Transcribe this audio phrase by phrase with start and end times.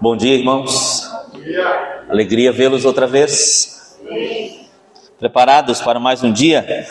[0.00, 1.10] Bom dia, irmãos.
[2.08, 3.98] Alegria vê-los outra vez.
[5.18, 6.86] Preparados para mais um dia?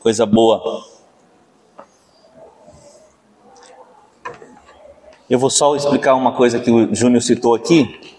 [0.00, 0.84] Coisa boa.
[5.30, 8.16] Eu vou só explicar uma coisa que o Júnior citou aqui.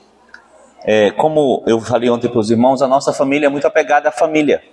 [0.86, 4.12] É, como eu falei ontem para os irmãos, a nossa família é muito apegada à
[4.12, 4.64] família.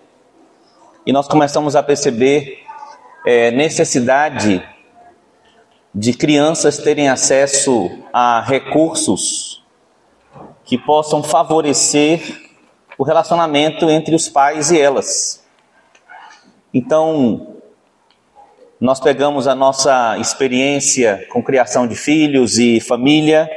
[1.05, 2.61] E nós começamos a perceber
[3.27, 4.62] é, necessidade
[5.95, 9.64] de crianças terem acesso a recursos
[10.65, 12.20] que possam favorecer
[12.96, 15.45] o relacionamento entre os pais e elas.
[16.73, 17.56] Então,
[18.80, 23.51] nós pegamos a nossa experiência com criação de filhos e família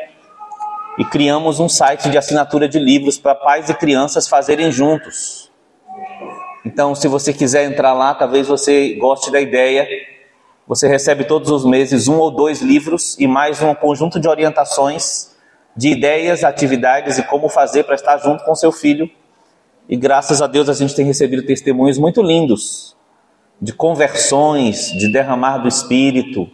[0.98, 5.52] e criamos um site de assinatura de livros para pais e crianças fazerem juntos.
[6.66, 9.88] Então, se você quiser entrar lá, talvez você goste da ideia
[10.68, 15.36] você recebe todos os meses um ou dois livros e mais um conjunto de orientações,
[15.76, 19.10] de ideias, atividades e como fazer para estar junto com seu filho.
[19.90, 22.96] E graças a Deus a gente tem recebido testemunhos muito lindos
[23.62, 26.50] de conversões, de derramar do Espírito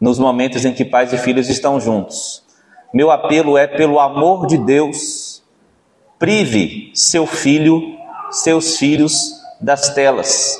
[0.00, 2.42] nos momentos em que pais e filhos estão juntos.
[2.92, 5.42] Meu apelo é, pelo amor de Deus,
[6.18, 7.80] prive seu filho,
[8.30, 10.58] seus filhos das telas.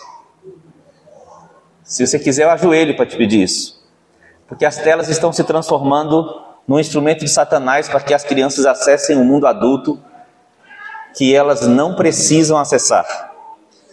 [1.83, 3.83] Se você quiser, eu ajoelho para te pedir isso.
[4.47, 9.17] Porque as telas estão se transformando num instrumento de Satanás para que as crianças acessem
[9.17, 10.01] o mundo adulto
[11.17, 13.33] que elas não precisam acessar.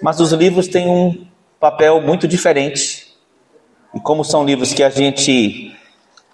[0.02, 1.28] Mas os livros têm um
[1.60, 3.14] papel muito diferente.
[3.94, 5.76] E como são livros que a gente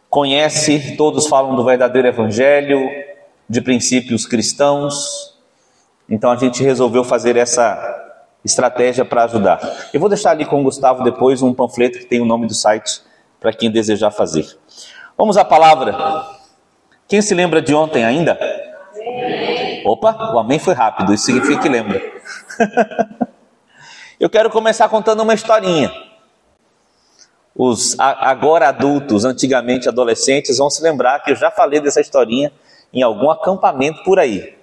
[0.09, 2.80] conhece, todos falam do verdadeiro evangelho,
[3.50, 5.36] de princípios cristãos.
[6.09, 8.05] Então a gente resolveu fazer essa
[8.45, 9.59] estratégia para ajudar.
[9.91, 12.53] Eu vou deixar ali com o Gustavo depois um panfleto que tem o nome do
[12.53, 13.01] site
[13.39, 14.45] para quem desejar fazer.
[15.17, 15.95] Vamos à palavra.
[17.07, 18.39] Quem se lembra de ontem ainda?
[19.85, 22.01] Opa, o amém foi rápido, isso significa que lembra.
[24.19, 25.91] Eu quero começar contando uma historinha.
[27.53, 32.51] Os agora adultos, antigamente adolescentes, vão se lembrar que eu já falei dessa historinha
[32.94, 34.54] em algum acampamento por aí.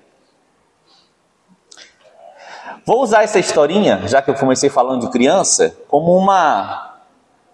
[2.85, 6.97] Vou usar essa historinha, já que eu comecei falando de criança, como uma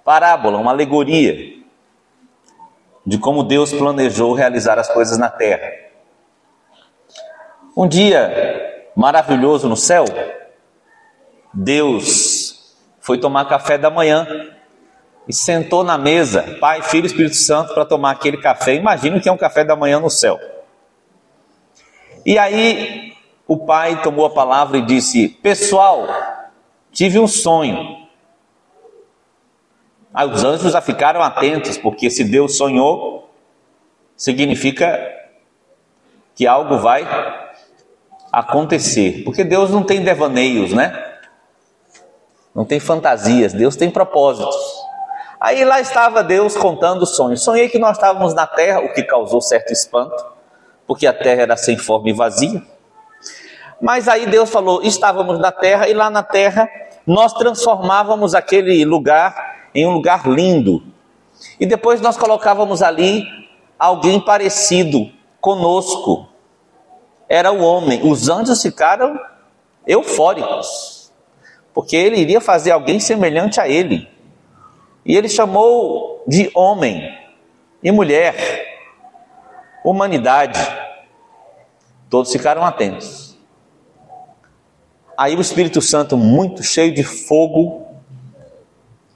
[0.04, 1.58] parábola, uma alegoria
[3.04, 5.70] de como Deus planejou realizar as coisas na terra.
[7.76, 10.06] Um dia maravilhoso no céu,
[11.52, 14.26] Deus foi tomar café da manhã
[15.28, 18.74] e sentou na mesa, Pai, Filho e Espírito Santo, para tomar aquele café.
[18.74, 20.40] Imagina que é um café da manhã no céu.
[22.24, 23.14] E aí
[23.48, 26.06] o pai tomou a palavra e disse: Pessoal,
[26.92, 28.06] tive um sonho.
[30.12, 33.30] Aí os anjos já ficaram atentos, porque se Deus sonhou,
[34.14, 35.00] significa
[36.34, 37.08] que algo vai
[38.30, 39.22] acontecer.
[39.24, 41.04] Porque Deus não tem devaneios, né?
[42.54, 44.56] Não tem fantasias, Deus tem propósitos.
[45.40, 47.42] Aí lá estava Deus contando sonhos.
[47.42, 50.22] Sonhei que nós estávamos na terra, o que causou certo espanto,
[50.86, 52.60] porque a terra era sem forma e vazia.
[53.80, 56.68] Mas aí Deus falou: estávamos na terra e lá na terra
[57.06, 60.82] nós transformávamos aquele lugar em um lugar lindo.
[61.58, 63.24] E depois nós colocávamos ali
[63.78, 66.28] alguém parecido conosco.
[67.28, 68.00] Era o homem.
[68.02, 69.18] Os anjos ficaram
[69.86, 71.12] eufóricos,
[71.72, 74.08] porque ele iria fazer alguém semelhante a ele.
[75.04, 77.16] E ele chamou de homem
[77.82, 78.34] e mulher,
[79.84, 80.60] humanidade.
[82.10, 83.27] Todos ficaram atentos.
[85.18, 87.88] Aí o Espírito Santo, muito cheio de fogo,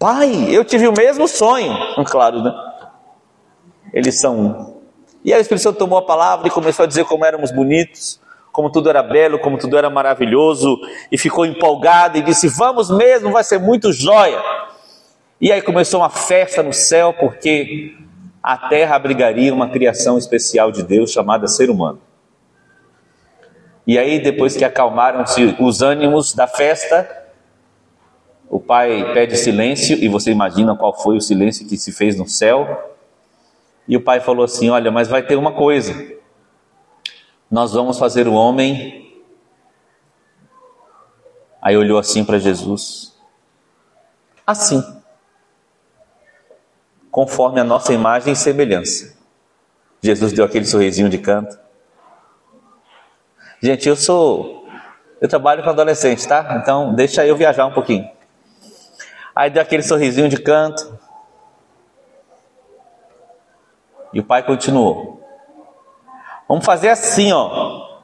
[0.00, 1.72] Pai, eu tive o mesmo sonho.
[2.06, 2.52] Claro, né?
[3.94, 4.74] Eles são um.
[5.24, 8.20] E aí o Espírito Santo tomou a palavra e começou a dizer como éramos bonitos,
[8.50, 10.76] como tudo era belo, como tudo era maravilhoso,
[11.12, 14.42] e ficou empolgado e disse: Vamos mesmo, vai ser muito jóia.
[15.40, 17.94] E aí começou uma festa no céu, porque
[18.42, 22.00] a terra abrigaria uma criação especial de Deus chamada ser humano.
[23.92, 27.26] E aí, depois que acalmaram-se os ânimos da festa,
[28.48, 32.26] o pai pede silêncio, e você imagina qual foi o silêncio que se fez no
[32.26, 32.96] céu.
[33.86, 35.92] E o pai falou assim: Olha, mas vai ter uma coisa.
[37.50, 39.12] Nós vamos fazer o homem.
[41.60, 43.14] Aí olhou assim para Jesus.
[44.46, 44.82] Assim.
[47.10, 49.18] Conforme a nossa imagem e semelhança.
[50.00, 51.60] Jesus deu aquele sorrisinho de canto.
[53.62, 54.67] Gente, eu sou.
[55.20, 56.59] Eu trabalho com adolescente, tá?
[56.61, 58.11] Então deixa eu viajar um pouquinho.
[59.37, 60.99] Aí deu aquele sorrisinho de canto.
[64.12, 65.23] E o pai continuou.
[66.49, 68.00] Vamos fazer assim, ó,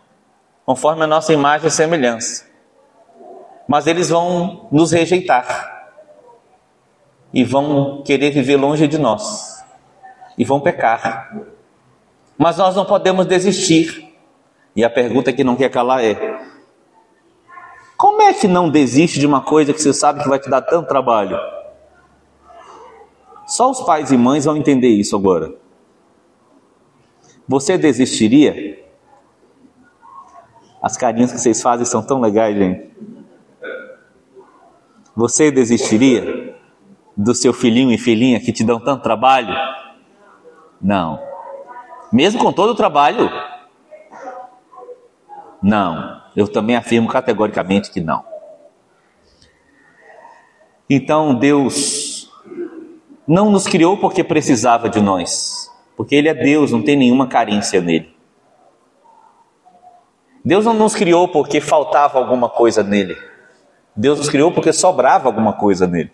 [0.64, 2.46] conforme a nossa imagem e semelhança.
[3.66, 5.90] Mas eles vão nos rejeitar
[7.34, 9.62] e vão querer viver longe de nós
[10.38, 11.36] e vão pecar.
[12.38, 14.07] Mas nós não podemos desistir.
[14.78, 16.40] E a pergunta que não quer calar é:
[17.96, 20.62] como é que não desiste de uma coisa que você sabe que vai te dar
[20.62, 21.36] tanto trabalho?
[23.44, 25.52] Só os pais e mães vão entender isso agora.
[27.48, 28.78] Você desistiria?
[30.80, 32.88] As carinhas que vocês fazem são tão legais, gente.
[35.16, 36.56] Você desistiria
[37.16, 39.56] do seu filhinho e filhinha que te dão tanto trabalho?
[40.80, 41.20] Não.
[42.12, 43.28] Mesmo com todo o trabalho?
[45.62, 46.20] Não.
[46.36, 48.24] Eu também afirmo categoricamente que não.
[50.88, 52.30] Então Deus
[53.26, 57.80] não nos criou porque precisava de nós, porque Ele é Deus, não tem nenhuma carência
[57.80, 58.16] nele.
[60.44, 63.18] Deus não nos criou porque faltava alguma coisa nele.
[63.94, 66.10] Deus nos criou porque sobrava alguma coisa nele.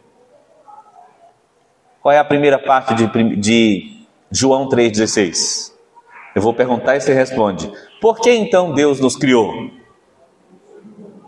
[2.00, 5.72] Qual é a primeira parte de, de João 3,16?
[6.34, 7.70] Eu vou perguntar e você responde.
[8.04, 9.70] Por que então Deus nos criou?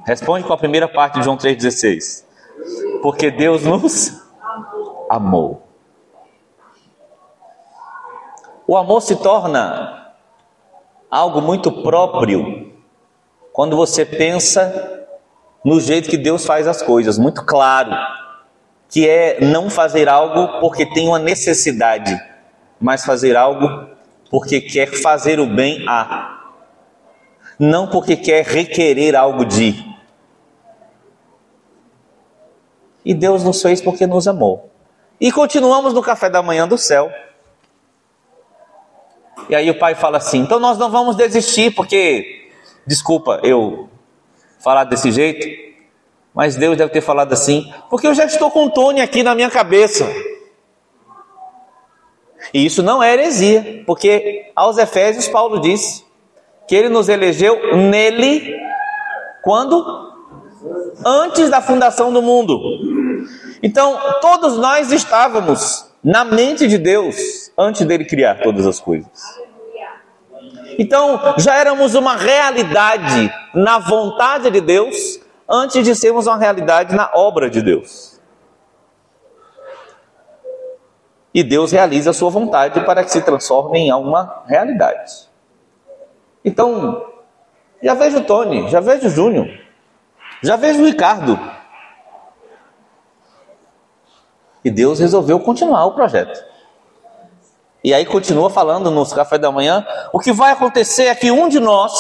[0.05, 2.23] Responde com a primeira parte de João 3,16.
[3.01, 4.23] Porque Deus nos
[5.09, 5.67] amou.
[8.67, 10.13] O amor se torna
[11.11, 12.75] algo muito próprio
[13.55, 15.09] quando você pensa
[15.65, 17.93] no jeito que Deus faz as coisas, muito claro,
[18.91, 22.15] que é não fazer algo porque tem uma necessidade,
[22.79, 23.89] mas fazer algo
[24.31, 26.36] porque quer fazer o bem a,
[27.59, 29.85] não porque quer requerer algo de.
[33.05, 34.71] E Deus nos fez porque nos amou.
[35.21, 37.11] E continuamos no café da manhã do céu.
[39.49, 42.51] E aí o pai fala assim: então nós não vamos desistir, porque,
[42.87, 43.89] desculpa eu
[44.59, 45.47] falar desse jeito,
[46.35, 49.35] mas Deus deve ter falado assim, porque eu já estou com o Tony aqui na
[49.35, 50.05] minha cabeça.
[52.53, 56.06] E isso não é heresia, porque aos Efésios Paulo disse
[56.67, 58.55] que ele nos elegeu nele
[59.43, 60.07] quando?
[61.05, 62.61] Antes da fundação do mundo.
[63.63, 69.11] Então, todos nós estávamos na mente de Deus antes dele criar todas as coisas.
[70.79, 77.11] Então, já éramos uma realidade na vontade de Deus antes de sermos uma realidade na
[77.15, 78.21] obra de Deus.
[81.33, 85.29] E Deus realiza a sua vontade para que se transforme em uma realidade.
[86.47, 87.05] Então,
[87.83, 89.51] já vejo o Tony, já vejo o Júnior,
[90.43, 91.39] já vejo o Ricardo,
[94.67, 96.45] E Deus resolveu continuar o projeto.
[97.85, 101.49] E aí continua falando nos café da manhã, o que vai acontecer é que um
[101.49, 101.93] de nós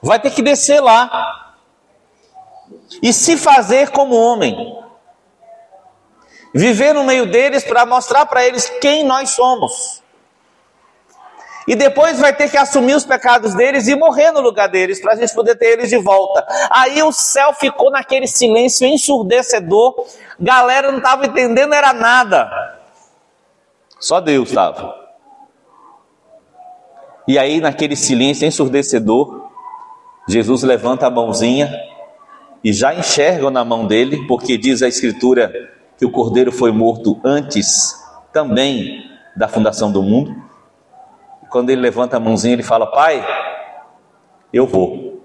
[0.00, 1.54] vai ter que descer lá
[3.02, 4.78] e se fazer como homem.
[6.54, 10.02] Viver no meio deles para mostrar para eles quem nós somos
[11.66, 15.14] e depois vai ter que assumir os pecados deles e morrer no lugar deles, para
[15.14, 16.46] a gente poder ter eles de volta.
[16.70, 20.06] Aí o céu ficou naquele silêncio ensurdecedor,
[20.38, 22.48] galera não estava entendendo, era nada,
[23.98, 24.94] só Deus estava.
[27.26, 29.50] E aí, naquele silêncio ensurdecedor,
[30.28, 31.72] Jesus levanta a mãozinha
[32.62, 35.52] e já enxergam na mão dele, porque diz a Escritura
[35.98, 37.92] que o cordeiro foi morto antes
[38.32, 40.45] também da fundação do mundo
[41.56, 43.26] quando ele levanta a mãozinha, ele fala: Pai,
[44.52, 45.22] eu vou.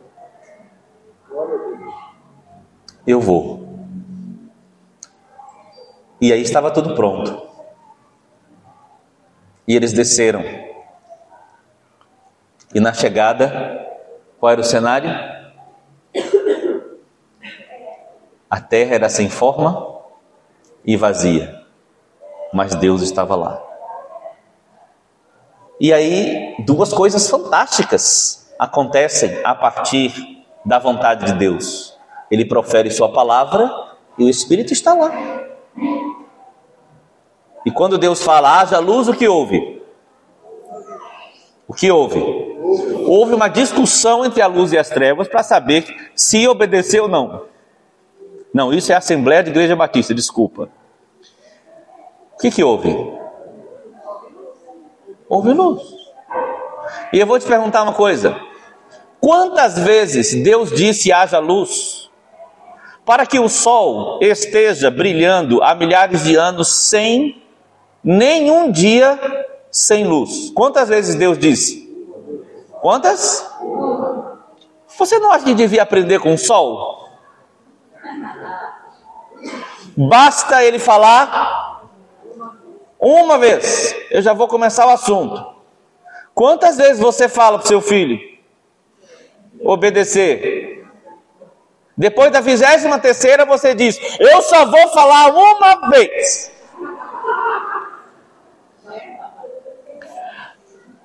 [3.06, 3.68] Eu vou.
[6.22, 7.50] E aí estava tudo pronto.
[9.68, 10.42] E eles desceram.
[12.74, 13.86] E na chegada,
[14.40, 15.10] qual era o cenário?
[18.50, 20.00] A terra era sem forma
[20.86, 21.62] e vazia,
[22.54, 23.71] mas Deus estava lá.
[25.82, 31.98] E aí, duas coisas fantásticas acontecem a partir da vontade de Deus.
[32.30, 33.68] Ele profere Sua palavra
[34.16, 35.12] e o Espírito está lá.
[37.66, 39.82] E quando Deus fala, haja luz, o que houve?
[41.68, 42.20] O que houve?
[43.08, 47.46] Houve uma discussão entre a luz e as trevas para saber se obedeceu ou não.
[48.54, 50.70] Não, isso é a Assembleia de Igreja Batista, desculpa.
[52.36, 53.20] O que, que houve?
[55.32, 55.82] Houve luz.
[57.14, 58.38] E eu vou te perguntar uma coisa:
[59.22, 62.12] quantas vezes Deus disse haja luz?
[63.06, 67.42] Para que o sol esteja brilhando há milhares de anos sem
[68.04, 69.18] nenhum dia
[69.72, 70.52] sem luz.
[70.54, 71.90] Quantas vezes Deus disse?
[72.82, 73.50] Quantas?
[74.98, 77.10] Você não acha que devia aprender com o sol?
[79.98, 81.71] Basta ele falar
[83.02, 83.96] uma vez.
[84.12, 85.44] Eu já vou começar o assunto.
[86.36, 88.20] Quantas vezes você fala para seu filho
[89.60, 90.86] obedecer?
[91.98, 96.52] Depois da vigésima terceira você diz: Eu só vou falar uma vez.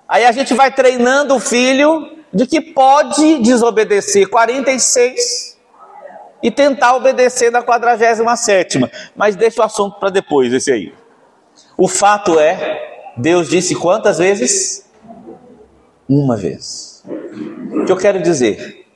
[0.08, 5.58] Aí a gente vai treinando o filho de que pode desobedecer 46
[6.42, 8.78] e tentar obedecer na 47.
[9.16, 10.94] Mas deixa o assunto para depois, esse aí.
[11.76, 14.88] O fato é, Deus disse quantas vezes?
[16.08, 17.04] Uma vez.
[17.72, 18.86] O que eu quero dizer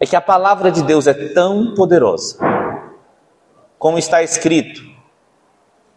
[0.00, 2.38] é que a palavra de Deus é tão poderosa,
[3.78, 4.82] como está escrito,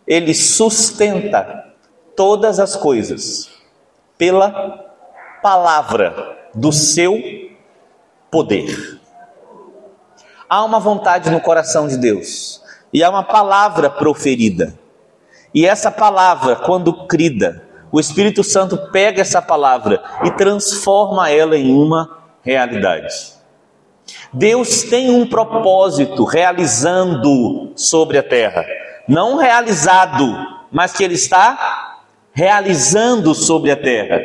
[0.05, 1.73] ele sustenta
[2.15, 3.49] todas as coisas
[4.17, 4.51] pela
[5.41, 7.17] palavra do seu
[8.29, 8.99] poder.
[10.49, 12.61] Há uma vontade no coração de Deus
[12.91, 14.77] e há uma palavra proferida.
[15.53, 21.73] E essa palavra, quando crida, o Espírito Santo pega essa palavra e transforma ela em
[21.73, 23.39] uma realidade.
[24.31, 28.63] Deus tem um propósito realizando sobre a terra,
[29.07, 30.35] não realizado,
[30.71, 31.97] mas que Ele está
[32.31, 34.19] realizando sobre a terra.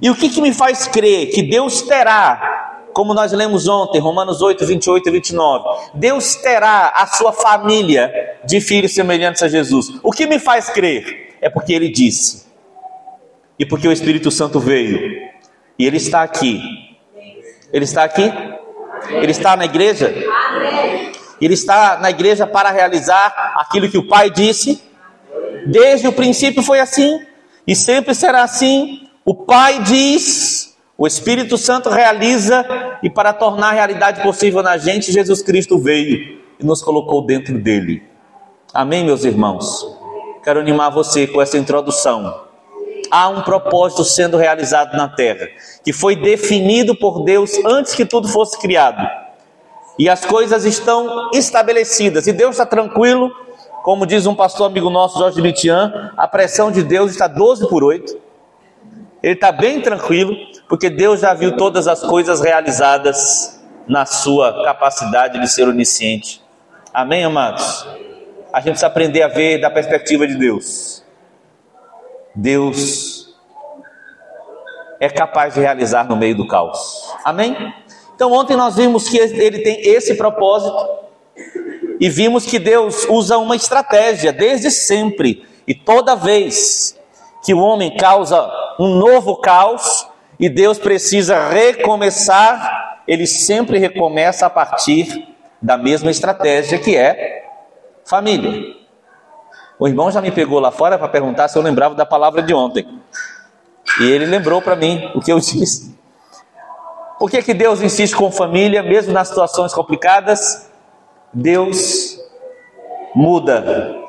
[0.00, 2.61] E o que, que me faz crer que Deus terá,
[2.92, 8.12] como nós lemos ontem, Romanos 8, 28 e 29, Deus terá a sua família
[8.44, 9.92] de filhos semelhantes a Jesus.
[10.02, 11.36] O que me faz crer?
[11.40, 12.46] É porque Ele disse,
[13.58, 15.30] e porque o Espírito Santo veio,
[15.78, 16.60] e Ele está aqui.
[17.72, 18.30] Ele está aqui?
[19.10, 20.14] Ele está na igreja?
[21.40, 24.80] Ele está na igreja para realizar aquilo que o Pai disse?
[25.66, 27.20] Desde o princípio foi assim.
[27.66, 29.08] E sempre será assim.
[29.24, 32.64] O Pai diz, o Espírito Santo realiza,
[33.02, 37.58] e para tornar a realidade possível na gente, Jesus Cristo veio e nos colocou dentro
[37.58, 38.02] dele.
[38.72, 39.86] Amém, meus irmãos?
[40.44, 42.42] Quero animar você com essa introdução.
[43.10, 45.48] Há um propósito sendo realizado na terra,
[45.84, 49.06] que foi definido por Deus antes que tudo fosse criado.
[49.98, 53.30] E as coisas estão estabelecidas, e Deus está tranquilo
[53.82, 57.82] como diz um pastor amigo nosso, Jorge Mitian, a pressão de Deus está 12 por
[57.82, 58.16] 8.
[59.22, 60.34] Ele está bem tranquilo,
[60.68, 66.42] porque Deus já viu todas as coisas realizadas na sua capacidade de ser onisciente.
[66.92, 67.86] Amém, amados?
[68.52, 71.04] A gente precisa aprender a ver da perspectiva de Deus.
[72.34, 73.36] Deus
[74.98, 77.14] é capaz de realizar no meio do caos.
[77.24, 77.56] Amém?
[78.14, 81.02] Então, ontem nós vimos que ele tem esse propósito
[82.00, 85.46] e vimos que Deus usa uma estratégia desde sempre.
[85.66, 86.98] E toda vez
[87.42, 90.08] que o homem causa um novo caos
[90.38, 95.28] e Deus precisa recomeçar, ele sempre recomeça a partir
[95.60, 97.44] da mesma estratégia que é
[98.04, 98.74] família.
[99.78, 102.54] O irmão já me pegou lá fora para perguntar se eu lembrava da palavra de
[102.54, 102.86] ontem.
[104.00, 105.96] E ele lembrou para mim o que eu disse.
[107.18, 110.68] Por que, que Deus insiste com família, mesmo nas situações complicadas?
[111.32, 112.18] Deus
[113.14, 114.01] muda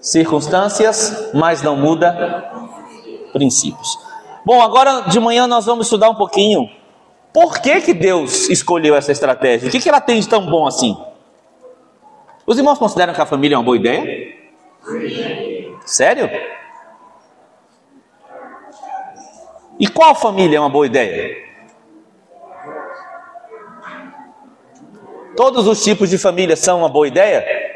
[0.00, 2.50] circunstâncias, mas não muda
[3.32, 3.98] princípios.
[4.44, 6.68] Bom, agora de manhã nós vamos estudar um pouquinho
[7.32, 9.68] por que, que Deus escolheu essa estratégia.
[9.68, 10.96] O que, que ela tem de tão bom assim?
[12.46, 14.34] Os irmãos consideram que a família é uma boa ideia?
[15.84, 16.28] Sério?
[19.78, 21.36] E qual família é uma boa ideia?
[25.36, 27.69] Todos os tipos de família são uma boa ideia?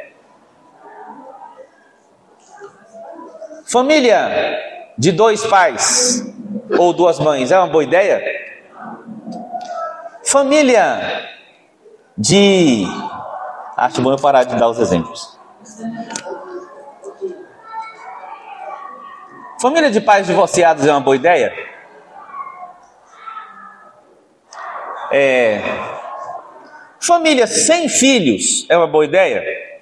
[3.74, 4.30] Família
[4.96, 6.32] de dois pais
[6.78, 8.22] ou duas mães é uma boa ideia?
[10.24, 11.28] Família
[12.16, 12.84] de.
[13.76, 15.36] Acho bom eu parar de dar os exemplos.
[19.60, 21.52] Família de pais divorciados é uma boa ideia?
[25.10, 25.60] É,
[27.00, 29.73] Família sem filhos é uma boa ideia?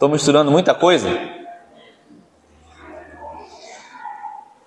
[0.00, 1.10] Estou misturando muita coisa?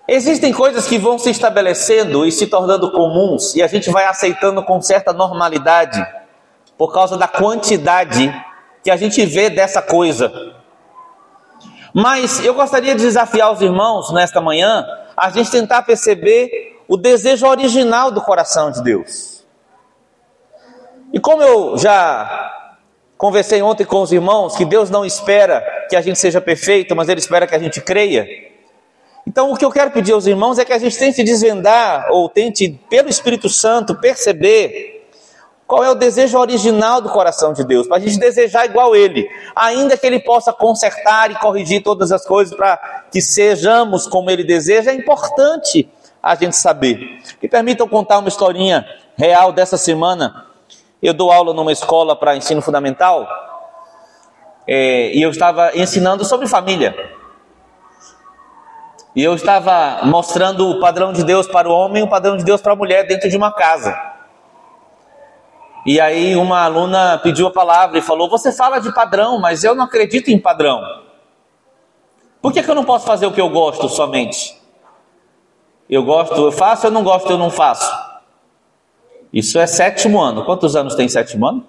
[0.06, 4.62] Existem coisas que vão se estabelecendo e se tornando comuns e a gente vai aceitando
[4.62, 6.00] com certa normalidade
[6.78, 8.32] por causa da quantidade
[8.84, 10.32] que a gente vê dessa coisa.
[11.92, 14.86] Mas eu gostaria de desafiar os irmãos nesta manhã
[15.16, 19.44] a gente tentar perceber o desejo original do coração de Deus.
[21.12, 22.63] E como eu já
[23.24, 27.08] conversei ontem com os irmãos, que Deus não espera que a gente seja perfeito, mas
[27.08, 28.28] Ele espera que a gente creia.
[29.26, 32.28] Então, o que eu quero pedir aos irmãos é que a gente tente desvendar, ou
[32.28, 35.08] tente, pelo Espírito Santo, perceber
[35.66, 39.26] qual é o desejo original do coração de Deus, para a gente desejar igual Ele,
[39.56, 44.44] ainda que Ele possa consertar e corrigir todas as coisas para que sejamos como Ele
[44.44, 45.88] deseja, é importante
[46.22, 47.22] a gente saber.
[47.40, 50.52] Me permitam contar uma historinha real dessa semana.
[51.04, 53.28] Eu dou aula numa escola para ensino fundamental
[54.66, 56.96] é, e eu estava ensinando sobre família.
[59.14, 62.42] E eu estava mostrando o padrão de Deus para o homem e o padrão de
[62.42, 63.94] Deus para a mulher dentro de uma casa.
[65.84, 69.74] E aí uma aluna pediu a palavra e falou: Você fala de padrão, mas eu
[69.74, 70.80] não acredito em padrão.
[72.40, 74.58] Por que, que eu não posso fazer o que eu gosto somente?
[75.86, 78.13] Eu gosto, eu faço, eu não gosto, eu não faço.
[79.34, 80.44] Isso é sétimo ano.
[80.44, 81.66] Quantos anos tem sétimo ano?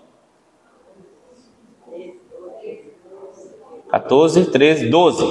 [3.90, 5.26] 14, 13, 12.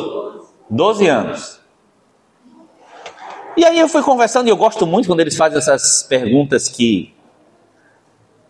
[0.69, 1.61] 12 anos.
[3.57, 7.14] E aí eu fui conversando, e eu gosto muito quando eles fazem essas perguntas que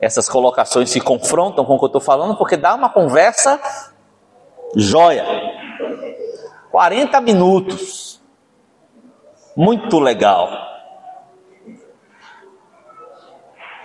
[0.00, 3.60] essas colocações se confrontam com o que eu estou falando, porque dá uma conversa
[4.74, 5.26] joia.
[6.70, 8.22] 40 minutos.
[9.54, 10.73] Muito legal.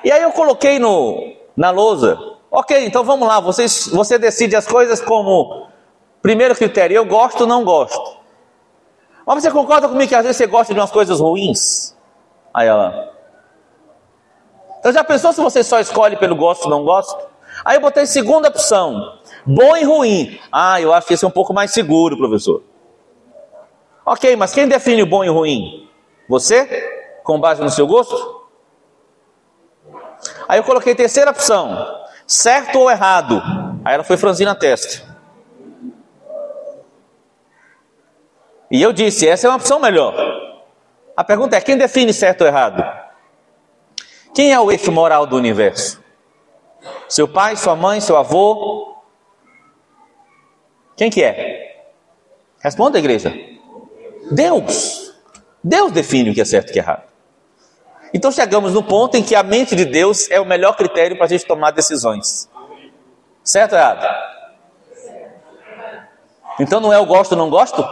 [0.03, 2.17] E aí eu coloquei no, na lousa.
[2.51, 3.39] Ok, então vamos lá.
[3.39, 5.67] Você, você decide as coisas como
[6.21, 6.95] primeiro critério.
[6.95, 8.17] Eu gosto ou não gosto.
[9.25, 11.95] Mas você concorda comigo que às vezes você gosta de umas coisas ruins?
[12.53, 13.13] Aí ela.
[14.79, 17.17] Então já pensou se você só escolhe pelo gosto ou não gosto?
[17.63, 19.19] Aí eu botei segunda opção.
[19.45, 20.39] Bom e ruim.
[20.51, 22.63] Ah, eu acho que esse é um pouco mais seguro, professor.
[24.05, 25.87] Ok, mas quem define o bom e o ruim?
[26.27, 26.65] Você?
[27.23, 28.38] Com base no seu gosto?
[30.49, 32.03] Aí eu coloquei terceira opção.
[32.25, 33.39] Certo ou errado?
[33.85, 35.07] Aí ela foi franzindo a testa.
[38.71, 40.15] E eu disse, essa é uma opção melhor.
[41.15, 42.83] A pergunta é, quem define certo ou errado?
[44.33, 46.03] Quem é o eixo moral do universo?
[47.07, 48.95] Seu pai, sua mãe, seu avô?
[50.97, 51.83] Quem que é?
[52.59, 53.31] Responda, igreja.
[54.31, 55.13] Deus.
[55.63, 57.08] Deus define o que é certo e o que é errado.
[58.13, 61.25] Então chegamos no ponto em que a mente de Deus é o melhor critério para
[61.25, 62.49] a gente tomar decisões.
[63.43, 64.05] Certo errado?
[66.59, 67.85] Então não é o gosto não gosto?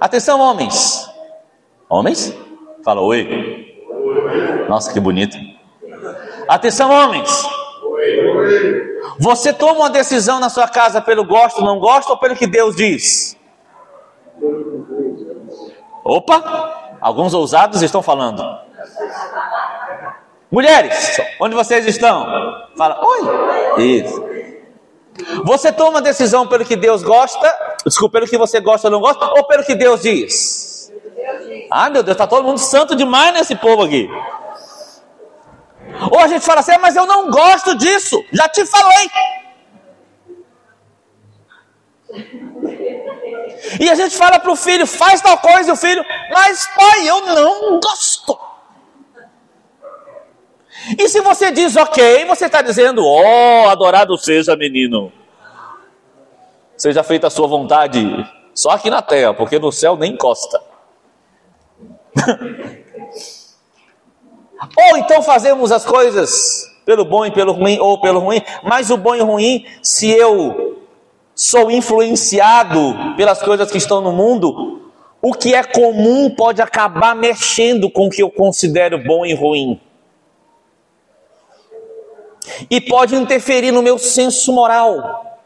[0.00, 1.08] Atenção, homens.
[1.88, 2.34] Homens?
[2.84, 3.84] Fala oi.
[4.68, 5.36] Nossa, que bonito.
[6.48, 7.30] Atenção, homens.
[9.18, 12.76] Você toma uma decisão na sua casa pelo gosto, não gosto ou pelo que Deus
[12.76, 13.36] diz?
[16.04, 18.44] Opa, alguns ousados estão falando.
[20.52, 22.26] Mulheres, onde vocês estão?
[22.76, 23.82] Fala, oi.
[23.82, 24.22] Isso.
[25.44, 27.50] Você toma decisão pelo que Deus gosta,
[27.84, 30.92] desculpa, pelo que você gosta ou não gosta, ou pelo que Deus diz?
[31.70, 34.08] Ah, meu Deus, está todo mundo santo demais nesse povo aqui.
[36.10, 39.10] Ou a gente fala assim, ah, mas eu não gosto disso, já te falei.
[43.80, 47.08] E a gente fala para o filho, faz tal coisa, e o filho, mas pai,
[47.08, 48.38] eu não gosto.
[50.98, 55.12] E se você diz ok, você está dizendo, ó, oh, adorado seja menino.
[56.76, 58.04] Seja feita a sua vontade,
[58.54, 60.60] só aqui na terra, porque no céu nem encosta.
[64.76, 68.96] ou então fazemos as coisas pelo bom e pelo ruim, ou pelo ruim, mas o
[68.96, 70.83] bom e o ruim, se eu
[71.34, 77.90] sou influenciado pelas coisas que estão no mundo, o que é comum pode acabar mexendo
[77.90, 79.80] com o que eu considero bom e ruim
[82.70, 85.40] e pode interferir no meu senso moral.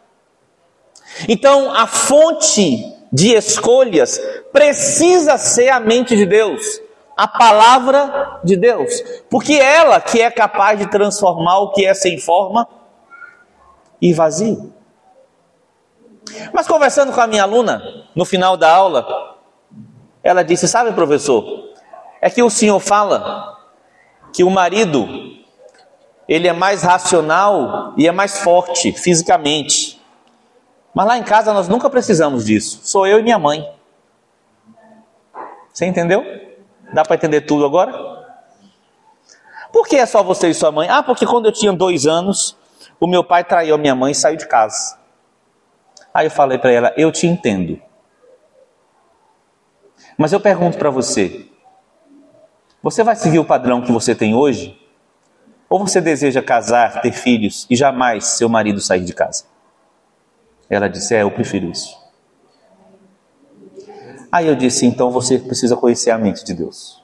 [1.29, 4.21] Então, a fonte de escolhas
[4.53, 6.81] precisa ser a mente de Deus,
[7.17, 12.19] a palavra de Deus, porque ela que é capaz de transformar o que é sem
[12.19, 12.69] forma
[14.01, 14.73] e vazio.
[16.53, 17.83] Mas conversando com a minha aluna,
[18.15, 19.37] no final da aula,
[20.23, 21.71] ela disse: Sabe, professor,
[22.21, 23.57] é que o senhor fala
[24.33, 25.09] que o marido
[26.29, 29.99] ele é mais racional e é mais forte fisicamente.
[30.95, 32.81] Mas lá em casa nós nunca precisamos disso.
[32.83, 33.67] Sou eu e minha mãe.
[35.73, 36.25] Você entendeu?
[36.93, 37.93] Dá para entender tudo agora?
[39.73, 40.89] Por que é só você e sua mãe?
[40.89, 42.57] Ah, porque quando eu tinha dois anos,
[42.99, 44.99] o meu pai traiu minha mãe e saiu de casa.
[46.19, 47.81] Aí eu falei para ela: Eu te entendo.
[50.17, 51.47] Mas eu pergunto para você:
[52.83, 54.77] Você vai seguir o padrão que você tem hoje?
[55.71, 59.45] Ou você deseja casar, ter filhos e jamais seu marido sair de casa?
[60.69, 61.97] Ela disse: É, eu prefiro isso.
[64.33, 67.01] Aí eu disse: então você precisa conhecer a mente de Deus.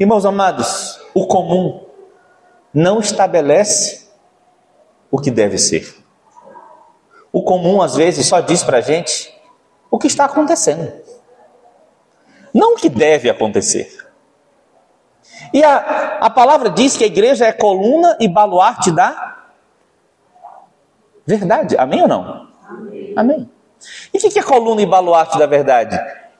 [0.00, 1.84] Irmãos amados, o comum
[2.72, 4.08] não estabelece
[5.10, 6.05] o que deve ser.
[7.36, 9.30] O comum, às vezes, só diz para a gente
[9.90, 10.90] o que está acontecendo,
[12.54, 13.94] não o que deve acontecer.
[15.52, 19.36] E a, a palavra diz que a igreja é coluna e baluarte da
[21.26, 21.76] verdade.
[21.76, 22.48] Amém ou não?
[22.66, 23.12] Amém.
[23.14, 23.50] Amém.
[24.14, 25.94] E o que é coluna e baluarte da verdade?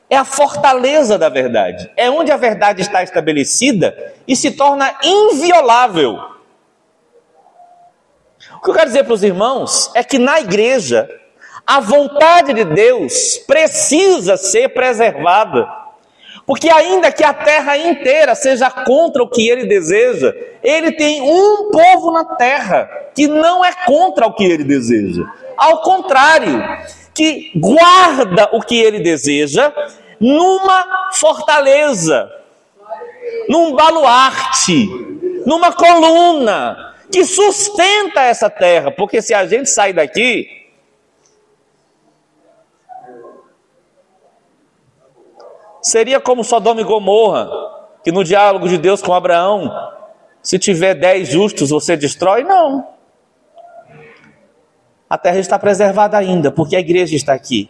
[0.09, 1.91] É a fortaleza da verdade.
[1.95, 6.36] É onde a verdade está estabelecida e se torna inviolável.
[8.57, 11.07] O que eu quero dizer para os irmãos é que na igreja,
[11.65, 15.67] a vontade de Deus precisa ser preservada.
[16.45, 21.69] Porque, ainda que a terra inteira seja contra o que ele deseja, ele tem um
[21.69, 25.23] povo na terra que não é contra o que ele deseja.
[25.57, 26.63] Ao contrário,
[27.13, 29.73] que guarda o que ele deseja
[30.19, 32.31] numa fortaleza,
[33.49, 34.87] num baluarte,
[35.45, 40.47] numa coluna que sustenta essa terra, porque se a gente sair daqui,
[45.81, 47.49] seria como Sodoma e Gomorra,
[48.03, 49.71] que no diálogo de Deus com Abraão,
[50.41, 52.43] se tiver dez justos, você destrói?
[52.43, 52.97] Não
[55.09, 57.69] a terra está preservada ainda, porque a igreja está aqui.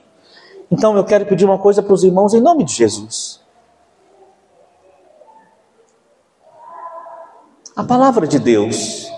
[0.72, 3.42] Então eu quero pedir uma coisa para os irmãos em nome de Jesus.
[7.76, 9.12] A palavra de Deus,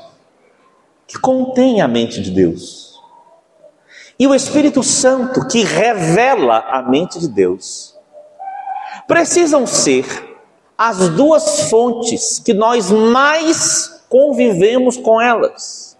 [1.09, 3.01] que contém a mente de Deus,
[4.19, 7.97] e o Espírito Santo, que revela a mente de Deus,
[9.07, 10.05] precisam ser
[10.77, 15.97] as duas fontes que nós mais convivemos com elas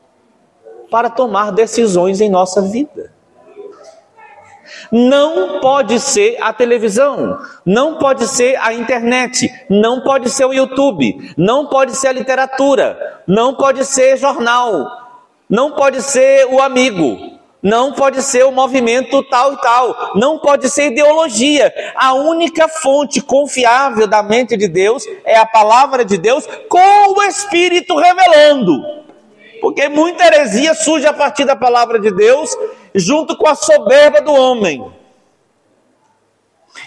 [0.91, 3.12] para tomar decisões em nossa vida.
[4.91, 11.34] Não pode ser a televisão, não pode ser a internet, não pode ser o YouTube,
[11.38, 14.98] não pode ser a literatura, não pode ser jornal,
[15.49, 20.69] não pode ser o amigo, não pode ser o movimento tal e tal, não pode
[20.69, 21.73] ser ideologia.
[21.95, 27.23] A única fonte confiável da mente de Deus é a palavra de Deus com o
[27.23, 28.99] Espírito revelando.
[29.59, 32.55] Porque muita heresia surge a partir da palavra de Deus,
[32.95, 34.89] junto com a soberba do homem.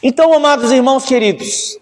[0.02, 1.78] Então, amados irmãos queridos,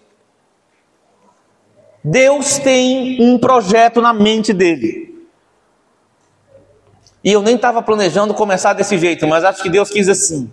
[2.03, 5.10] Deus tem um projeto na mente dele.
[7.23, 10.51] E eu nem estava planejando começar desse jeito, mas acho que Deus quis assim.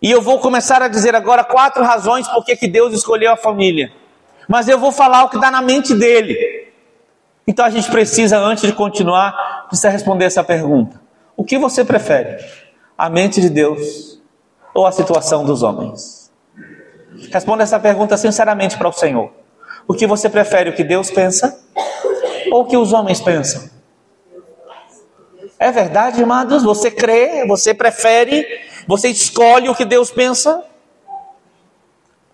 [0.00, 3.92] E eu vou começar a dizer agora quatro razões por que Deus escolheu a família.
[4.48, 6.68] Mas eu vou falar o que está na mente dele.
[7.46, 11.00] Então a gente precisa, antes de continuar, precisa responder essa pergunta:
[11.36, 12.44] O que você prefere?
[12.96, 14.20] A mente de Deus
[14.72, 16.30] ou a situação dos homens?
[17.32, 19.32] Responda essa pergunta sinceramente para o Senhor.
[19.86, 21.58] O que você prefere, o que Deus pensa
[22.52, 23.77] ou o que os homens pensam?
[25.58, 26.62] É verdade, amados?
[26.62, 28.46] Você crê, você prefere,
[28.86, 30.62] você escolhe o que Deus pensa?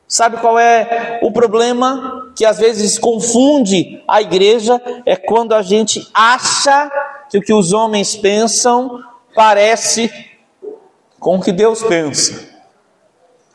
[0.07, 4.81] Sabe qual é o problema que às vezes confunde a igreja?
[5.07, 6.91] É quando a gente acha
[7.31, 9.03] que o que os homens pensam
[9.35, 10.13] parece
[11.19, 12.53] com o que Deus pensa.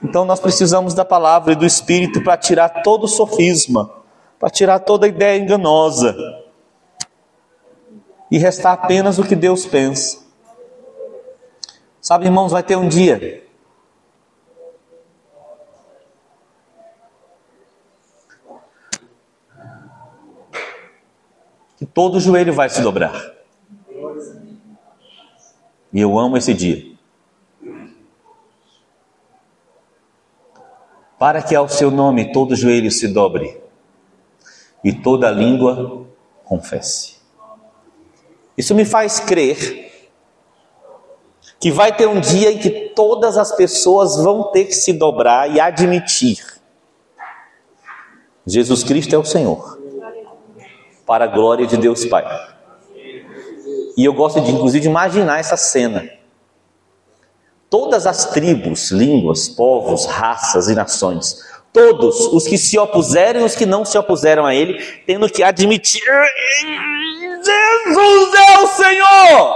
[0.03, 3.91] Então nós precisamos da palavra e do Espírito para tirar todo o sofisma,
[4.39, 6.15] para tirar toda a ideia enganosa
[8.31, 10.19] e restar apenas o que Deus pensa.
[12.01, 13.43] Sabe, irmãos, vai ter um dia
[21.77, 23.13] que todo joelho vai se dobrar.
[25.91, 26.97] E eu amo esse dia.
[31.17, 33.61] Para que ao seu nome todo joelho se dobre
[34.83, 36.07] e toda língua
[36.45, 37.18] confesse.
[38.59, 39.89] Isso me faz crer
[41.61, 45.49] que vai ter um dia em que todas as pessoas vão ter que se dobrar
[45.49, 46.45] e admitir:
[48.45, 49.79] Jesus Cristo é o Senhor
[51.05, 52.25] para a glória de Deus Pai.
[53.95, 56.09] E eu gosto de, inclusive, de imaginar essa cena.
[57.69, 63.55] Todas as tribos, línguas, povos, raças e nações, todos os que se opuseram e os
[63.55, 66.01] que não se opuseram a Ele, tendo que admitir:
[67.43, 69.55] Jesus é o Senhor!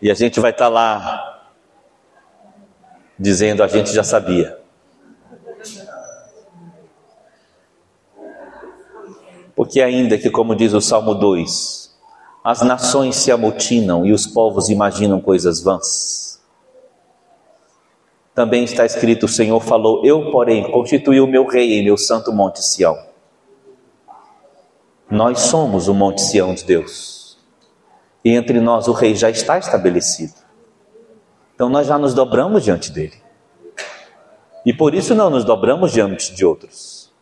[0.00, 1.42] E a gente vai estar lá
[3.18, 4.58] dizendo: a gente já sabia.
[9.56, 11.92] Porque ainda que, como diz o Salmo 2,
[12.44, 16.37] as nações se amotinam e os povos imaginam coisas vãs.
[18.38, 22.32] Também está escrito: o Senhor falou, eu, porém, constituí o meu rei em meu santo
[22.32, 22.96] monte Sião.
[25.10, 27.36] Nós somos o monte Sião de Deus.
[28.24, 30.34] E entre nós o rei já está estabelecido.
[31.52, 33.20] Então nós já nos dobramos diante dele.
[34.64, 37.12] E por isso não nos dobramos diante de outros.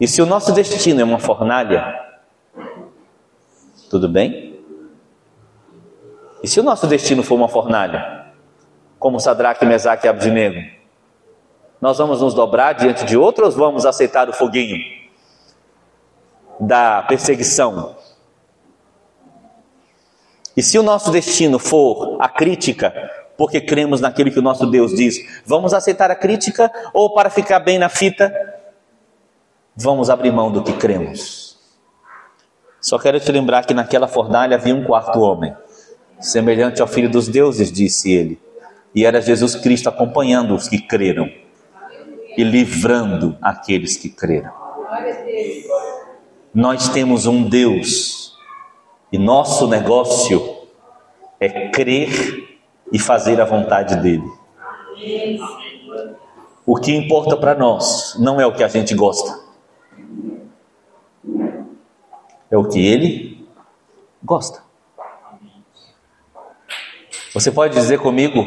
[0.00, 2.00] E se o nosso destino é uma fornalha,
[3.90, 4.58] tudo bem?
[6.42, 8.19] E se o nosso destino for uma fornalha,
[9.00, 10.60] como Sadraque, Mesaque e Abdinego,
[11.80, 14.76] nós vamos nos dobrar diante de outros ou vamos aceitar o foguinho
[16.60, 17.96] da perseguição?
[20.54, 22.92] E se o nosso destino for a crítica,
[23.38, 25.42] porque cremos naquilo que o nosso Deus diz.
[25.46, 28.30] Vamos aceitar a crítica ou para ficar bem na fita,
[29.74, 31.58] vamos abrir mão do que cremos?
[32.82, 35.56] Só quero te lembrar que naquela fornalha havia um quarto homem,
[36.18, 38.38] semelhante ao filho dos deuses, disse ele,
[38.94, 41.30] e era Jesus Cristo acompanhando os que creram
[42.36, 44.52] e livrando aqueles que creram.
[46.54, 48.36] Nós temos um Deus
[49.12, 50.58] e nosso negócio
[51.38, 52.58] é crer
[52.92, 54.28] e fazer a vontade dele.
[56.66, 59.40] O que importa para nós não é o que a gente gosta,
[62.50, 63.48] é o que ele
[64.22, 64.62] gosta.
[67.32, 68.44] Você pode dizer comigo,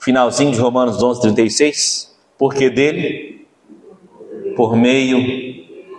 [0.00, 2.18] finalzinho de Romanos 11, 36?
[2.36, 3.46] Porque dele,
[4.56, 5.18] por meio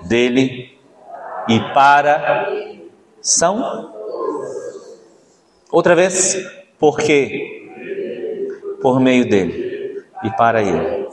[0.07, 0.77] dele
[1.47, 2.51] e para
[3.21, 3.91] são.
[5.71, 6.35] Outra vez,
[6.77, 7.69] porque
[8.81, 11.07] por meio dele e para ele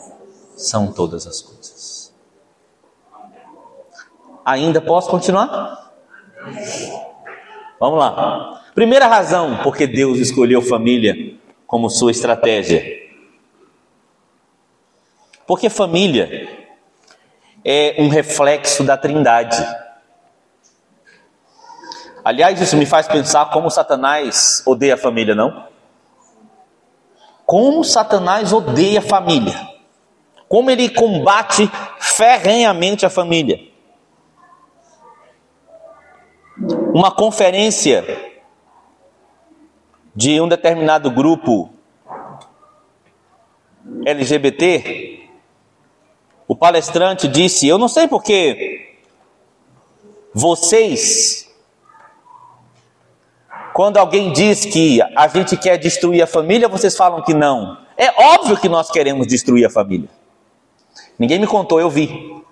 [0.56, 2.12] são todas as coisas.
[4.44, 5.92] Ainda posso continuar?
[7.78, 8.62] Vamos lá.
[8.74, 11.37] Primeira razão porque Deus escolheu família
[11.68, 12.82] como sua estratégia.
[15.46, 16.48] Porque família
[17.62, 19.62] é um reflexo da Trindade.
[22.24, 25.68] Aliás, isso me faz pensar como Satanás odeia a família, não?
[27.44, 29.68] Como Satanás odeia a família.
[30.48, 33.60] Como ele combate ferrenhamente a família.
[36.94, 38.27] Uma conferência
[40.18, 41.70] de um determinado grupo
[44.04, 45.28] LGBT,
[46.48, 48.96] o palestrante disse: Eu não sei porque
[50.34, 51.48] vocês
[53.72, 57.78] quando alguém diz que a gente quer destruir a família, vocês falam que não.
[57.96, 60.08] É óbvio que nós queremos destruir a família.
[61.16, 62.42] Ninguém me contou, eu vi.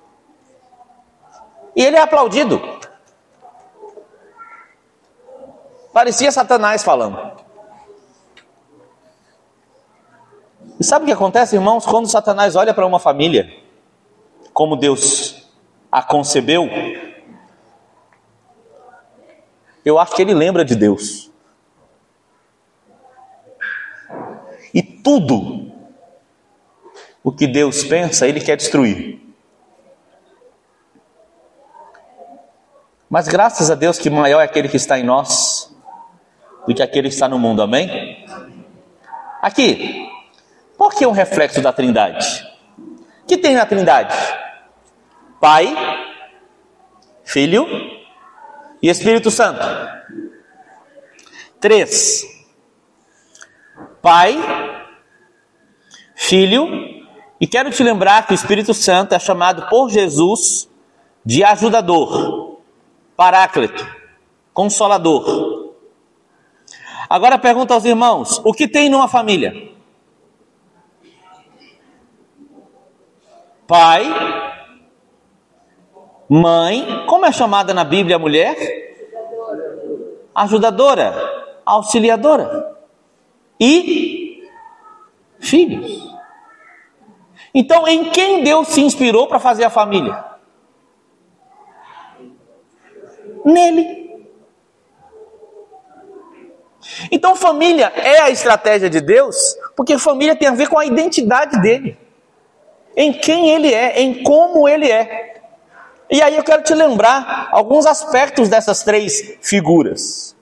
[1.74, 2.62] E ele é aplaudido.
[5.92, 7.44] Parecia Satanás falando.
[10.78, 11.86] E sabe o que acontece, irmãos?
[11.86, 13.50] Quando Satanás olha para uma família,
[14.52, 15.48] como Deus
[15.90, 16.68] a concebeu,
[19.84, 21.30] eu acho que ele lembra de Deus.
[24.74, 25.72] E tudo
[27.24, 29.20] o que Deus pensa, ele quer destruir.
[33.08, 35.74] Mas graças a Deus que maior é aquele que está em nós
[36.66, 38.26] do que aquele que está no mundo, amém?
[39.40, 40.10] Aqui,
[40.86, 42.46] por que é um reflexo da Trindade?
[43.24, 44.14] O que tem na Trindade?
[45.40, 45.74] Pai,
[47.24, 47.66] Filho
[48.80, 49.66] e Espírito Santo.
[51.58, 52.24] Três.
[54.00, 54.38] Pai,
[56.14, 56.68] Filho,
[57.40, 60.68] e quero te lembrar que o Espírito Santo é chamado por Jesus
[61.24, 62.60] de ajudador,
[63.16, 63.84] paráclito,
[64.54, 65.74] consolador.
[67.10, 69.74] Agora pergunta aos irmãos: o que tem numa família?
[73.66, 74.04] Pai,
[76.28, 78.56] Mãe, como é chamada na Bíblia a mulher?
[80.34, 81.14] Ajudadora,
[81.64, 82.76] auxiliadora.
[83.60, 84.44] E
[85.38, 86.14] filhos.
[87.54, 90.24] Então, em quem Deus se inspirou para fazer a família?
[93.44, 94.26] Nele.
[97.10, 101.60] Então, família é a estratégia de Deus, porque família tem a ver com a identidade
[101.60, 101.96] dele,
[102.96, 105.34] em quem ele é, em como ele é.
[106.10, 110.34] E aí eu quero te lembrar alguns aspectos dessas três figuras.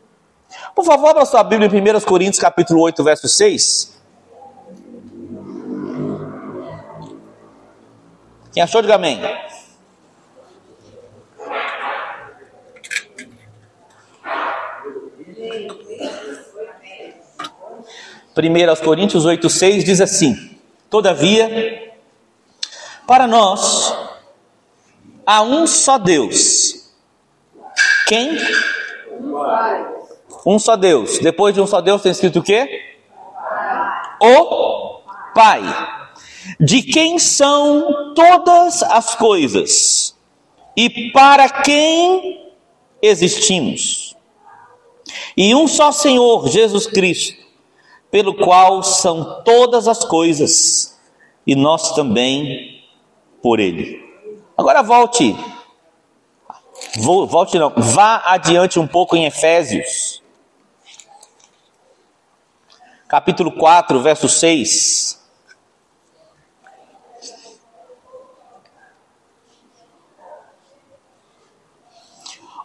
[0.74, 3.94] Por favor, abra sua Bíblia em 1 Coríntios capítulo 8, verso 6.
[8.52, 9.20] Quem achou, diga amém.
[18.34, 20.58] Primeiro aos Coríntios 6 diz assim:
[20.90, 21.93] Todavia,
[23.06, 23.94] para nós
[25.26, 26.92] há um só Deus.
[28.06, 28.36] Quem?
[30.46, 31.18] Um só Deus.
[31.18, 32.82] Depois de um só Deus tem escrito o quê?
[34.20, 35.00] O
[35.34, 35.62] Pai.
[36.60, 40.16] De quem são todas as coisas
[40.76, 42.52] e para quem
[43.00, 44.14] existimos.
[45.36, 47.42] E um só Senhor, Jesus Cristo,
[48.10, 50.98] pelo qual são todas as coisas
[51.46, 52.83] e nós também
[53.44, 54.02] por Ele.
[54.56, 55.36] Agora volte,
[56.96, 60.22] volte não, vá adiante um pouco em Efésios,
[63.06, 65.22] capítulo 4, verso 6.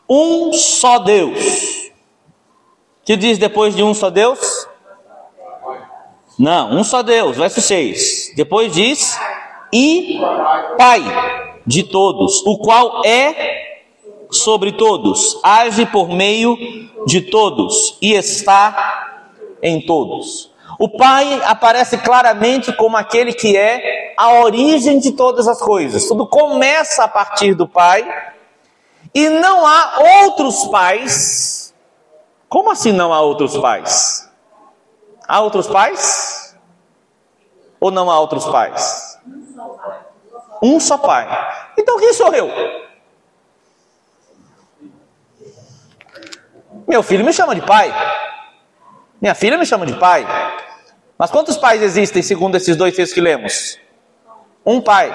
[0.09, 1.91] Um só Deus.
[3.03, 4.65] Que diz depois de um só Deus?
[6.37, 8.31] Não, um só Deus, verso 6.
[8.37, 9.19] Depois diz
[9.71, 10.19] e
[10.77, 11.03] Pai
[11.65, 13.67] de todos, o qual é
[14.31, 16.57] sobre todos, age por meio
[17.05, 19.27] de todos e está
[19.61, 20.51] em todos.
[20.79, 26.07] O Pai aparece claramente como aquele que é a origem de todas as coisas.
[26.07, 28.07] Tudo começa a partir do Pai
[29.13, 31.73] e não há outros pais.
[32.47, 34.29] Como assim não há outros pais?
[35.27, 36.55] Há outros pais?
[37.79, 39.08] Ou não há outros pais?
[40.61, 41.27] Um só pai.
[41.77, 42.49] Então quem sou eu?
[46.87, 47.93] Meu filho me chama de pai.
[49.21, 50.25] Minha filha me chama de pai.
[51.17, 53.77] Mas quantos pais existem segundo esses dois textos que lemos?
[54.65, 55.11] Um pai.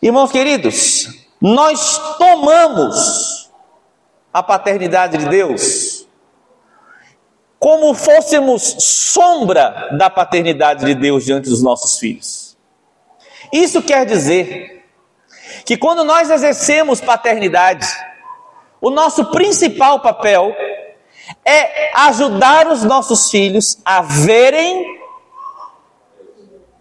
[0.00, 3.50] Irmãos queridos, nós tomamos
[4.32, 5.98] a paternidade de Deus
[7.58, 12.47] como fôssemos sombra da paternidade de Deus diante dos nossos filhos.
[13.52, 14.84] Isso quer dizer
[15.64, 17.86] que quando nós exercemos paternidade,
[18.80, 20.54] o nosso principal papel
[21.44, 24.98] é ajudar os nossos filhos a verem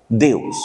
[0.09, 0.55] Deus.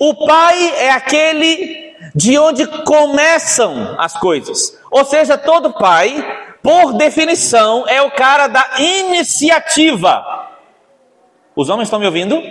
[0.00, 4.78] O pai é aquele de onde começam as coisas.
[4.90, 10.48] Ou seja, todo pai, por definição, é o cara da iniciativa.
[11.54, 12.42] Os homens estão me ouvindo?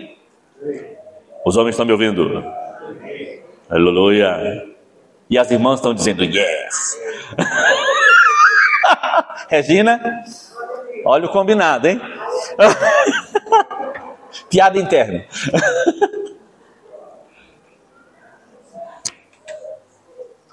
[1.43, 2.45] Os homens estão me ouvindo?
[3.67, 4.67] Aleluia.
[5.27, 6.95] E as irmãs estão dizendo yes.
[9.49, 9.99] Regina,
[11.05, 11.99] olha o combinado, hein?
[14.47, 15.25] Piada interna.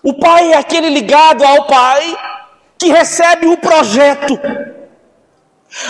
[0.03, 2.16] o pai é aquele ligado ao pai
[2.80, 4.40] que recebe o projeto.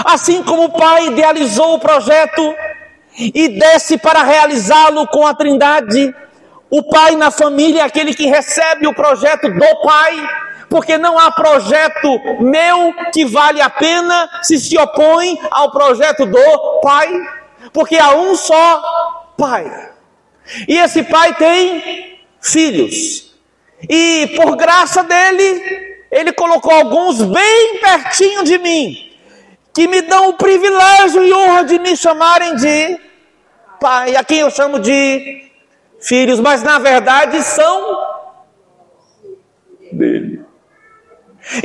[0.04, 2.54] Assim como o pai idealizou o projeto
[3.16, 6.12] e desce para realizá-lo com a Trindade,
[6.68, 10.28] o pai na família é aquele que recebe o projeto do pai
[10.68, 16.80] porque não há projeto meu que vale a pena se se opõe ao projeto do
[16.80, 17.12] Pai,
[17.72, 19.90] porque há um só Pai.
[20.68, 23.34] E esse Pai tem filhos.
[23.88, 29.10] E por graça dele, ele colocou alguns bem pertinho de mim,
[29.72, 32.98] que me dão o privilégio e honra de me chamarem de
[33.80, 35.50] Pai, a quem eu chamo de
[36.02, 37.98] filhos, mas na verdade são
[39.90, 40.44] dele.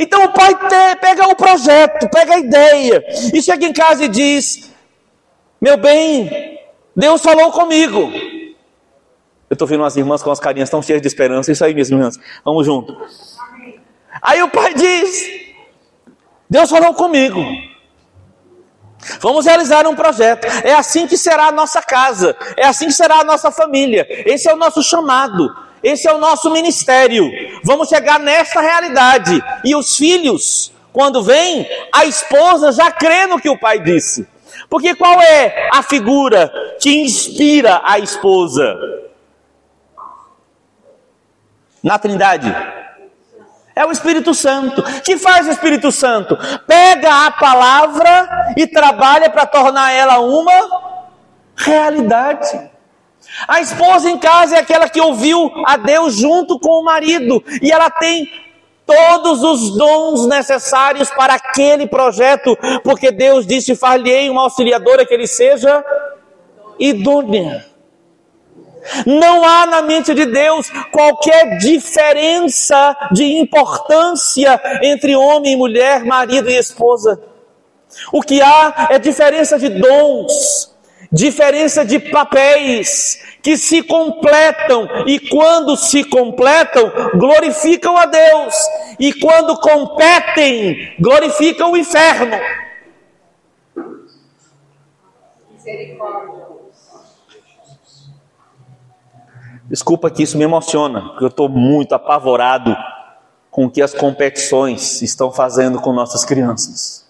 [0.00, 3.04] Então o pai te, pega o projeto, pega a ideia,
[3.34, 4.72] e chega em casa e diz:
[5.60, 6.58] Meu bem,
[6.96, 8.10] Deus falou comigo.
[9.48, 11.90] Eu estou vendo umas irmãs com as carinhas tão cheias de esperança, isso aí, minhas
[11.90, 12.96] irmãs, vamos junto.
[14.22, 15.46] Aí o pai diz:
[16.48, 17.40] Deus falou comigo.
[19.20, 20.46] Vamos realizar um projeto.
[20.64, 22.36] É assim que será a nossa casa.
[22.56, 24.06] É assim que será a nossa família.
[24.08, 25.54] Esse é o nosso chamado.
[25.82, 27.30] Esse é o nosso ministério.
[27.62, 29.40] Vamos chegar nessa realidade.
[29.64, 34.26] E os filhos, quando vêm, a esposa já crê no que o pai disse.
[34.68, 38.76] Porque qual é a figura que inspira a esposa?
[41.82, 42.52] Na Trindade.
[43.76, 44.82] É o Espírito Santo.
[45.02, 46.38] que faz o Espírito Santo?
[46.66, 50.96] Pega a palavra e trabalha para tornar ela uma
[51.54, 52.70] realidade.
[53.46, 57.70] A esposa em casa é aquela que ouviu a Deus junto com o marido e
[57.70, 58.26] ela tem
[58.86, 63.98] todos os dons necessários para aquele projeto, porque Deus disse: far
[64.30, 65.84] uma auxiliadora que ele seja
[66.78, 67.75] idônea.
[69.06, 76.50] Não há na mente de Deus qualquer diferença de importância entre homem e mulher, marido
[76.50, 77.20] e esposa.
[78.12, 80.74] O que há é diferença de dons,
[81.10, 88.54] diferença de papéis que se completam e quando se completam, glorificam a Deus,
[88.98, 92.36] e quando competem, glorificam o inferno.
[95.52, 96.45] Misericórdia.
[99.68, 102.76] Desculpa que isso me emociona, porque eu estou muito apavorado
[103.50, 107.04] com o que as competições estão fazendo com nossas crianças.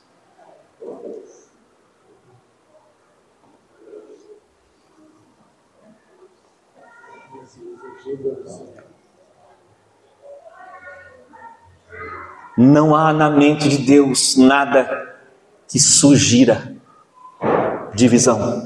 [12.56, 15.14] Não há na mente de Deus nada
[15.68, 16.74] que sugira
[17.94, 18.62] divisão.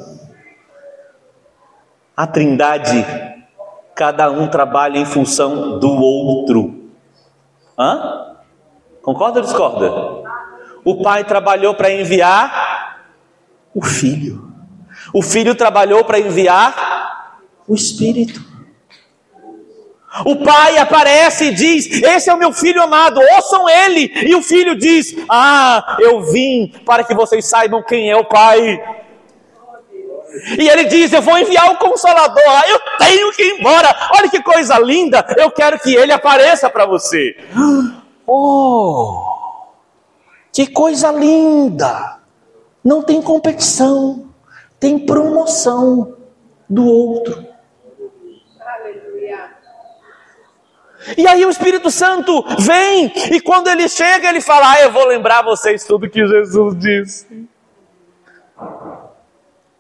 [2.17, 3.30] A Trindade
[4.01, 6.91] cada um trabalha em função do outro.
[7.79, 8.39] Hã?
[9.03, 9.93] Concorda ou discorda?
[10.83, 12.99] O pai trabalhou para enviar
[13.75, 14.51] o filho.
[15.13, 18.43] O filho trabalhou para enviar o espírito.
[20.25, 24.11] O pai aparece e diz: Esse é o meu filho amado, ouçam ele.
[24.27, 28.83] E o filho diz: Ah, eu vim para que vocês saibam quem é o pai.
[30.59, 32.43] E ele diz: Eu vou enviar o consolador.
[32.49, 33.95] Ah, eu tenho que ir embora.
[34.17, 35.25] Olha que coisa linda.
[35.37, 37.37] Eu quero que ele apareça para você.
[38.33, 39.25] Oh,
[40.53, 42.21] que coisa linda.
[42.85, 44.31] Não tem competição,
[44.79, 46.17] tem promoção
[46.69, 47.45] do outro.
[51.17, 55.07] E aí o Espírito Santo vem, e quando ele chega, ele fala: ah, Eu vou
[55.07, 57.49] lembrar vocês tudo que Jesus disse.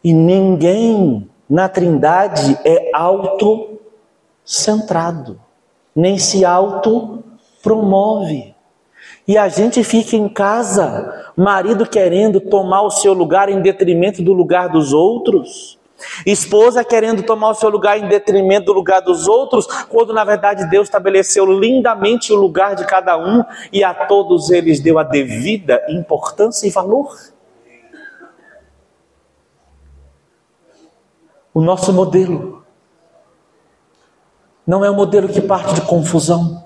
[0.02, 5.40] E ninguém na Trindade é autocentrado,
[5.94, 8.54] nem se autopromove.
[9.26, 14.32] E a gente fica em casa, marido querendo tomar o seu lugar em detrimento do
[14.32, 15.78] lugar dos outros,
[16.26, 20.68] esposa querendo tomar o seu lugar em detrimento do lugar dos outros, quando na verdade
[20.70, 25.82] Deus estabeleceu lindamente o lugar de cada um e a todos eles deu a devida
[25.88, 27.14] importância e valor.
[31.52, 32.64] O nosso modelo
[34.66, 36.64] não é um modelo que parte de confusão,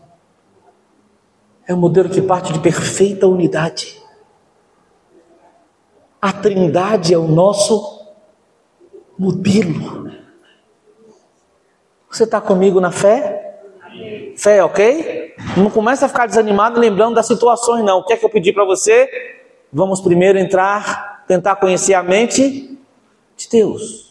[1.67, 4.03] é um modelo que parte de perfeita unidade.
[6.21, 8.07] A Trindade é o nosso
[9.19, 10.11] modelo.
[12.11, 13.61] Você está comigo na fé?
[14.37, 15.35] Fé, ok?
[15.57, 18.01] Não começa a ficar desanimado lembrando das situações, não.
[18.01, 19.09] O que é que eu pedi para você?
[19.73, 22.79] Vamos primeiro entrar, tentar conhecer a mente
[23.37, 24.04] de Deus.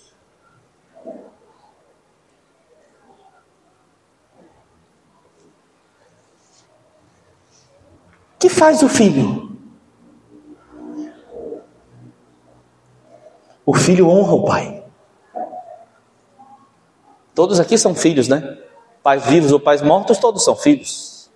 [8.43, 9.57] Que faz o filho?
[13.65, 14.83] O filho honra o pai.
[17.33, 18.57] Todos aqui são filhos, né?
[19.01, 21.31] Pais vivos ou pais mortos, todos são filhos.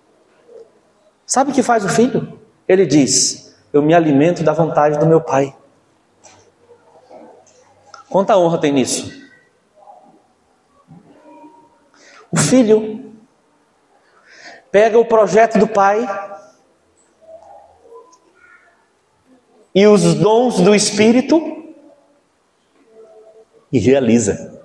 [1.24, 2.38] Sabe o que faz o filho?
[2.68, 5.56] Ele diz: Eu me alimento da vontade do meu pai.
[8.10, 9.10] Quanta honra tem nisso?
[12.30, 13.14] O filho
[14.70, 16.06] pega o projeto do pai
[19.78, 21.40] e os dons do Espírito
[23.72, 24.58] e realiza.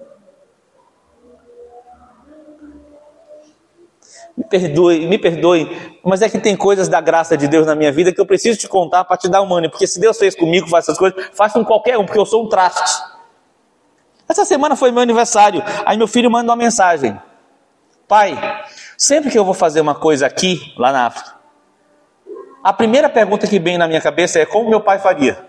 [4.36, 7.92] Me perdoe, me perdoe, mas é que tem coisas da graça de Deus na minha
[7.92, 10.34] vida que eu preciso te contar para te dar um ânimo, porque se Deus fez
[10.34, 13.04] comigo, faz essas coisas, faz com qualquer um, porque eu sou um traste.
[14.28, 17.16] Essa semana foi meu aniversário, aí meu filho manda uma mensagem:
[18.08, 18.36] Pai,
[18.98, 21.43] sempre que eu vou fazer uma coisa aqui, lá na África,
[22.64, 25.46] a primeira pergunta que vem na minha cabeça é: como meu pai faria?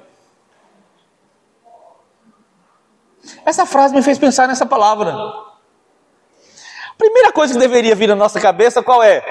[3.47, 5.13] Essa frase me fez pensar nessa palavra.
[5.13, 9.23] A primeira coisa que deveria vir na nossa cabeça qual é?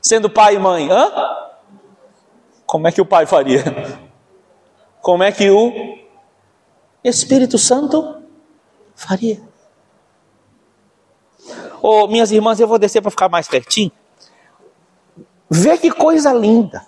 [0.00, 1.12] Sendo pai e mãe, hã?
[2.64, 3.62] Como é que o pai faria?
[5.00, 5.98] Como é que o
[7.02, 8.22] Espírito Santo
[8.94, 9.40] faria?
[11.80, 13.92] Oh, minhas irmãs, eu vou descer para ficar mais pertinho.
[15.50, 16.86] Vê que coisa linda.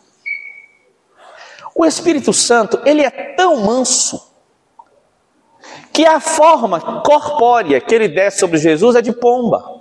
[1.74, 4.30] O Espírito Santo, ele é tão manso
[5.92, 9.80] que a forma corpórea que ele desce sobre Jesus é de pomba.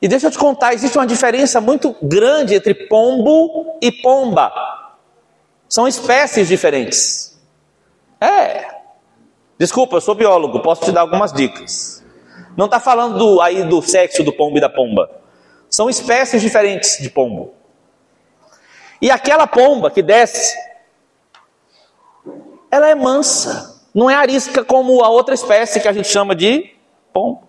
[0.00, 4.52] E deixa eu te contar, existe uma diferença muito grande entre pombo e pomba.
[5.68, 7.38] São espécies diferentes.
[8.20, 8.78] É.
[9.58, 12.04] Desculpa, eu sou biólogo, posso te dar algumas dicas.
[12.56, 15.10] Não está falando do, aí do sexo do pombo e da pomba.
[15.70, 17.54] São espécies diferentes de pombo.
[19.00, 20.56] E aquela pomba que desce,
[22.70, 26.74] ela é mansa, não é arisca como a outra espécie que a gente chama de
[27.12, 27.48] pombo.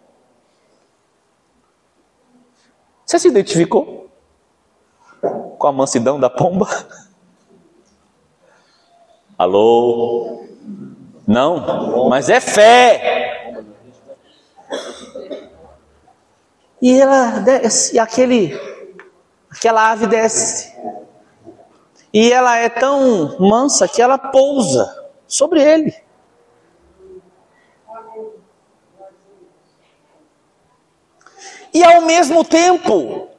[3.05, 4.09] Você se identificou
[5.21, 6.67] com a mansidão da pomba?
[9.35, 10.45] Alô?
[11.27, 13.48] Não, mas é fé.
[16.81, 18.57] E ela desce, e aquele,
[19.51, 20.73] aquela ave desce.
[22.13, 25.95] E ela é tão mansa que ela pousa sobre ele.
[31.73, 33.29] E ao mesmo tempo,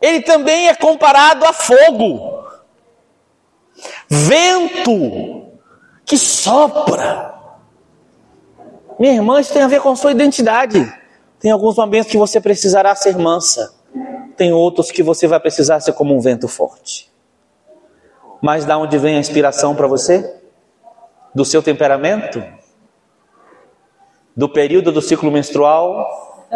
[0.00, 2.44] ele também é comparado a fogo,
[4.08, 5.48] vento
[6.04, 7.34] que sopra.
[8.98, 10.97] Minha irmã, isso tem a ver com a sua identidade.
[11.40, 13.74] Tem alguns momentos que você precisará ser mansa,
[14.36, 17.10] tem outros que você vai precisar ser como um vento forte.
[18.40, 20.40] Mas da onde vem a inspiração para você?
[21.34, 22.42] Do seu temperamento?
[24.36, 26.46] Do período do ciclo menstrual?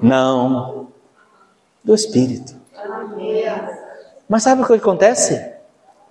[0.00, 0.88] Não.
[1.82, 2.54] Do Espírito.
[4.28, 5.52] Mas sabe o que acontece?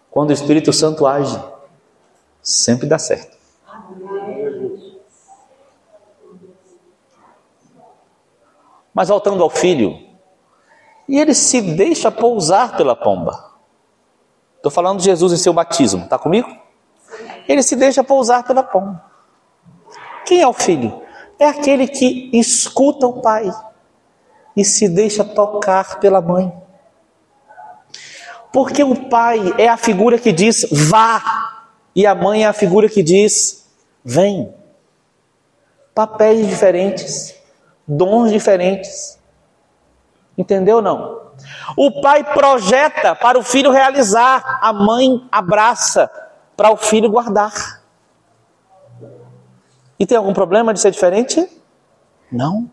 [0.09, 1.41] Quando o Espírito Santo age,
[2.41, 3.40] sempre dá certo.
[8.93, 9.97] Mas voltando ao filho,
[11.07, 13.51] e ele se deixa pousar pela pomba.
[14.57, 16.49] Estou falando de Jesus em seu batismo, está comigo?
[17.47, 19.03] Ele se deixa pousar pela pomba.
[20.25, 21.01] Quem é o filho?
[21.41, 23.51] é aquele que escuta o pai
[24.55, 26.53] e se deixa tocar pela mãe.
[28.53, 31.19] Porque o pai é a figura que diz vá,
[31.95, 33.67] e a mãe é a figura que diz
[34.05, 34.53] vem.
[35.95, 37.33] Papéis diferentes,
[37.87, 39.19] dons diferentes.
[40.37, 41.31] Entendeu não?
[41.77, 46.09] O pai projeta para o filho realizar, a mãe abraça
[46.55, 47.81] para o filho guardar.
[49.99, 51.47] E tem algum problema de ser diferente?
[52.31, 52.69] Não.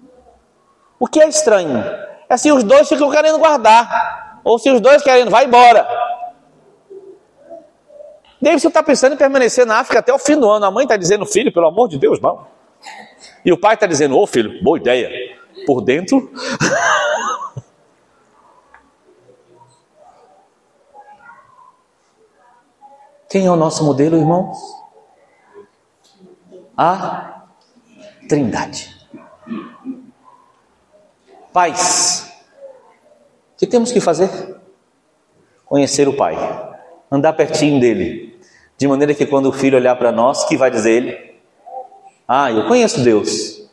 [0.98, 1.84] O que é estranho?
[2.28, 4.40] É se os dois ficam querendo guardar.
[4.44, 5.86] Ou se os dois querendo, vai embora.
[8.40, 10.64] Davidson está pensando em permanecer na África até o fim do ano.
[10.64, 12.46] A mãe está dizendo, filho, pelo amor de Deus, não.
[13.48, 15.08] E o pai está dizendo, ô oh, filho, boa ideia.
[15.64, 16.30] Por dentro.
[23.30, 24.58] Quem é o nosso modelo, irmãos?
[26.76, 27.46] a
[28.28, 28.94] Trindade.
[31.50, 32.30] Pais,
[33.54, 34.60] o que temos que fazer?
[35.64, 36.36] Conhecer o Pai,
[37.10, 38.38] andar pertinho dele,
[38.76, 41.27] de maneira que quando o filho olhar para nós, que vai dizer ele?
[42.30, 43.66] Ah, eu conheço Deus.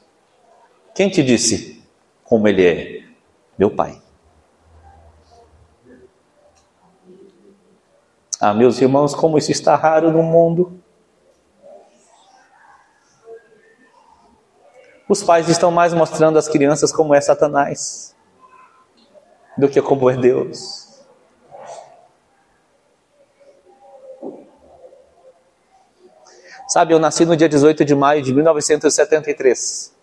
[0.96, 1.84] Quem te disse
[2.24, 3.04] como ele é?
[3.58, 4.02] Meu Pai.
[8.40, 10.80] Ah, meus irmãos, como isso está raro no mundo.
[15.10, 18.16] Os pais estão mais mostrando às crianças como é Satanás
[19.58, 20.85] do que como é Deus.
[26.68, 29.96] Sabe, eu nasci no dia 18 de maio de 1973.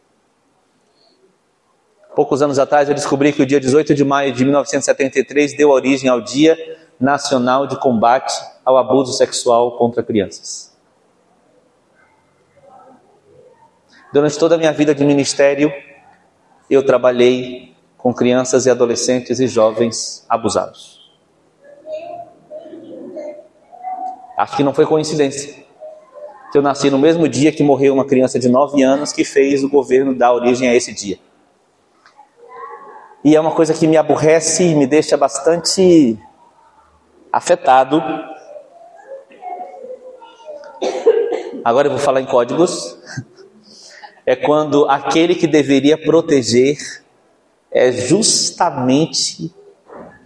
[2.15, 6.09] Poucos anos atrás eu descobri que o dia 18 de maio de 1973 deu origem
[6.09, 6.57] ao Dia
[7.01, 8.33] Nacional de Combate
[8.65, 10.73] ao Abuso Sexual contra Crianças.
[14.13, 15.73] Durante toda a minha vida de ministério,
[16.71, 21.01] eu trabalhei com crianças e adolescentes e jovens abusados.
[24.37, 25.62] Acho que não foi coincidência.
[26.55, 29.71] Eu nasci no mesmo dia que morreu uma criança de 9 anos que fez o
[29.71, 31.19] governo dar origem a esse dia.
[33.25, 36.19] E é uma coisa que me aborrece e me deixa bastante
[37.33, 38.03] afetado.
[41.65, 42.99] Agora eu vou falar em códigos
[44.27, 46.77] é quando aquele que deveria proteger
[47.71, 49.55] é justamente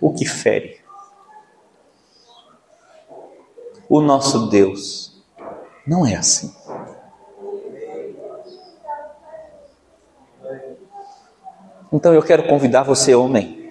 [0.00, 0.80] o que fere.
[3.88, 5.05] O nosso Deus
[5.86, 6.52] não é assim.
[11.92, 13.70] Então eu quero convidar você, homem,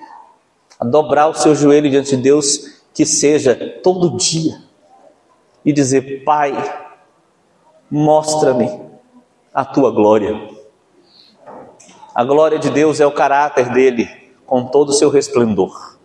[0.79, 4.61] a dobrar o seu joelho diante de Deus, que seja todo dia,
[5.63, 6.53] e dizer: Pai,
[7.91, 8.69] mostra-me
[9.53, 10.49] a tua glória.
[12.13, 14.09] A glória de Deus é o caráter dele,
[14.45, 15.97] com todo o seu resplendor.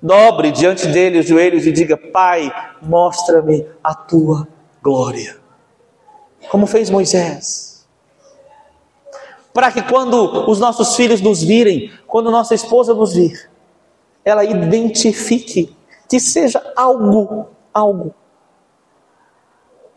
[0.00, 2.50] Dobre diante dele os joelhos e diga: Pai,
[2.80, 4.48] mostra-me a tua
[4.84, 5.40] glória,
[6.50, 7.88] como fez Moisés.
[9.54, 13.50] Para que quando os nossos filhos nos virem, quando nossa esposa nos vir,
[14.22, 15.74] ela identifique
[16.08, 18.14] que seja algo, algo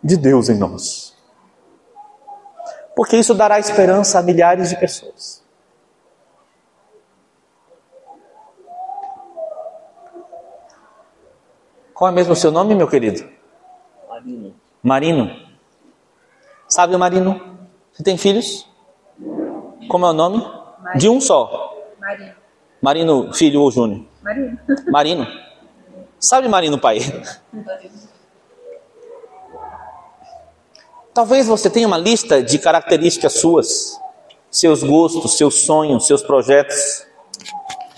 [0.02, 1.14] de Deus em nós.
[2.96, 5.44] Porque isso dará esperança a milhares de pessoas.
[11.94, 13.28] Qual é mesmo o seu nome, meu querido?
[14.08, 14.67] Marino.
[14.88, 15.30] Marino.
[16.66, 17.58] Sabe o Marino?
[17.92, 18.66] Você tem filhos?
[19.90, 20.38] Como é o nome?
[20.38, 20.98] Marino.
[20.98, 21.76] De um só.
[22.00, 22.34] Marino.
[22.82, 24.06] Marino, filho ou Júnior?
[24.24, 24.58] Marino.
[24.90, 25.28] Marino.
[26.18, 27.00] Sabe Marino pai?
[31.14, 34.00] Talvez você tenha uma lista de características suas,
[34.50, 37.06] seus gostos, seus sonhos, seus projetos.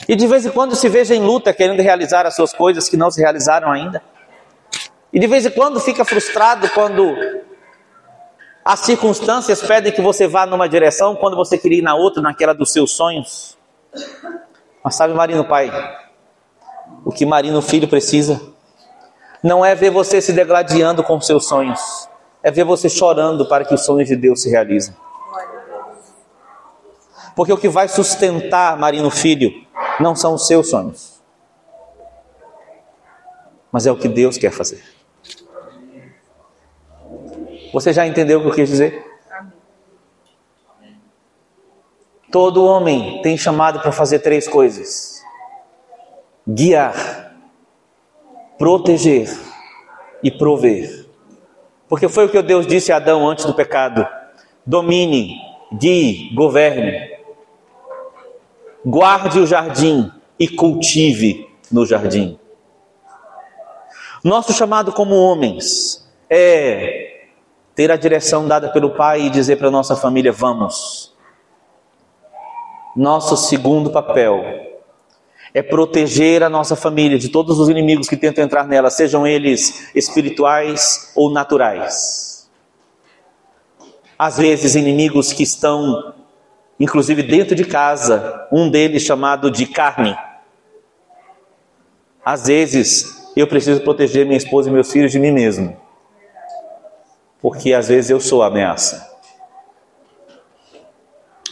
[0.08, 2.98] E de vez em quando se veja em luta querendo realizar as suas coisas que
[2.98, 4.02] não se realizaram ainda.
[5.12, 7.16] E de vez em quando fica frustrado quando
[8.64, 12.54] as circunstâncias pedem que você vá numa direção quando você queria ir na outra, naquela
[12.54, 13.58] dos seus sonhos.
[14.84, 15.72] Mas sabe, Marino Pai,
[17.04, 18.40] o que Marino Filho precisa
[19.42, 22.08] não é ver você se degladiando com seus sonhos,
[22.44, 24.96] é ver você chorando para que os sonhos de Deus se realizem.
[27.36, 29.66] Porque o que vai sustentar Marino Filho
[30.00, 31.22] não são os seus sonhos,
[33.72, 34.99] mas é o que Deus quer fazer.
[37.74, 39.06] Você já entendeu o que eu quis dizer?
[42.32, 45.24] Todo homem tem chamado para fazer três coisas:
[46.48, 47.34] guiar,
[48.58, 49.30] proteger
[50.24, 51.08] e prover.
[51.88, 54.08] Porque foi o que Deus disse a Adão antes do pecado:
[54.66, 55.38] domine,
[55.74, 57.20] guie, governe
[58.86, 62.40] guarde o jardim e cultive no jardim.
[64.24, 67.09] Nosso chamado como homens é
[67.80, 71.14] ter a direção dada pelo Pai e dizer para nossa família: vamos.
[72.94, 74.44] Nosso segundo papel
[75.54, 79.96] é proteger a nossa família de todos os inimigos que tentam entrar nela, sejam eles
[79.96, 82.52] espirituais ou naturais.
[84.18, 86.14] Às vezes, inimigos que estão
[86.78, 90.18] inclusive dentro de casa, um deles chamado de carne.
[92.26, 95.78] Às vezes, eu preciso proteger minha esposa e meus filhos de mim mesmo,
[97.42, 99.10] porque às vezes eu sou ameaça.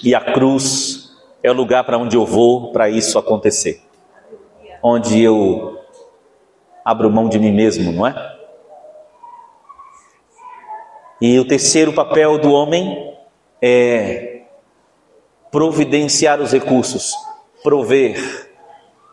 [0.04, 1.12] E a cruz
[1.42, 3.82] é o lugar para onde eu vou para isso acontecer,
[4.84, 5.80] onde eu
[6.86, 8.38] abro mão de mim mesmo, não é?
[11.20, 13.18] E o terceiro papel do homem
[13.62, 14.44] é
[15.52, 17.14] providenciar os recursos,
[17.64, 18.52] prover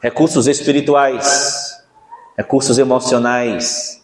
[0.03, 1.83] recursos espirituais,
[2.37, 4.04] recursos emocionais,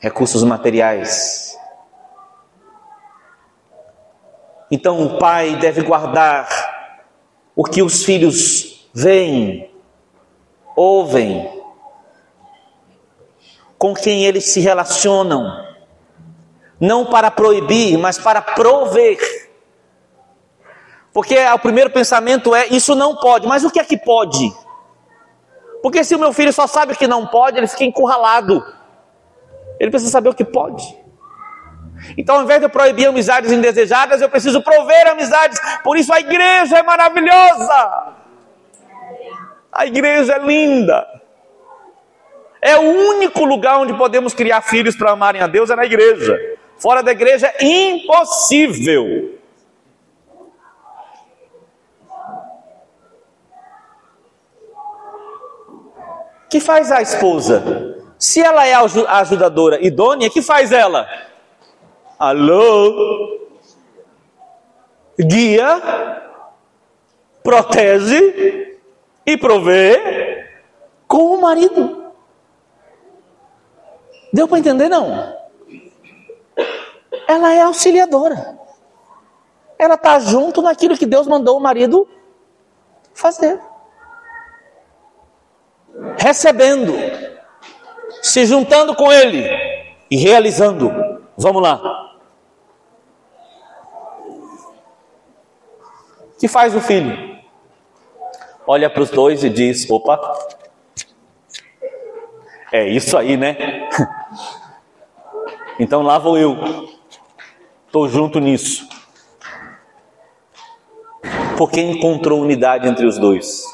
[0.00, 1.56] recursos materiais.
[4.70, 6.48] Então o pai deve guardar
[7.54, 9.70] o que os filhos veem,
[10.74, 11.60] ouvem,
[13.76, 15.66] com quem eles se relacionam,
[16.80, 19.18] não para proibir, mas para prover.
[21.12, 24.50] Porque o primeiro pensamento é: isso não pode, mas o que é que pode?
[25.82, 28.79] Porque se o meu filho só sabe que não pode, ele fica encurralado.
[29.80, 30.84] Ele precisa saber o que pode.
[32.16, 35.58] Então, ao invés de eu proibir amizades indesejadas, eu preciso prover amizades.
[35.82, 38.14] Por isso a igreja é maravilhosa.
[39.72, 41.06] A igreja é linda.
[42.60, 46.38] É o único lugar onde podemos criar filhos para amarem a Deus é na igreja.
[46.78, 49.40] Fora da igreja é impossível.
[56.50, 57.89] que faz a esposa?
[58.20, 61.08] Se ela é a ajudadora idônea, que faz ela?
[62.18, 63.40] Alô?
[65.18, 66.22] Guia,
[67.42, 68.78] protege
[69.26, 70.46] e provê
[71.08, 72.12] com o marido.
[74.32, 75.36] Deu para entender não?
[77.26, 78.56] Ela é auxiliadora.
[79.78, 82.06] Ela está junto naquilo que Deus mandou o marido
[83.14, 83.58] fazer
[86.18, 86.92] recebendo,
[88.22, 89.44] se juntando com Ele
[90.10, 90.92] e realizando.
[91.36, 91.80] Vamos lá.
[96.34, 97.38] O que faz o filho?
[98.66, 100.20] Olha para os dois e diz: opa,
[102.72, 103.56] é isso aí, né?
[105.82, 106.58] Então lá vou eu,
[107.86, 108.86] estou junto nisso.
[111.56, 113.64] Porque encontrou unidade entre os dois.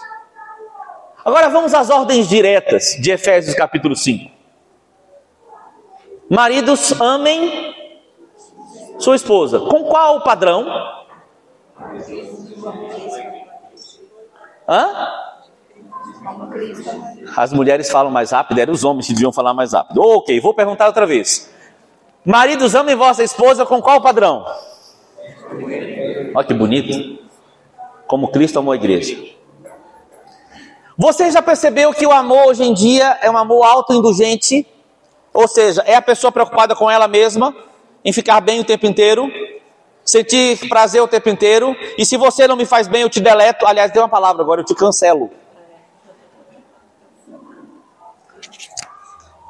[1.24, 4.35] Agora vamos às ordens diretas de Efésios capítulo 5.
[6.28, 7.74] Maridos, amem
[8.98, 9.60] sua esposa.
[9.60, 10.66] Com qual padrão?
[14.68, 15.12] Hã?
[17.36, 20.00] As mulheres falam mais rápido, eram os homens que deviam falar mais rápido.
[20.00, 21.52] Ok, vou perguntar outra vez.
[22.24, 24.44] Maridos, amem vossa esposa com qual padrão?
[26.34, 27.24] Olha que bonito.
[28.08, 29.16] Como Cristo amou a igreja.
[30.98, 34.66] Você já percebeu que o amor hoje em dia é um amor autoindulgente?
[35.36, 37.54] Ou seja, é a pessoa preocupada com ela mesma,
[38.02, 39.30] em ficar bem o tempo inteiro,
[40.02, 43.66] sentir prazer o tempo inteiro, e se você não me faz bem, eu te deleto.
[43.66, 45.30] Aliás, tem uma palavra agora, eu te cancelo.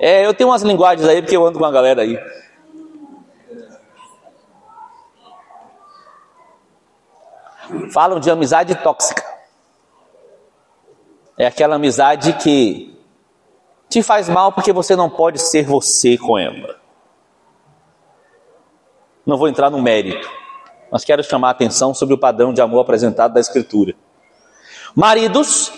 [0.01, 2.19] É, eu tenho umas linguagens aí, porque eu ando com a galera aí.
[7.93, 9.25] Falam de amizade tóxica.
[11.39, 12.96] É aquela amizade que
[13.89, 16.77] te faz mal porque você não pode ser você com ela.
[19.25, 20.29] Não vou entrar no mérito,
[20.91, 23.95] mas quero chamar a atenção sobre o padrão de amor apresentado da Escritura.
[24.95, 25.73] Maridos,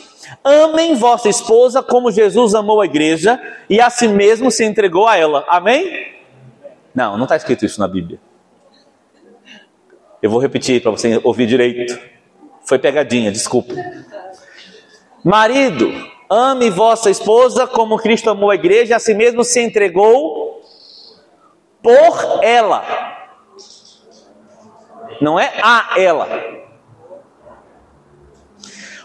[0.45, 5.17] amem vossa esposa como Jesus amou a igreja e a si mesmo se entregou a
[5.17, 5.45] ela.
[5.49, 6.15] Amém?
[6.95, 8.21] Não, não está escrito isso na Bíblia.
[10.21, 11.99] Eu vou repetir para você ouvir direito.
[12.65, 13.73] Foi pegadinha, desculpa.
[15.25, 15.91] Marido,
[16.31, 20.63] ame vossa esposa como Cristo amou a igreja, a si mesmo se entregou
[21.83, 22.85] por ela.
[25.21, 26.29] Não é a ela.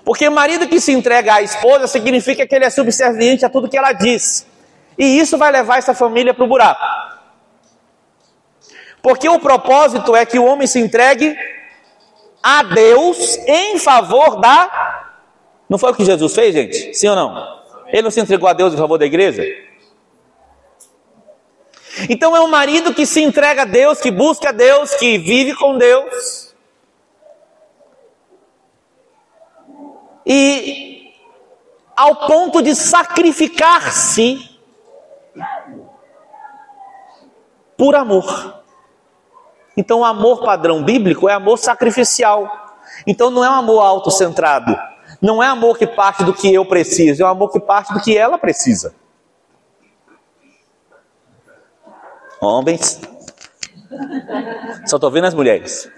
[0.04, 3.78] Porque marido que se entrega à esposa significa que ele é subserviente a tudo que
[3.78, 4.46] ela diz.
[4.98, 6.82] E isso vai levar essa família para o buraco.
[9.02, 11.36] Porque o propósito é que o homem se entregue
[12.42, 15.03] a Deus em favor da
[15.74, 16.94] não foi o que Jesus fez, gente?
[16.94, 17.64] Sim ou não?
[17.88, 19.44] Ele não se entregou a Deus em favor da igreja?
[22.08, 25.56] Então é um marido que se entrega a Deus, que busca a Deus, que vive
[25.56, 26.54] com Deus.
[30.24, 31.12] E
[31.96, 34.60] ao ponto de sacrificar-se
[37.76, 38.62] por amor.
[39.76, 42.76] Então o amor padrão bíblico é amor sacrificial.
[43.08, 44.93] Então não é um amor autocentrado
[45.24, 48.02] não é amor que parte do que eu preciso, é um amor que parte do
[48.02, 48.94] que ela precisa.
[52.42, 53.00] Homens,
[54.86, 55.90] só estou vendo as mulheres.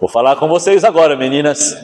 [0.00, 1.76] Vou falar com vocês agora, meninas.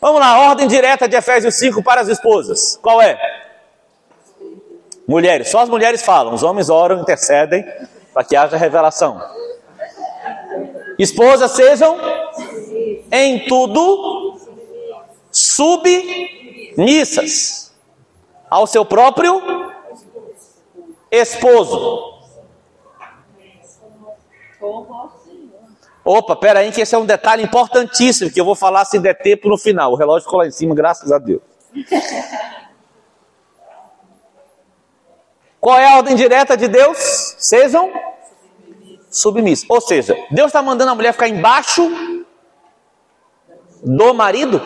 [0.00, 2.76] Vamos lá, ordem direta de Efésios 5 para as esposas.
[2.82, 3.16] Qual é?
[5.06, 7.64] Mulheres, só as mulheres falam, os homens oram, intercedem
[8.12, 9.22] para que haja revelação.
[10.98, 11.96] Esposas sejam
[13.12, 14.31] em tudo
[15.56, 17.72] submissas
[18.50, 19.40] ao seu próprio
[21.10, 22.12] esposo.
[26.04, 29.14] Opa, pera aí que esse é um detalhe importantíssimo que eu vou falar sem der
[29.14, 29.92] tempo no final.
[29.92, 31.40] O relógio ficou lá em cima, graças a Deus.
[35.60, 36.98] Qual é a ordem direta de Deus?
[37.38, 37.92] Sejam
[39.08, 39.64] submissos.
[39.70, 41.88] Ou seja, Deus está mandando a mulher ficar embaixo
[43.80, 44.60] do marido?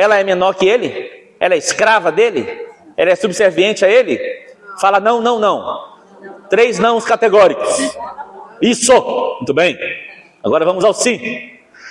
[0.00, 1.34] Ela é menor que ele?
[1.38, 2.66] Ela é escrava dele?
[2.96, 4.18] Ela é subserviente a ele?
[4.80, 5.90] Fala não, não, não.
[6.48, 7.94] Três nãos categóricos.
[8.62, 8.94] Isso!
[9.36, 9.78] Muito bem.
[10.42, 11.50] Agora vamos ao sim.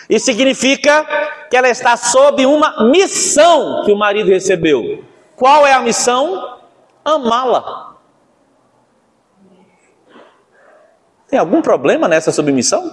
[0.09, 1.05] Isso significa
[1.51, 5.03] que ela está sob uma missão que o marido recebeu.
[5.35, 6.57] Qual é a missão?
[7.05, 7.93] Amá-la.
[11.27, 12.89] Tem algum problema nessa submissão?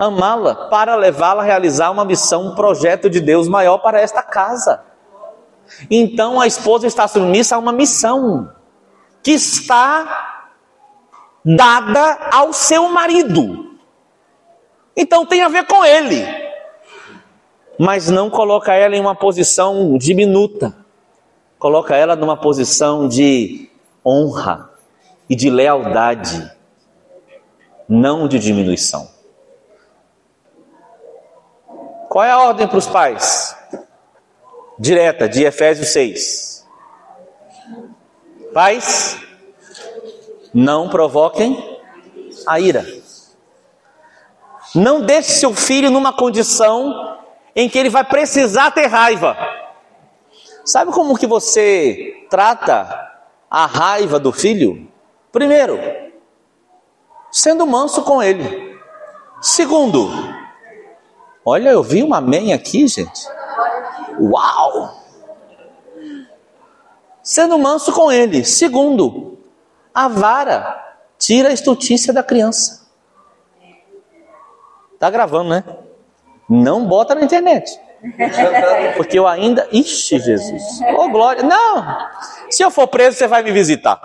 [0.00, 4.82] Amá-la, para levá-la a realizar uma missão, um projeto de Deus maior para esta casa.
[5.90, 8.50] Então a esposa está submissa a uma missão
[9.22, 10.52] que está
[11.44, 13.76] dada ao seu marido.
[14.96, 16.26] Então tem a ver com ele.
[17.78, 20.74] Mas não coloca ela em uma posição diminuta.
[21.58, 23.70] Coloca ela numa posição de
[24.04, 24.70] honra
[25.28, 26.50] e de lealdade,
[27.86, 29.19] não de diminuição.
[32.10, 33.56] Qual é a ordem para os pais?
[34.76, 36.66] Direta, de Efésios 6.
[38.52, 39.16] Pais,
[40.52, 41.78] não provoquem
[42.48, 42.84] a ira.
[44.74, 47.16] Não deixe seu filho numa condição
[47.54, 49.36] em que ele vai precisar ter raiva.
[50.64, 53.08] Sabe como que você trata
[53.48, 54.90] a raiva do filho?
[55.30, 55.78] Primeiro,
[57.30, 58.76] sendo manso com ele.
[59.40, 60.39] Segundo,
[61.44, 63.26] Olha, eu vi uma amém aqui, gente.
[64.20, 65.00] Uau!
[67.30, 68.44] sendo manso com ele.
[68.44, 69.38] Segundo,
[69.94, 72.88] a vara tira a estutícia da criança.
[74.98, 75.64] Tá gravando, né?
[76.48, 77.78] Não bota na internet.
[78.96, 79.68] Porque eu ainda.
[79.70, 80.80] Ixi, Jesus.
[80.96, 81.42] Ô, oh, glória.
[81.42, 82.08] Não!
[82.50, 84.00] Se eu for preso, você vai me visitar.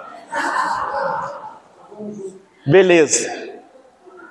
[2.65, 3.27] Beleza.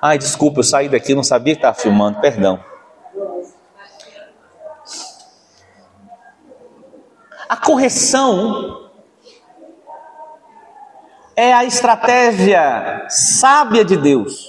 [0.01, 2.63] Ai, desculpa, eu saí daqui, não sabia que estava filmando, perdão.
[7.47, 8.89] A correção
[11.35, 14.47] é a estratégia sábia de Deus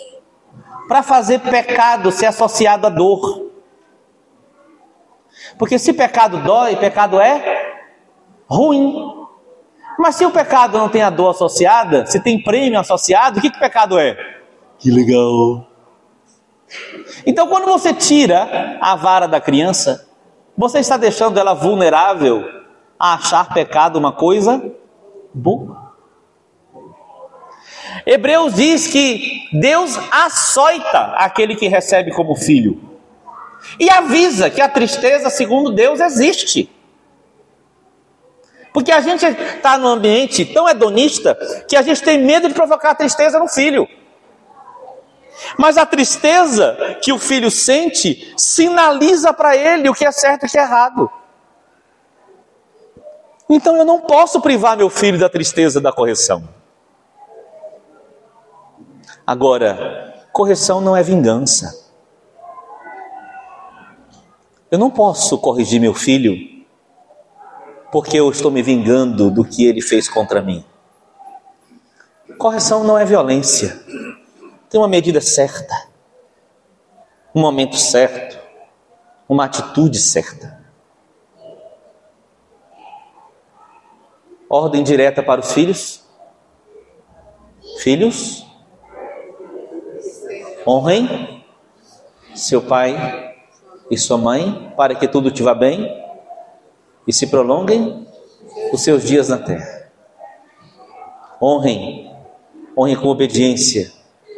[0.88, 3.50] para fazer pecado ser associado à dor.
[5.58, 7.84] Porque se pecado dói, pecado é
[8.46, 9.26] ruim.
[9.98, 13.50] Mas se o pecado não tem a dor associada, se tem prêmio associado, o que,
[13.50, 14.16] que pecado é?
[14.78, 15.66] Que legal.
[17.24, 20.06] Então, quando você tira a vara da criança,
[20.56, 22.44] você está deixando ela vulnerável
[22.98, 24.62] a achar pecado uma coisa
[25.32, 25.94] boa.
[28.04, 32.86] Hebreus diz que Deus açoita aquele que recebe como filho
[33.78, 36.70] e avisa que a tristeza, segundo Deus, existe.
[38.72, 41.34] Porque a gente está num ambiente tão hedonista
[41.68, 43.88] que a gente tem medo de provocar tristeza no filho.
[45.58, 50.46] Mas a tristeza que o filho sente sinaliza para ele o que é certo e
[50.46, 51.10] o que é errado.
[53.48, 56.48] Então eu não posso privar meu filho da tristeza da correção.
[59.26, 61.86] Agora, correção não é vingança.
[64.70, 66.56] Eu não posso corrigir meu filho
[67.90, 70.64] porque eu estou me vingando do que ele fez contra mim.
[72.36, 73.80] Correção não é violência.
[74.68, 75.74] Tem uma medida certa,
[77.34, 78.38] um momento certo,
[79.28, 80.55] uma atitude certa.
[84.48, 86.04] Ordem direta para os filhos.
[87.78, 88.46] Filhos,
[90.66, 91.44] honrem
[92.34, 93.34] seu pai
[93.90, 95.86] e sua mãe para que tudo te vá bem
[97.06, 98.06] e se prolonguem
[98.72, 99.90] os seus dias na terra.
[101.40, 102.12] Honrem,
[102.76, 103.92] honrem com obediência,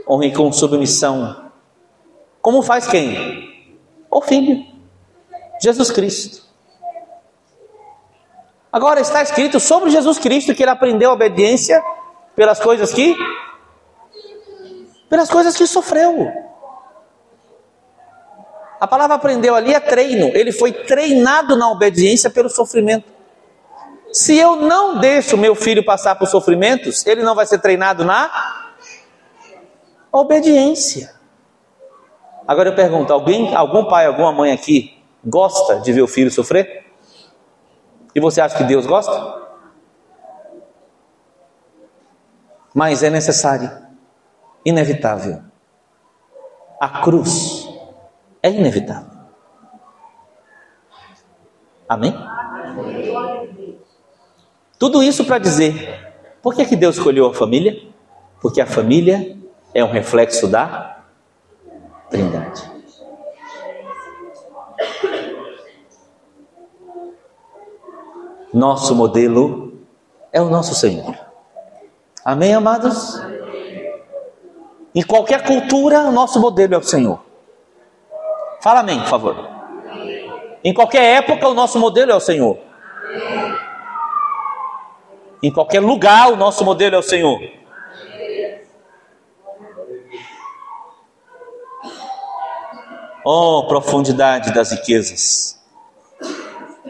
[0.09, 1.51] honrem com submissão.
[2.41, 3.15] Como faz quem?
[4.11, 4.65] O Filho,
[5.63, 6.48] Jesus Cristo.
[8.73, 11.83] Agora está escrito sobre Jesus Cristo que ele aprendeu a obediência
[12.37, 13.17] pelas coisas que
[15.09, 16.31] pelas coisas que sofreu.
[18.79, 20.27] A palavra aprendeu ali é treino.
[20.35, 23.11] Ele foi treinado na obediência pelo sofrimento.
[24.13, 28.31] Se eu não deixo meu filho passar por sofrimentos, ele não vai ser treinado na
[30.13, 31.15] obediência.
[32.47, 36.88] Agora eu pergunto: alguém, algum pai, alguma mãe aqui gosta de ver o filho sofrer?
[38.15, 39.49] E você acha que Deus gosta?
[42.75, 43.71] Mas é necessário,
[44.65, 45.43] inevitável.
[46.81, 47.69] A cruz
[48.43, 49.19] é inevitável.
[51.89, 52.15] Amém?
[54.79, 57.89] Tudo isso para dizer, por que, que Deus escolheu a família?
[58.41, 59.37] Porque a família
[59.75, 60.99] é um reflexo da
[62.11, 62.68] Trindade.
[68.53, 69.79] Nosso modelo
[70.33, 71.15] é o nosso Senhor.
[72.25, 73.21] Amém, amados?
[74.95, 77.21] Em qualquer cultura, o nosso modelo é o Senhor.
[78.61, 79.49] Fala amém, por favor.
[80.65, 82.59] Em qualquer época, o nosso modelo é o Senhor.
[85.43, 87.39] Em qualquer lugar, o nosso modelo é o Senhor.
[93.25, 95.58] Oh, profundidade das riquezas,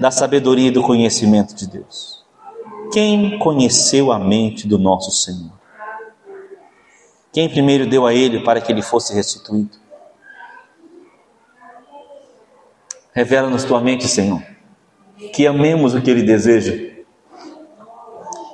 [0.01, 2.25] da sabedoria e do conhecimento de Deus.
[2.93, 5.53] Quem conheceu a mente do nosso Senhor?
[7.33, 9.79] Quem primeiro deu a ele para que ele fosse restituído?
[13.19, 14.41] Revela-nos tua mente, Senhor,
[15.33, 16.73] que amemos o que Ele deseja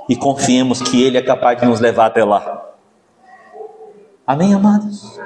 [0.08, 2.72] e confiemos que Ele é capaz de nos levar até lá.
[4.26, 5.20] Amém, amados?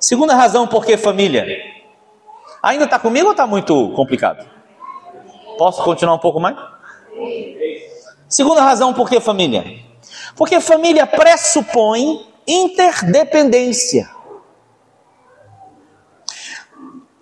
[0.00, 1.46] Segunda razão por que família.
[2.60, 4.44] Ainda está comigo ou está muito complicado?
[5.60, 6.56] Posso continuar um pouco mais?
[8.26, 9.62] Segunda razão por que família.
[10.34, 14.08] Porque família pressupõe interdependência.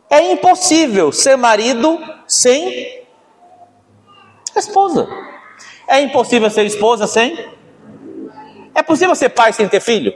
[0.08, 3.02] É impossível ser marido sem
[4.54, 5.08] esposa.
[5.88, 7.36] É impossível ser esposa sem.
[8.72, 10.14] É possível ser pai sem ter filho?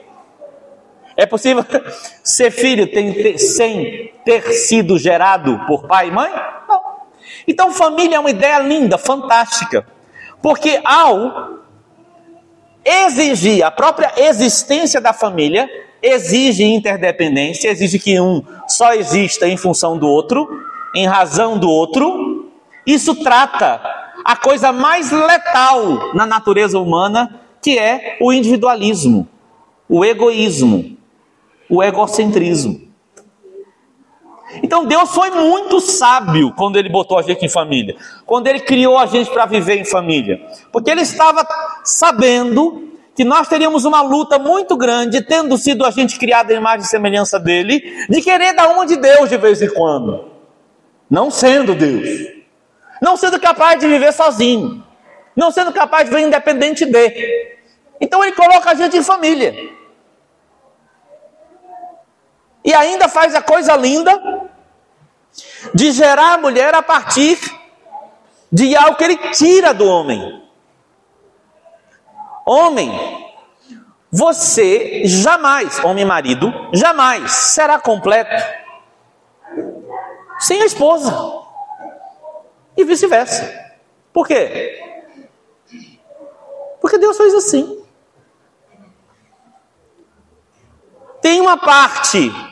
[1.16, 1.66] É possível
[2.22, 2.88] ser filho
[3.36, 6.32] sem ter sido gerado por pai e mãe?
[7.46, 9.86] Então, família é uma ideia linda, fantástica.
[10.40, 11.60] Porque ao
[12.84, 15.68] exigir a própria existência da família,
[16.02, 20.48] exige interdependência, exige que um só exista em função do outro,
[20.94, 22.50] em razão do outro.
[22.84, 23.80] Isso trata
[24.24, 29.28] a coisa mais letal na natureza humana, que é o individualismo,
[29.88, 30.96] o egoísmo,
[31.70, 32.91] o egocentrismo.
[34.62, 37.96] Então Deus foi muito sábio quando ele botou a gente em família,
[38.26, 40.40] quando ele criou a gente para viver em família,
[40.72, 41.46] porque ele estava
[41.84, 46.80] sabendo que nós teríamos uma luta muito grande, tendo sido a gente criado em imagem
[46.80, 50.30] e semelhança dele, de querer dar uma de Deus de vez em quando,
[51.10, 52.08] não sendo Deus,
[53.00, 54.82] não sendo capaz de viver sozinho,
[55.36, 57.58] não sendo capaz de viver independente de.
[58.00, 59.54] Então ele coloca a gente em família.
[62.64, 64.41] E ainda faz a coisa linda
[65.74, 67.38] de gerar a mulher a partir
[68.50, 70.42] de algo que ele tira do homem.
[72.44, 72.90] Homem,
[74.10, 78.34] você jamais, homem marido, jamais será completo
[80.38, 81.12] sem a esposa.
[82.76, 83.72] E vice-versa.
[84.12, 84.78] Por quê?
[86.80, 87.82] Porque Deus fez assim.
[91.20, 92.51] Tem uma parte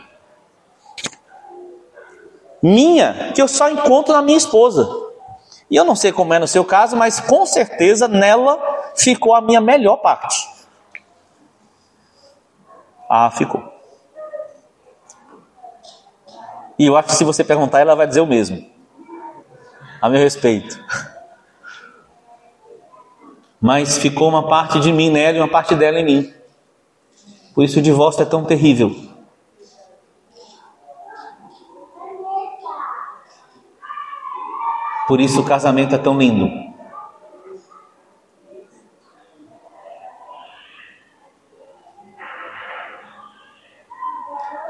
[2.63, 4.89] minha que eu só encontro na minha esposa.
[5.71, 8.59] E eu não sei como é no seu caso, mas com certeza nela
[8.97, 10.49] ficou a minha melhor parte.
[13.09, 13.63] Ah, ficou.
[16.79, 18.65] E eu acho que se você perguntar, ela vai dizer o mesmo.
[20.01, 20.83] A meu respeito.
[23.61, 26.35] Mas ficou uma parte de mim nela e uma parte dela em mim.
[27.55, 29.10] Por isso o divórcio é tão terrível.
[35.11, 36.49] Por isso o casamento é tão lindo.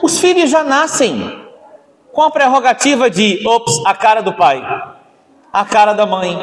[0.02, 1.46] Os filhos já nascem
[2.10, 4.62] com a prerrogativa de, ops, a cara do pai,
[5.52, 6.38] a cara da mãe.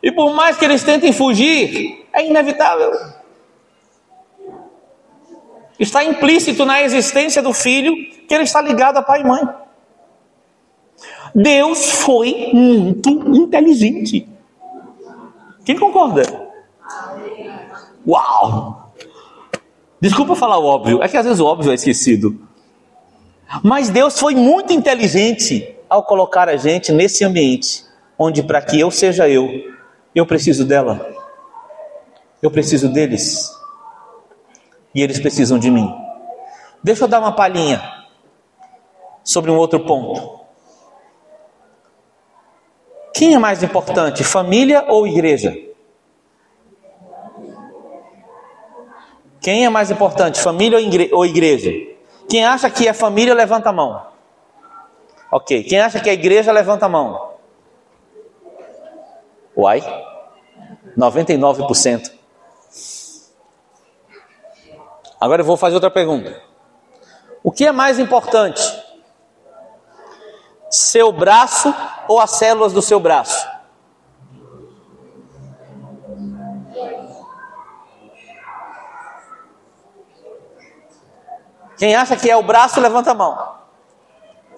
[0.00, 2.92] E por mais que eles tentem fugir, é inevitável.
[5.80, 7.92] Está implícito na existência do filho
[8.28, 9.65] que ele está ligado a pai e mãe.
[11.36, 14.26] Deus foi muito inteligente.
[15.66, 16.22] Quem concorda?
[18.08, 18.94] Uau!
[20.00, 22.40] Desculpa falar o óbvio, é que às vezes o óbvio é esquecido.
[23.62, 27.84] Mas Deus foi muito inteligente ao colocar a gente nesse ambiente,
[28.18, 29.46] onde para que eu seja eu,
[30.14, 31.06] eu preciso dela,
[32.42, 33.50] eu preciso deles,
[34.94, 35.86] e eles precisam de mim.
[36.82, 37.82] Deixa eu dar uma palhinha
[39.22, 40.45] sobre um outro ponto.
[43.16, 45.56] Quem é mais importante, família ou igreja?
[49.40, 50.78] Quem é mais importante, família
[51.12, 51.70] ou igreja?
[52.28, 54.06] Quem acha que é família, levanta a mão.
[55.32, 55.62] Ok.
[55.62, 57.32] Quem acha que é igreja, levanta a mão.
[59.56, 59.80] Uai?
[60.94, 62.12] 99%.
[65.18, 66.38] Agora eu vou fazer outra pergunta.
[67.42, 68.75] O que é mais importante?
[70.70, 71.72] Seu braço
[72.08, 73.46] ou as células do seu braço?
[81.78, 83.56] Quem acha que é o braço, levanta a mão.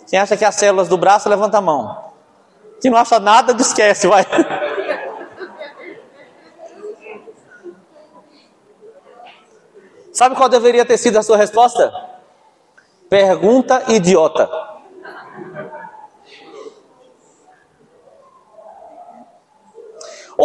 [0.08, 2.12] Quem acha que é as células do braço, levanta a mão.
[2.80, 4.24] Quem não acha nada, esquece, vai.
[10.12, 11.92] Sabe qual deveria ter sido a sua resposta?
[13.08, 14.48] Pergunta idiota.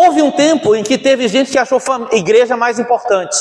[0.04, 1.80] Houve um tempo em que teve gente que achou
[2.12, 3.38] igreja mais importante.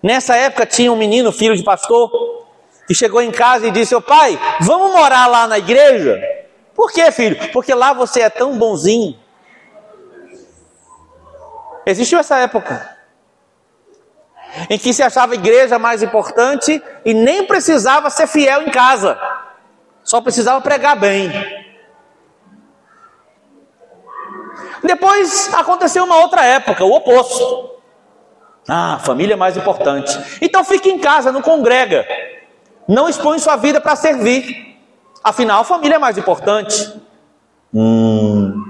[0.00, 2.08] Nessa época tinha um menino, filho de pastor,
[2.86, 6.22] que chegou em casa e disse: Ô pai, vamos morar lá na igreja?
[6.72, 7.50] Por quê, filho?
[7.52, 9.18] Porque lá você é tão bonzinho.
[11.84, 12.96] Existiu essa época
[14.70, 19.18] em que se achava a igreja mais importante e nem precisava ser fiel em casa,
[20.04, 21.30] só precisava pregar bem.
[24.82, 27.70] Depois aconteceu uma outra época, o oposto.
[28.68, 30.18] Ah, família é mais importante.
[30.40, 32.06] Então fique em casa, não congrega.
[32.88, 34.76] Não expõe sua vida para servir.
[35.22, 36.92] Afinal, família é mais importante.
[37.72, 38.64] Hum.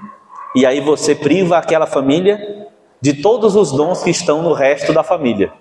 [0.55, 2.67] E aí você priva aquela família
[3.01, 5.53] de todos os dons que estão no resto da família.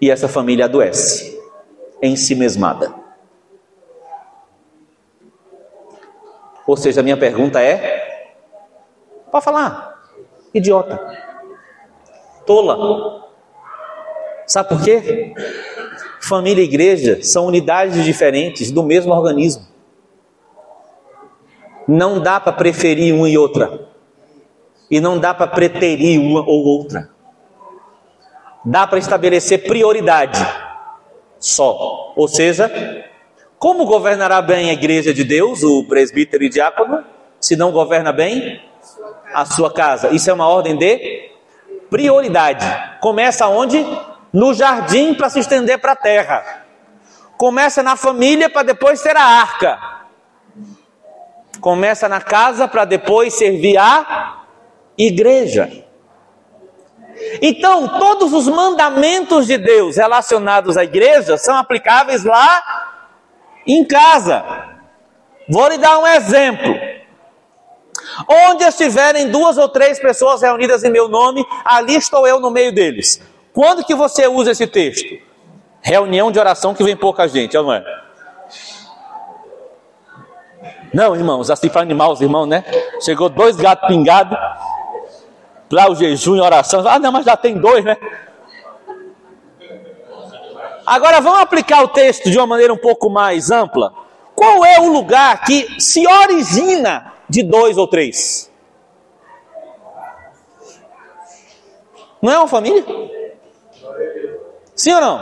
[0.00, 1.40] E essa família adoece,
[2.02, 2.94] em si mesmada.
[6.66, 8.03] Ou seja, a minha pergunta é:
[9.34, 10.00] Pode falar.
[10.54, 10.96] Idiota.
[12.46, 13.24] Tola.
[14.46, 15.34] Sabe por quê?
[16.20, 19.66] Família e igreja são unidades diferentes do mesmo organismo.
[21.88, 23.88] Não dá para preferir uma e outra.
[24.88, 27.10] E não dá para preterir uma ou outra.
[28.64, 30.38] Dá para estabelecer prioridade
[31.40, 32.12] só.
[32.14, 32.70] Ou seja,
[33.58, 37.02] como governará bem a igreja de Deus, o presbítero e diácono,
[37.40, 38.62] se não governa bem
[39.32, 40.10] a sua casa?
[40.10, 41.30] Isso é uma ordem de
[41.90, 42.66] prioridade.
[43.00, 43.84] Começa onde?
[44.32, 46.64] No jardim para se estender para a terra.
[47.36, 49.78] Começa na família para depois ter a arca.
[51.60, 54.42] Começa na casa para depois servir a
[54.98, 55.84] igreja.
[57.40, 62.62] Então, todos os mandamentos de Deus relacionados à igreja são aplicáveis lá
[63.66, 64.44] em casa.
[65.48, 66.74] Vou lhe dar um exemplo.
[68.28, 72.72] Onde estiverem duas ou três pessoas reunidas em meu nome, ali estou eu no meio
[72.72, 73.20] deles.
[73.52, 75.18] Quando que você usa esse texto?
[75.80, 77.84] Reunião de oração que vem pouca gente, não é?
[80.92, 82.64] Não, irmãos, assim para animar os irmãos, né?
[83.00, 84.38] Chegou dois gatos pingados,
[85.70, 86.86] lá o jejum e oração.
[86.86, 87.96] Ah, não, mas já tem dois, né?
[90.86, 93.92] Agora vamos aplicar o texto de uma maneira um pouco mais ampla.
[94.34, 98.50] Qual é o lugar que se origina de dois ou três?
[102.20, 102.84] Não é uma família?
[104.74, 105.20] Sim ou não?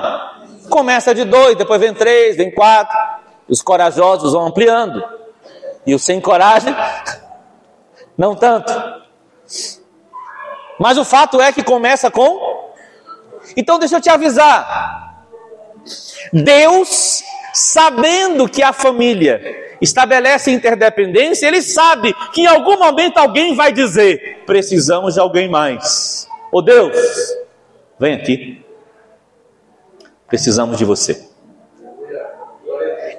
[0.70, 2.96] Começa de dois, depois vem três, vem quatro.
[3.48, 5.02] Os corajosos vão ampliando.
[5.84, 6.74] E os sem coragem,
[8.16, 8.72] não tanto.
[10.78, 12.72] Mas o fato é que começa com.
[13.56, 15.26] Então deixa eu te avisar.
[16.32, 17.22] Deus,
[17.52, 24.42] sabendo que a família estabelece interdependência, ele sabe que em algum momento alguém vai dizer:
[24.46, 26.28] precisamos de alguém mais.
[26.52, 26.96] Ô oh Deus,
[27.98, 28.64] vem aqui.
[30.26, 31.28] Precisamos de você.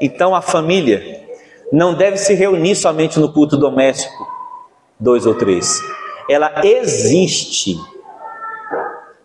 [0.02, 1.24] Então a família
[1.72, 4.28] não deve se reunir somente no culto doméstico,
[5.00, 5.82] dois ou três
[6.30, 7.78] ela existe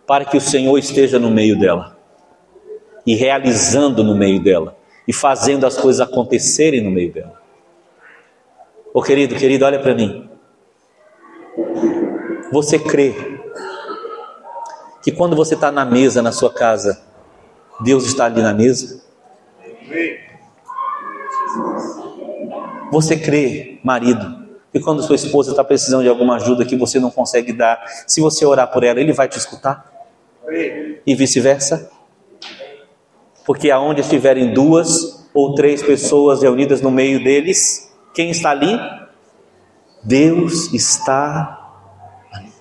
[0.06, 1.96] para que o Senhor esteja no meio dela
[3.06, 4.76] e realizando no meio dela
[5.08, 7.40] e fazendo as coisas acontecerem no meio dela.
[8.92, 10.28] Ô querido, querido, olha para mim.
[12.52, 13.14] Você crê
[15.02, 17.02] que quando você está na mesa na sua casa,
[17.80, 19.02] Deus está ali na mesa?
[22.92, 27.10] Você crê, marido, e quando sua esposa está precisando de alguma ajuda que você não
[27.10, 29.90] consegue dar, se você orar por ela, ele vai te escutar?
[31.06, 31.90] E vice-versa?
[33.48, 38.78] Porque aonde estiverem duas ou três pessoas reunidas no meio deles, quem está ali?
[40.04, 41.58] Deus está
[42.30, 42.52] ali.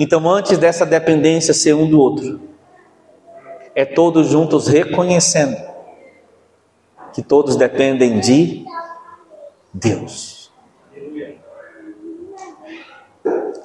[0.00, 2.40] Então, antes dessa dependência ser um do outro,
[3.72, 5.56] é todos juntos reconhecendo
[7.14, 8.64] que todos dependem de
[9.72, 10.50] Deus.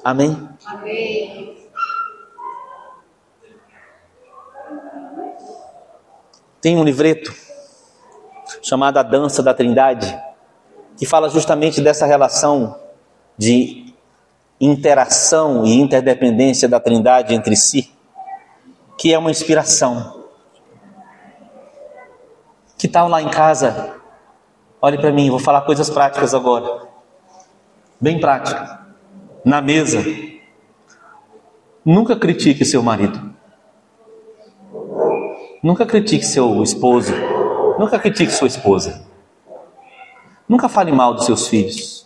[0.04, 0.48] Amém?
[0.64, 1.51] Amém.
[6.62, 7.34] Tem um livreto
[8.62, 10.18] chamado A Dança da Trindade,
[10.96, 12.80] que fala justamente dessa relação
[13.36, 13.92] de
[14.58, 17.92] interação e interdependência da Trindade entre si,
[18.96, 20.22] que é uma inspiração.
[22.78, 24.00] Que tal lá em casa
[24.84, 26.88] Olhe para mim, vou falar coisas práticas agora.
[28.00, 28.80] Bem prática.
[29.44, 30.04] Na mesa.
[31.84, 33.31] Nunca critique seu marido.
[35.62, 37.12] Nunca critique seu esposo.
[37.78, 39.06] Nunca critique sua esposa.
[40.48, 42.04] Nunca fale mal dos seus filhos.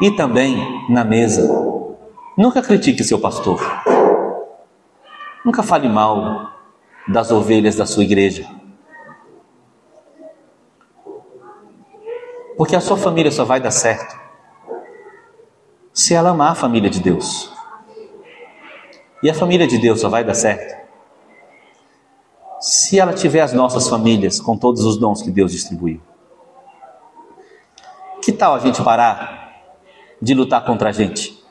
[0.00, 0.56] E também
[0.90, 1.48] na mesa.
[2.36, 3.60] Nunca critique seu pastor.
[5.44, 6.50] Nunca fale mal
[7.06, 8.48] das ovelhas da sua igreja.
[12.56, 14.20] Porque a sua família só vai dar certo
[15.92, 17.51] se ela amar a família de Deus.
[19.22, 20.82] E a família de Deus só vai dar certo
[22.62, 26.00] se ela tiver as nossas famílias com todos os dons que Deus distribuiu.
[28.22, 29.52] Que tal a gente parar
[30.20, 31.42] de lutar contra a gente?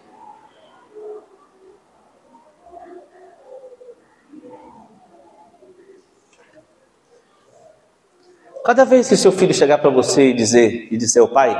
[8.63, 11.53] Cada vez que seu filho chegar para você e dizer, e dizer, o pai,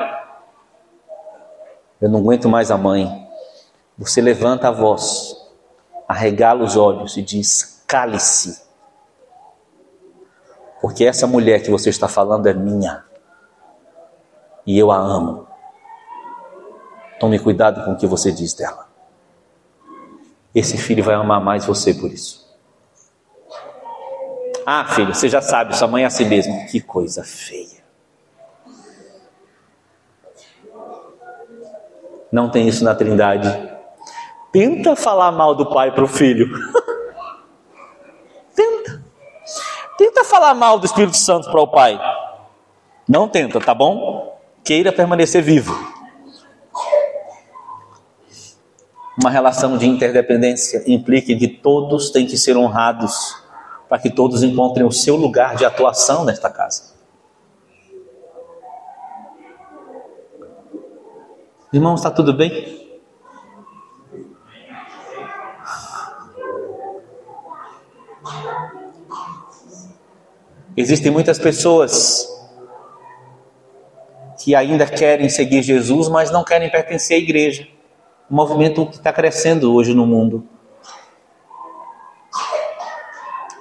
[2.00, 3.28] eu não aguento mais a mãe,
[3.98, 5.41] você levanta a voz,
[6.12, 8.62] arregala os olhos e diz, cale-se.
[10.82, 13.06] Porque essa mulher que você está falando é minha.
[14.66, 15.48] E eu a amo.
[17.20, 18.90] Tome cuidado com o que você diz dela.
[20.54, 22.42] Esse filho vai amar mais você por isso.
[24.66, 26.68] Ah, filho, você já sabe, sua mãe é assim mesmo.
[26.68, 27.82] Que coisa feia.
[32.32, 33.71] Não tem isso na Trindade.
[34.52, 36.48] Tenta falar mal do pai para o filho.
[38.54, 39.04] tenta.
[39.98, 42.00] Tenta falar mal do Espírito Santo para o pai.
[43.08, 44.40] Não tenta, tá bom?
[44.64, 45.74] Queira permanecer vivo.
[49.20, 53.38] Uma relação de interdependência implica que todos têm que ser honrados
[53.88, 56.94] para que todos encontrem o seu lugar de atuação nesta casa.
[61.72, 62.81] Irmãos, está tudo bem?
[70.76, 72.28] Existem muitas pessoas
[74.42, 77.68] que ainda querem seguir Jesus, mas não querem pertencer à igreja.
[78.30, 80.48] Um movimento que está crescendo hoje no mundo.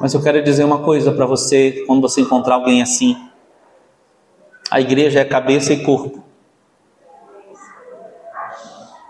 [0.01, 3.17] Mas eu quero dizer uma coisa para você, quando você encontrar alguém assim.
[4.71, 6.23] A igreja é cabeça e corpo.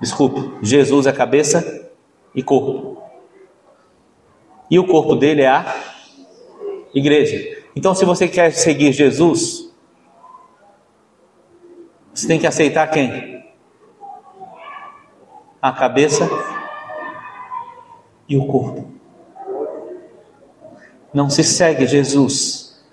[0.00, 1.90] Desculpe, Jesus é cabeça
[2.34, 3.02] e corpo.
[4.70, 5.76] E o corpo dele é a
[6.94, 7.59] igreja.
[7.74, 9.72] Então, se você quer seguir Jesus,
[12.12, 13.44] você tem que aceitar quem?
[15.62, 16.28] A cabeça
[18.28, 18.90] e o corpo.
[21.12, 22.84] Não se segue Jesus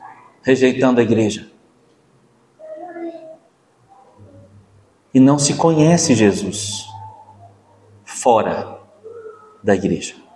[0.42, 1.52] rejeitando a igreja.
[5.14, 6.86] E não se conhece Jesus
[8.04, 8.80] fora
[9.64, 10.27] da igreja.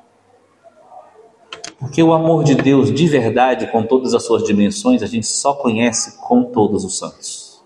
[1.82, 5.56] Porque o amor de Deus de verdade, com todas as suas dimensões, a gente só
[5.56, 7.60] conhece com todos os santos.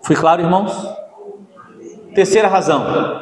[0.00, 0.72] Fui claro, irmãos?
[2.14, 3.20] Terceira razão.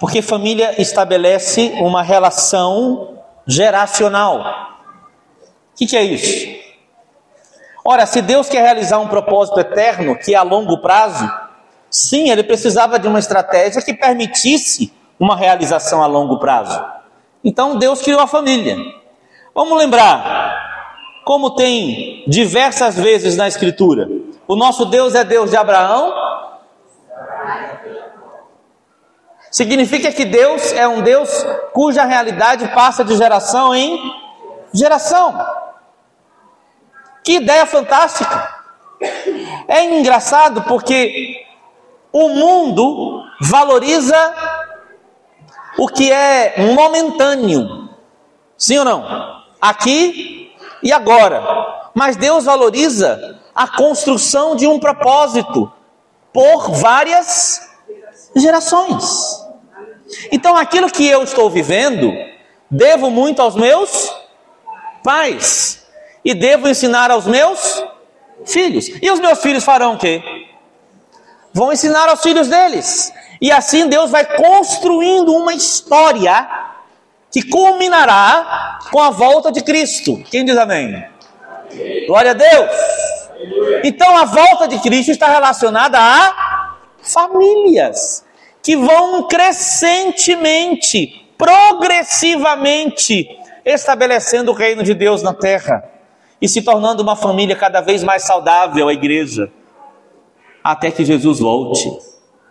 [0.00, 4.40] Porque família estabelece uma relação geracional.
[5.72, 6.58] O que, que é isso?
[7.84, 11.30] Ora, se Deus quer realizar um propósito eterno, que é a longo prazo,
[11.90, 16.84] sim, ele precisava de uma estratégia que permitisse uma realização a longo prazo.
[17.42, 18.76] Então Deus criou a família.
[19.54, 24.08] Vamos lembrar, como tem diversas vezes na Escritura,
[24.46, 26.12] o nosso Deus é Deus de Abraão,
[29.50, 33.98] Significa que Deus é um Deus cuja realidade passa de geração em
[34.72, 35.34] geração.
[37.24, 38.56] Que ideia fantástica!
[39.66, 41.37] É engraçado porque
[42.18, 44.34] o mundo valoriza
[45.78, 47.88] o que é momentâneo.
[48.56, 49.04] Sim ou não?
[49.60, 51.42] Aqui e agora.
[51.94, 55.72] Mas Deus valoriza a construção de um propósito
[56.32, 57.68] por várias
[58.34, 59.44] gerações.
[60.32, 62.12] Então, aquilo que eu estou vivendo,
[62.70, 64.12] devo muito aos meus
[65.04, 65.86] pais
[66.24, 67.84] e devo ensinar aos meus
[68.44, 68.88] filhos.
[69.00, 70.47] E os meus filhos farão o quê?
[71.58, 73.12] Vão ensinar aos filhos deles.
[73.40, 76.48] E assim Deus vai construindo uma história
[77.32, 80.22] que culminará com a volta de Cristo.
[80.30, 81.04] Quem diz amém?
[82.06, 82.70] Glória a Deus.
[83.82, 88.24] Então a volta de Cristo está relacionada a famílias
[88.62, 93.28] que vão crescentemente, progressivamente,
[93.64, 95.82] estabelecendo o reino de Deus na terra
[96.40, 99.50] e se tornando uma família cada vez mais saudável, a igreja,
[100.70, 101.98] até que Jesus volte.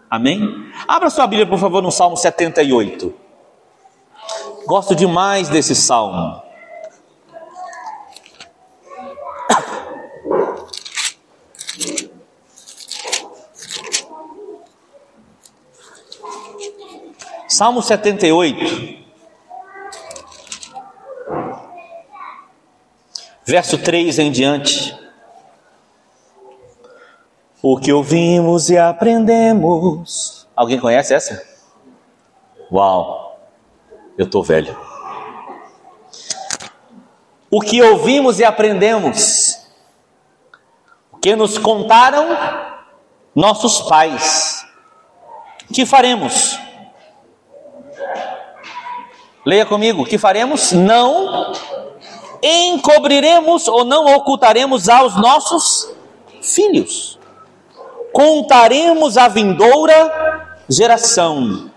[0.10, 0.42] Amém?
[0.88, 3.14] Abra sua Bíblia, por favor, no Salmo 78.
[4.66, 6.42] Gosto demais desse salmo.
[17.48, 19.04] Salmo 78,
[23.46, 25.07] verso 3 em diante.
[27.70, 30.48] O que ouvimos e aprendemos.
[30.56, 31.46] Alguém conhece essa?
[32.72, 33.38] Uau,
[34.18, 34.80] eu estou velho.
[37.52, 39.68] O que ouvimos e aprendemos,
[41.12, 42.30] o que nos contaram
[43.36, 44.66] nossos pais,
[45.74, 46.58] que faremos?
[49.46, 50.72] Leia comigo: que faremos?
[50.72, 51.52] Não
[52.42, 55.94] encobriremos ou não ocultaremos aos nossos
[56.42, 57.18] filhos.
[58.18, 61.70] Contaremos à vindoura geração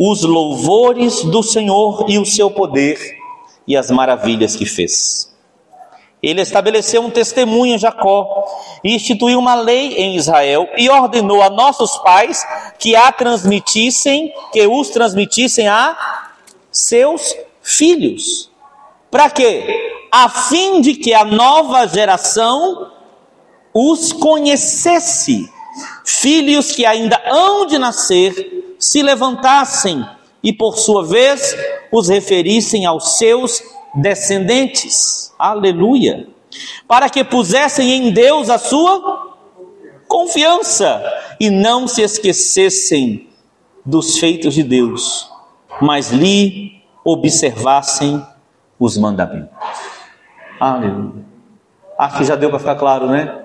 [0.00, 2.98] os louvores do Senhor e o seu poder
[3.68, 5.30] e as maravilhas que fez.
[6.22, 8.26] Ele estabeleceu um testemunho em Jacó,
[8.82, 12.42] e instituiu uma lei em Israel, e ordenou a nossos pais
[12.78, 15.94] que a transmitissem, que os transmitissem a
[16.72, 18.50] seus filhos.
[19.10, 19.92] Para quê?
[20.10, 22.93] A fim de que a nova geração
[23.74, 25.52] os conhecesse.
[26.04, 30.06] Filhos que ainda hão de nascer se levantassem
[30.42, 31.56] e, por sua vez,
[31.90, 33.62] os referissem aos seus
[33.94, 35.32] descendentes.
[35.38, 36.28] Aleluia.
[36.86, 39.34] Para que pusessem em Deus a sua
[40.06, 41.02] confiança
[41.40, 43.28] e não se esquecessem
[43.84, 45.28] dos feitos de Deus,
[45.80, 48.24] mas lhe observassem
[48.78, 49.50] os mandamentos.
[50.60, 51.24] Aleluia.
[51.98, 53.43] Acho que já deu para ficar claro, né?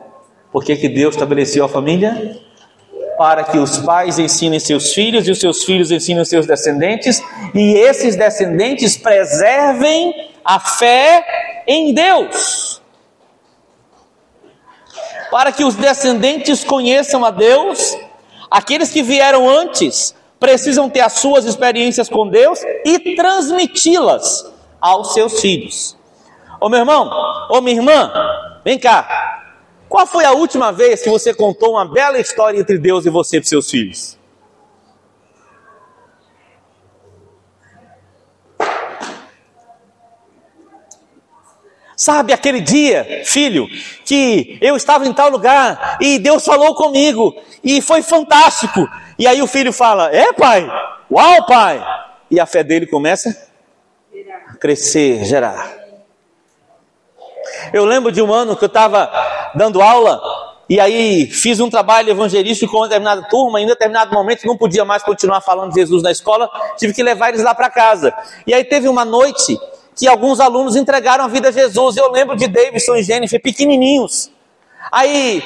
[0.52, 2.40] Por que, que Deus estabeleceu a família?
[3.18, 7.22] Para que os pais ensinem seus filhos e os seus filhos ensinem seus descendentes,
[7.54, 12.82] e esses descendentes preservem a fé em Deus.
[15.30, 17.98] Para que os descendentes conheçam a Deus,
[18.50, 24.52] aqueles que vieram antes precisam ter as suas experiências com Deus e transmiti-las
[24.82, 25.98] aos seus filhos.
[26.60, 27.12] Ô meu irmão,
[27.52, 28.12] ô minha irmã,
[28.64, 29.39] vem cá.
[29.90, 33.40] Qual foi a última vez que você contou uma bela história entre Deus e você
[33.40, 34.20] para seus filhos?
[41.98, 43.68] Sabe aquele dia, filho,
[44.06, 48.88] que eu estava em tal lugar e Deus falou comigo e foi fantástico.
[49.18, 50.66] E aí o filho fala: É, pai?
[51.12, 51.84] Uau, pai!
[52.32, 53.36] E a fé dele começa
[54.48, 55.89] a crescer, gerar.
[57.74, 59.12] Eu lembro de um ano que eu estava
[59.56, 60.22] dando aula
[60.70, 64.56] e aí fiz um trabalho evangelístico com uma determinada turma, e em determinado momento não
[64.56, 66.48] podia mais continuar falando de Jesus na escola,
[66.78, 68.14] tive que levar eles lá para casa.
[68.46, 69.60] E aí teve uma noite
[69.96, 71.98] que alguns alunos entregaram a vida a Jesus.
[71.98, 74.32] Eu lembro de Davidson e Jennifer, pequenininhos.
[74.92, 75.44] Aí,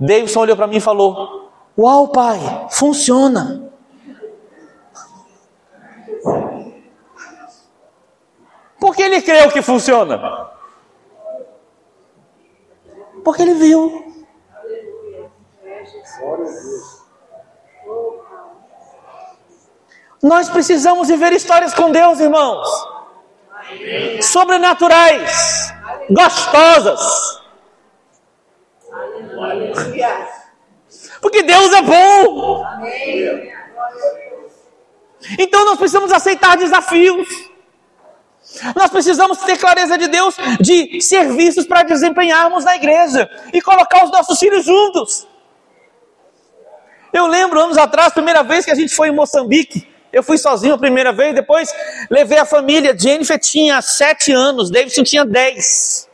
[0.00, 2.38] Davidson olhou para mim e falou: Uau, pai,
[2.70, 3.70] funciona.
[8.80, 10.50] Por que ele creu que funciona?
[13.24, 14.04] Porque ele viu.
[20.22, 22.68] Nós precisamos viver histórias com Deus, irmãos.
[24.22, 25.72] Sobrenaturais,
[26.10, 27.42] gostosas.
[31.20, 32.64] Porque Deus é bom.
[35.38, 37.47] Então nós precisamos aceitar desafios.
[38.74, 44.10] Nós precisamos ter clareza de Deus de serviços para desempenharmos na igreja e colocar os
[44.10, 45.26] nossos filhos juntos.
[47.12, 50.74] Eu lembro anos atrás, primeira vez que a gente foi em Moçambique, eu fui sozinho
[50.74, 51.72] a primeira vez, depois
[52.10, 52.96] levei a família.
[52.98, 56.08] Jennifer tinha sete anos, Davidson tinha dez.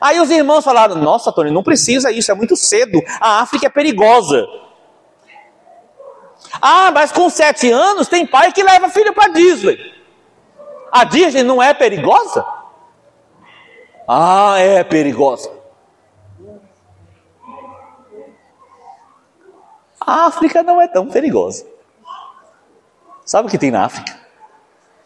[0.00, 3.02] Aí os irmãos falaram: Nossa, Tony, não precisa isso, é muito cedo.
[3.20, 4.46] A África é perigosa.
[6.60, 9.97] Ah, mas com sete anos tem pai que leva filho para Disney.
[10.92, 12.44] A Disney não é perigosa?
[14.06, 15.50] Ah, é perigosa.
[20.00, 21.66] A África não é tão perigosa.
[23.24, 24.18] Sabe o que tem na África?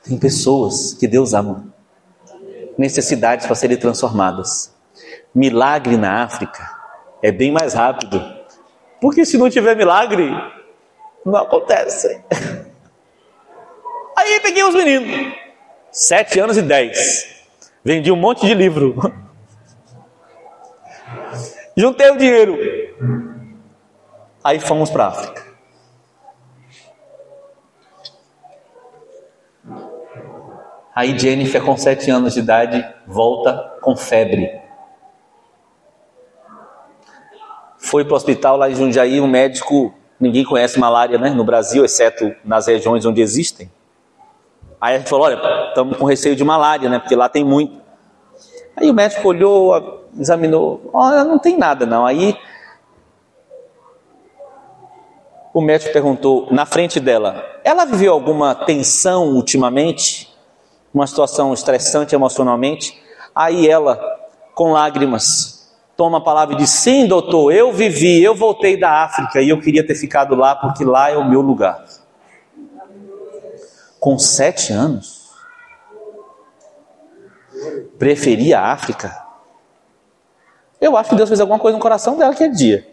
[0.04, 1.64] Tem pessoas que Deus ama,
[2.78, 4.72] necessidades para serem transformadas.
[5.34, 6.70] Milagre na África
[7.20, 8.22] é bem mais rápido,
[9.00, 10.30] porque se não tiver milagre,
[11.24, 12.22] não acontece.
[14.16, 15.34] Aí peguei os meninos,
[15.92, 17.44] sete anos e dez,
[17.84, 18.96] vendi um monte de livro,
[21.76, 22.58] juntei o dinheiro,
[24.42, 25.52] aí fomos para África.
[30.94, 34.60] Aí Jennifer, com sete anos de idade, volta com febre.
[37.78, 41.84] Foi para o hospital lá em Jundiaí, um médico, ninguém conhece malária né, no Brasil,
[41.84, 43.70] exceto nas regiões onde existem.
[44.82, 47.80] Aí a gente falou, olha, estamos com receio de malária, né, porque lá tem muito.
[48.76, 52.04] Aí o médico olhou, examinou, olha, não tem nada não.
[52.04, 52.36] Aí
[55.54, 60.32] o médico perguntou na frente dela, ela viveu alguma tensão ultimamente?
[60.92, 63.00] uma situação estressante emocionalmente,
[63.34, 63.98] aí ela,
[64.54, 69.40] com lágrimas, toma a palavra e diz: Sim, doutor, eu vivi, eu voltei da África
[69.40, 71.82] e eu queria ter ficado lá porque lá é o meu lugar.
[74.02, 75.30] Com sete anos,
[78.00, 79.16] preferia a África.
[80.80, 82.84] Eu acho que Deus fez alguma coisa no coração dela aquele dia.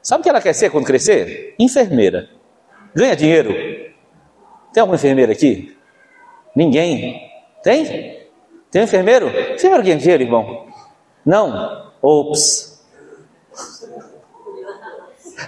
[0.00, 1.56] Sabe o que ela quer ser quando crescer?
[1.58, 2.30] Enfermeira.
[2.94, 3.50] Ganha dinheiro,
[4.72, 5.76] tem alguma enfermeira aqui?
[6.54, 7.28] Ninguém.
[7.60, 8.28] Tem?
[8.70, 9.26] Tem um enfermeiro?
[9.26, 10.68] Enfermeiro ganha dinheiro, irmão?
[11.26, 11.92] Não?
[12.00, 12.86] Ops.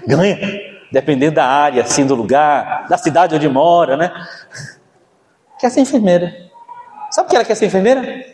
[0.09, 4.13] Ganha, dependendo da área, assim, do lugar, da cidade onde mora, né?
[5.59, 6.33] Quer ser enfermeira.
[7.11, 8.25] Sabe por que ela quer ser enfermeira?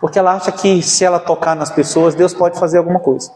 [0.00, 3.34] Porque ela acha que se ela tocar nas pessoas, Deus pode fazer alguma coisa.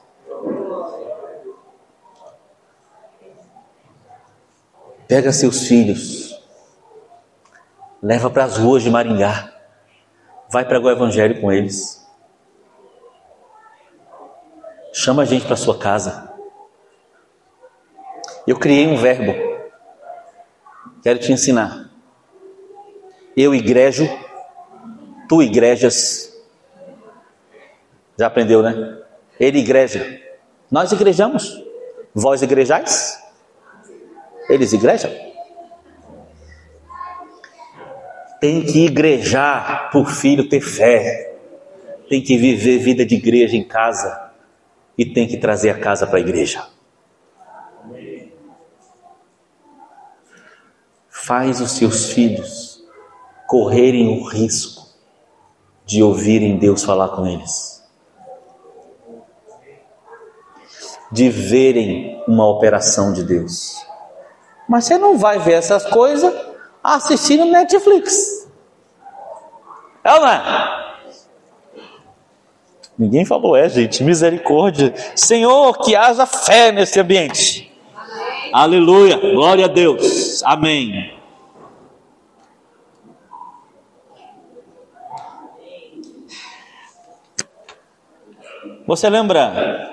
[5.09, 6.41] Pega seus filhos,
[8.01, 9.53] leva para as ruas de Maringá,
[10.51, 12.07] vai pregar o evangelho com eles.
[14.93, 16.26] Chama a gente para sua casa.
[18.47, 19.35] Eu criei um verbo.
[21.03, 21.91] Quero te ensinar.
[23.37, 24.09] Eu igrejo,
[25.29, 26.33] tu igrejas.
[28.19, 28.99] Já aprendeu, né?
[29.39, 30.21] Ele igreja.
[30.71, 31.63] Nós igrejamos.
[32.15, 33.23] Vós igrejais?
[34.49, 35.11] Eles igrejam?
[38.41, 41.35] Tem que igrejar por filho ter fé.
[42.09, 44.31] Tem que viver vida de igreja em casa.
[44.97, 46.76] E tem que trazer a casa para a igreja.
[51.27, 52.81] Faz os seus filhos
[53.49, 54.87] correrem o risco
[55.85, 57.85] de ouvirem Deus falar com eles.
[61.11, 63.85] De verem uma operação de Deus.
[64.69, 66.33] Mas você não vai ver essas coisas
[66.81, 68.49] assistindo Netflix.
[70.05, 70.97] É ou não é?
[72.97, 74.95] Ninguém falou, é, gente, misericórdia.
[75.17, 77.77] Senhor, que haja fé nesse ambiente.
[78.53, 80.41] Aleluia, glória a Deus.
[80.45, 81.06] Amém.
[88.87, 89.93] Você lembra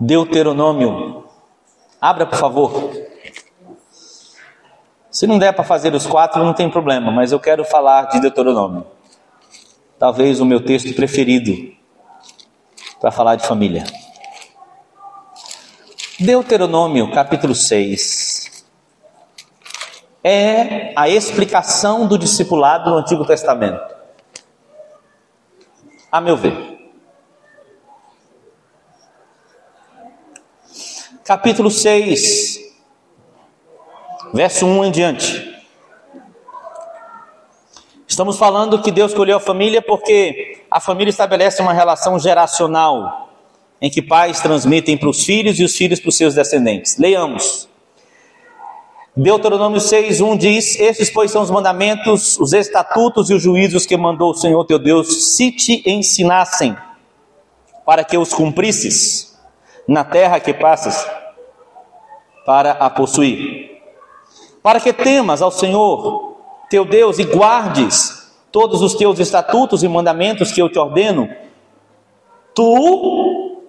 [0.00, 1.18] Deuteronômio
[2.00, 2.92] Abra, por favor.
[5.10, 8.20] Se não der para fazer os quatro, não tem problema, mas eu quero falar de
[8.20, 8.86] Deuteronômio.
[9.98, 11.74] Talvez o meu texto preferido
[13.00, 13.84] para falar de família.
[16.20, 18.64] Deuteronômio, capítulo 6,
[20.22, 23.96] é a explicação do discipulado no Antigo Testamento.
[26.12, 26.77] A meu ver.
[31.28, 32.58] Capítulo 6,
[34.32, 35.46] verso 1 em diante.
[38.06, 43.28] Estamos falando que Deus escolheu a família porque a família estabelece uma relação geracional
[43.78, 46.96] em que pais transmitem para os filhos e os filhos para os seus descendentes.
[46.96, 47.68] Leiamos.
[49.14, 53.98] Deuteronômio 6, 1 diz: Estes, pois, são os mandamentos, os estatutos e os juízos que
[53.98, 56.74] mandou o Senhor teu Deus, se te ensinassem,
[57.84, 59.27] para que os cumprisses
[59.88, 61.10] na terra que passas
[62.44, 63.80] para a possuir.
[64.62, 66.36] Para que temas ao Senhor
[66.68, 71.28] teu Deus e guardes todos os teus estatutos e mandamentos que eu te ordeno,
[72.54, 73.62] tu,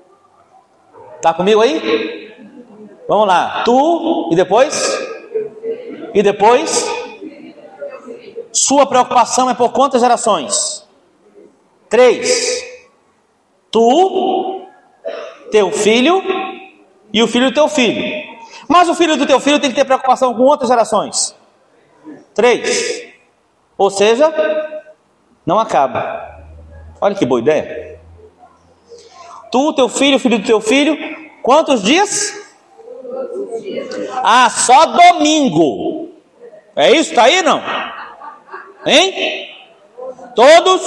[1.16, 2.34] está comigo aí?
[3.08, 5.10] Vamos lá, tu, e depois?
[6.14, 6.86] E depois?
[8.52, 10.86] Sua preocupação é por quantas gerações?
[11.88, 12.64] Três.
[13.72, 14.59] Tu,
[15.52, 16.22] teu filho
[17.12, 18.30] e o filho do teu filho.
[18.68, 21.36] Mas o filho do teu filho tem que ter preocupação com outras gerações.
[22.34, 23.08] Três.
[23.78, 24.32] Ou seja,
[25.46, 26.46] não acaba.
[27.02, 28.00] Olha que boa ideia.
[29.52, 30.96] Tu, teu filho, filho do teu filho,
[31.42, 32.34] quantos dias?
[34.24, 36.10] Ah, só domingo.
[36.76, 37.10] É isso?
[37.10, 37.62] Está aí não?
[38.86, 39.50] Hein?
[40.36, 40.82] Todos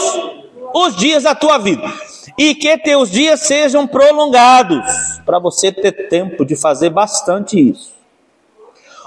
[0.72, 1.82] os dias da tua vida
[2.38, 4.84] e que teus dias sejam prolongados,
[5.24, 7.92] para você ter tempo de fazer bastante isso.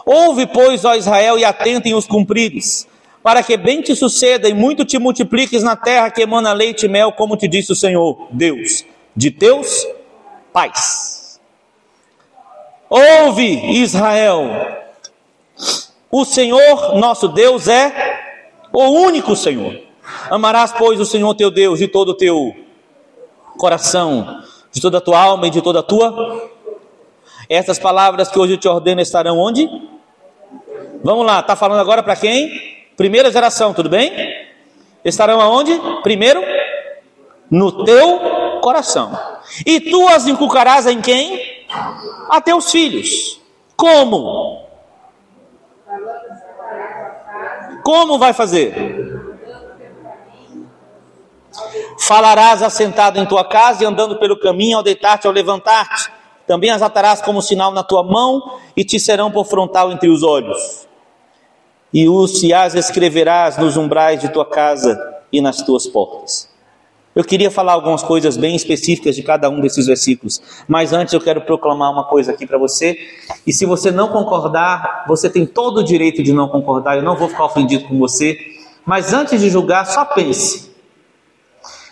[0.06, 2.88] Ouve, pois, ó Israel, e atenta em os cumprires,
[3.24, 6.90] para que bem te suceda e muito te multipliques na terra que emana leite e
[6.90, 8.86] mel, como te disse o Senhor, Deus,
[9.16, 9.88] de teus
[10.54, 11.40] pais.
[12.88, 14.46] Ouve, Israel,
[16.12, 17.92] o Senhor nosso Deus é
[18.72, 19.82] o único Senhor.
[20.30, 22.65] Amarás, pois, o Senhor teu Deus de todo o teu
[23.58, 24.42] coração,
[24.72, 26.50] de toda a tua alma e de toda a tua.
[27.50, 29.70] Essas palavras que hoje eu te ordeno estarão onde?
[31.04, 32.50] Vamos lá, está falando agora para quem?
[32.98, 34.12] Primeira geração, tudo bem?
[35.04, 35.80] Estarão aonde?
[36.02, 36.42] Primeiro,
[37.50, 39.18] no teu coração.
[39.66, 41.66] E tu as inculcarás em quem?
[42.30, 43.40] A teus filhos.
[43.76, 44.66] Como?
[47.84, 49.05] Como vai fazer?
[52.00, 56.12] Falarás assentado em tua casa e andando pelo caminho, ao deitar-te, ao levantar-te.
[56.46, 60.22] Também as atarás como sinal na tua mão e te serão por frontal entre os
[60.22, 60.86] olhos.
[61.94, 65.00] e os e as escreverás nos umbrais de tua casa
[65.32, 66.54] e nas tuas portas.
[67.16, 71.22] Eu queria falar algumas coisas bem específicas de cada um desses versículos, mas antes eu
[71.22, 72.98] quero proclamar uma coisa aqui para você.
[73.48, 77.16] E se você não concordar, você tem todo o direito de não concordar, eu não
[77.16, 78.38] vou ficar ofendido com você.
[78.86, 80.75] Mas antes de julgar, só pense: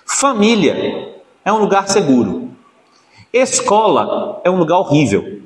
[0.05, 2.51] família é um lugar seguro,
[3.31, 5.41] escola é um lugar horrível.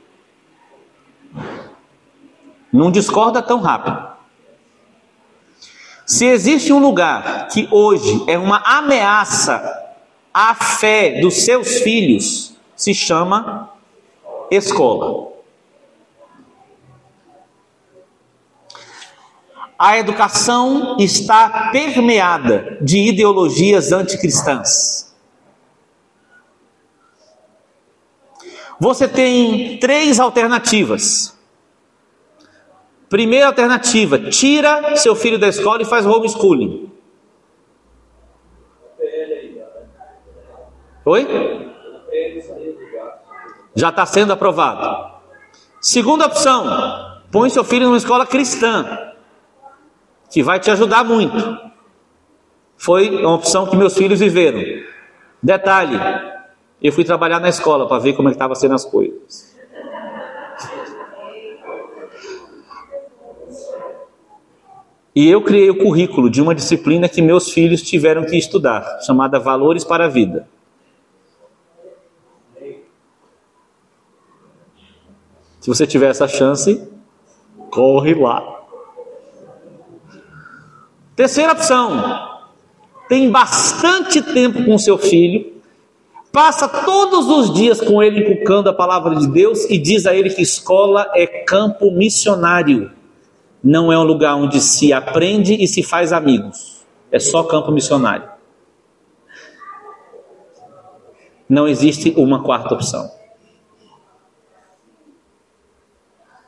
[2.72, 4.06] Não discorda tão rápido.
[6.06, 9.96] Se existe um lugar que hoje é uma ameaça
[10.34, 13.70] à fé dos seus filhos, se chama
[14.50, 15.37] escola.
[19.78, 25.16] A educação está permeada de ideologias anticristãs.
[28.80, 31.38] Você tem três alternativas.
[33.10, 36.92] Primeira alternativa: tira seu filho da escola e faz homeschooling.
[41.06, 41.26] Oi?
[43.76, 45.18] Já está sendo aprovado.
[45.80, 46.66] Segunda opção:
[47.32, 49.07] põe seu filho numa escola cristã,
[50.30, 51.36] que vai te ajudar muito.
[52.78, 54.62] Foi uma opção que meus filhos viveram.
[55.42, 55.98] Detalhe:
[56.82, 59.58] eu fui trabalhar na escola para ver como é estava sendo as coisas.
[65.16, 69.40] E eu criei o currículo de uma disciplina que meus filhos tiveram que estudar, chamada
[69.40, 70.48] Valores para a Vida.
[75.60, 76.88] Se você tiver essa chance,
[77.72, 78.57] corre lá.
[81.18, 82.38] Terceira opção:
[83.10, 85.52] tem bastante tempo com seu filho,
[86.32, 90.30] passa todos os dias com ele inculcando a palavra de Deus e diz a ele
[90.30, 92.92] que escola é campo missionário
[93.64, 96.86] não é um lugar onde se aprende e se faz amigos.
[97.12, 98.30] É só campo missionário.
[101.50, 103.10] Não existe uma quarta opção.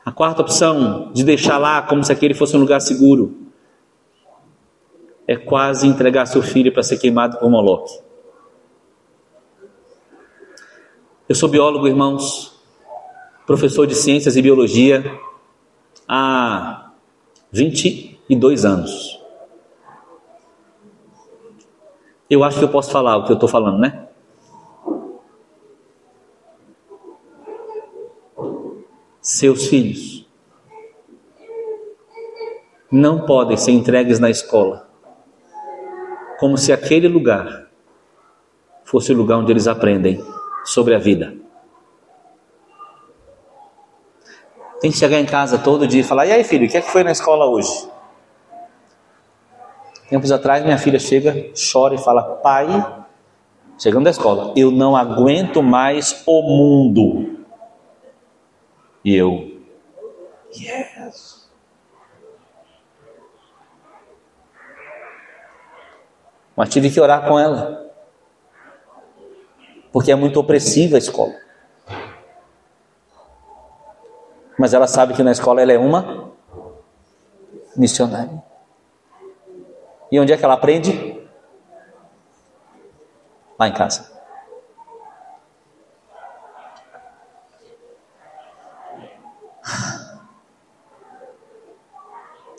[0.04, 3.49] A quarta opção de deixar lá como se aquele fosse um lugar seguro
[5.30, 8.00] é quase entregar seu filho para ser queimado por Moloque.
[11.28, 12.60] Eu sou biólogo, irmãos,
[13.46, 15.04] professor de ciências e biologia
[16.08, 16.90] há
[17.52, 19.22] 22 anos.
[22.28, 24.08] Eu acho que eu posso falar o que eu estou falando, né?
[29.20, 30.28] Seus filhos
[32.90, 34.89] não podem ser entregues na escola
[36.40, 37.66] como se aquele lugar
[38.82, 40.24] fosse o lugar onde eles aprendem
[40.64, 41.34] sobre a vida.
[44.80, 46.80] Tem que chegar em casa todo dia e falar: e aí, filho, o que é
[46.80, 47.86] que foi na escola hoje?
[50.08, 53.04] Tempos atrás, minha filha chega, chora e fala: pai,
[53.78, 57.44] chegando da escola, eu não aguento mais o mundo.
[59.04, 59.60] E eu,
[60.56, 61.39] yes.
[66.60, 67.90] Mas tive que orar com ela,
[69.90, 71.32] porque é muito opressiva a escola.
[74.58, 76.34] mas ela sabe que na escola ela é uma
[77.74, 78.44] missionária.
[80.12, 81.26] E onde é que ela aprende?
[83.58, 84.12] Lá em casa.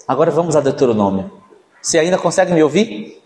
[0.07, 1.39] Agora vamos a Deuteronômio.
[1.79, 3.20] Você ainda consegue me ouvir?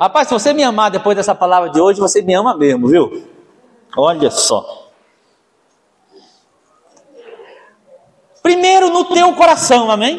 [0.00, 3.28] Rapaz, se você me amar depois dessa palavra de hoje, você me ama mesmo, viu?
[3.96, 4.90] Olha só.
[8.42, 10.18] Primeiro no teu coração, amém?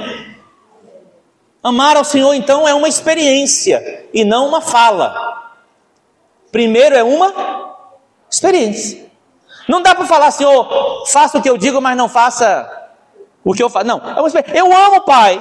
[1.64, 5.52] Amar ao Senhor então é uma experiência e não uma fala.
[6.52, 7.34] Primeiro é uma
[8.30, 9.08] experiência.
[9.68, 12.90] Não dá para falar, Senhor, faça o que eu digo, mas não faça
[13.44, 13.86] o que eu faço.
[13.86, 14.60] Não, é uma experiência.
[14.60, 15.40] Eu amo o Pai,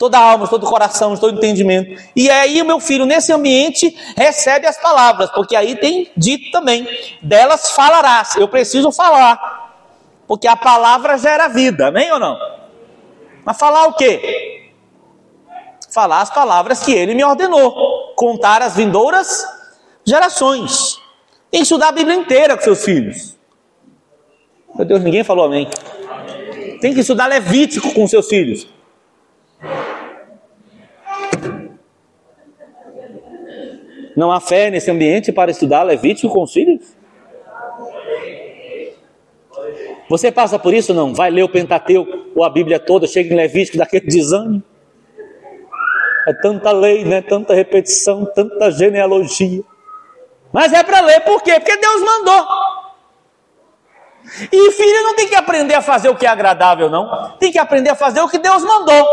[0.00, 2.02] toda a alma, todo o coração, todo o entendimento.
[2.16, 6.88] E aí o meu filho, nesse ambiente, recebe as palavras, porque aí tem dito também,
[7.20, 8.34] delas falarás.
[8.36, 9.38] Eu preciso falar.
[10.26, 12.38] Porque a palavra gera vida, amém ou não?
[13.44, 14.70] Mas falar o quê?
[15.92, 19.44] Falar as palavras que ele me ordenou, contar as vindouras
[20.02, 20.98] gerações.
[21.50, 23.36] Tem que estudar a Bíblia inteira com seus filhos.
[24.74, 25.68] Meu Deus, ninguém falou amém.
[26.80, 28.79] Tem que estudar Levítico com seus filhos.
[34.16, 36.96] Não há fé nesse ambiente para estudar Levítico com os filhos?
[40.08, 41.14] Você passa por isso não?
[41.14, 42.30] Vai ler o Pentateuco.
[42.34, 44.62] ou a Bíblia toda, chega em Levítico, daquele desânimo.
[46.26, 47.22] É tanta lei, né?
[47.22, 49.62] Tanta repetição, tanta genealogia.
[50.52, 51.54] Mas é para ler, por quê?
[51.54, 52.46] Porque Deus mandou.
[54.52, 57.36] E filho não tem que aprender a fazer o que é agradável, não.
[57.38, 59.06] Tem que aprender a fazer o que Deus mandou.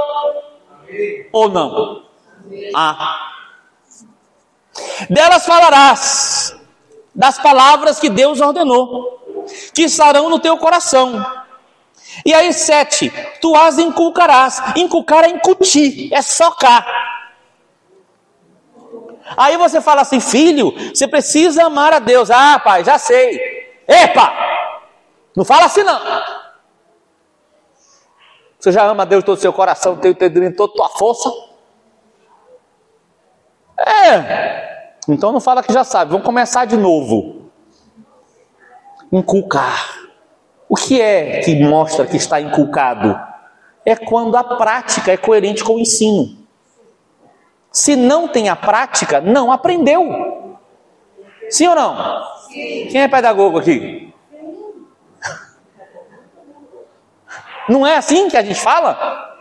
[1.32, 2.04] Ou não?
[2.76, 3.37] Ah.
[5.10, 6.56] Delas falarás,
[7.14, 11.26] das palavras que Deus ordenou, que estarão no teu coração.
[12.26, 14.62] E aí, sete, tu as inculcarás.
[14.76, 16.86] Inculcar é incutir, é socar.
[19.36, 22.32] Aí você fala assim, filho, você precisa amar a Deus.
[22.32, 23.40] Ah, pai, já sei.
[23.88, 24.34] Epa!
[25.36, 26.00] Não fala assim não.
[28.60, 31.30] Você já ama a Deus todo o seu coração, todo o toda a tua força?
[33.80, 34.92] É.
[35.08, 36.12] Então não fala que já sabe.
[36.12, 37.52] Vamos começar de novo.
[39.12, 39.96] Inculcar.
[40.68, 43.18] O que é que mostra que está inculcado?
[43.86, 46.38] É quando a prática é coerente com o ensino.
[47.72, 50.58] Se não tem a prática, não aprendeu.
[51.50, 52.24] Sim ou não?
[52.48, 52.88] Sim.
[52.92, 54.14] Quem é pedagogo aqui?
[57.70, 59.38] Não é assim que a gente fala?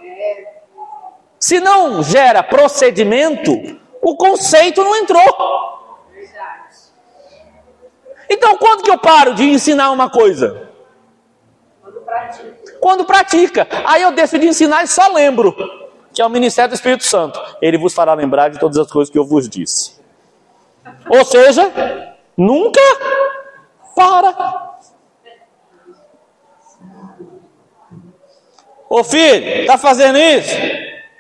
[1.39, 5.21] Se não gera procedimento, o conceito não entrou.
[8.31, 10.69] Então, quando que eu paro de ensinar uma coisa?
[11.83, 12.79] Quando pratica.
[12.81, 13.69] Quando pratica.
[13.85, 15.53] Aí eu deixo de ensinar e só lembro
[16.13, 17.41] que é o ministério do Espírito Santo.
[17.61, 20.01] Ele vos fará lembrar de todas as coisas que eu vos disse.
[21.11, 22.81] Ou seja, nunca
[23.97, 24.77] para.
[28.89, 30.57] Ô filho, tá fazendo isso?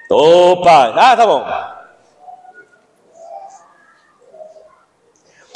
[0.08, 1.75] Ô pai, ah, tá bom.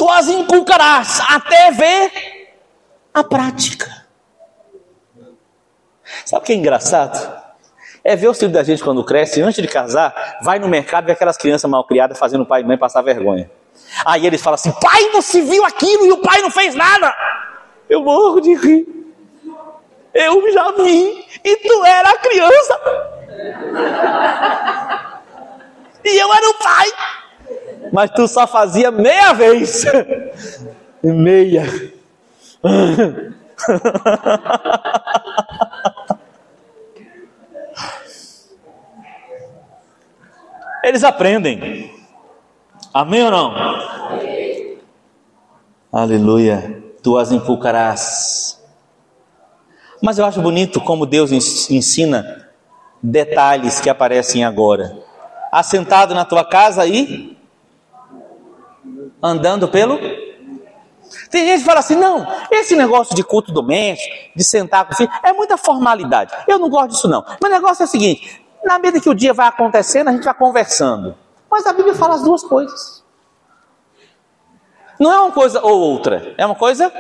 [0.01, 2.55] Tu as inculcarás até ver
[3.13, 4.07] a prática.
[6.25, 7.39] Sabe o que é engraçado?
[8.03, 11.07] É ver o filho da gente quando cresce, antes de casar, vai no mercado e
[11.09, 13.51] vê aquelas crianças mal criadas fazendo o pai e mãe passar vergonha.
[14.07, 17.15] Aí eles falam assim: pai, você viu aquilo e o pai não fez nada.
[17.87, 18.87] Eu morro de rir.
[20.15, 22.81] Eu já vi e tu era criança.
[26.03, 26.91] E eu era o pai.
[27.93, 29.85] Mas tu só fazia meia vez.
[31.03, 31.65] Meia.
[40.85, 41.91] Eles aprendem.
[42.93, 43.55] Amém ou não?
[43.57, 44.79] Amém.
[45.93, 46.83] Aleluia.
[47.03, 48.61] Tu as inculcarás
[50.01, 51.31] mas eu acho bonito como Deus
[51.71, 52.49] ensina
[53.03, 54.97] detalhes que aparecem agora.
[55.53, 57.37] Assentado na tua casa e
[59.23, 59.99] andando pelo.
[61.31, 64.97] Tem gente que fala assim: não, esse negócio de culto doméstico, de sentar com o
[64.97, 66.33] filho, é muita formalidade.
[66.47, 67.25] Eu não gosto disso, não.
[67.41, 70.25] Mas o negócio é o seguinte: na medida que o dia vai acontecendo, a gente
[70.25, 71.15] vai conversando.
[71.51, 73.03] Mas a Bíblia fala as duas coisas.
[74.99, 76.93] Não é uma coisa ou outra, é uma coisa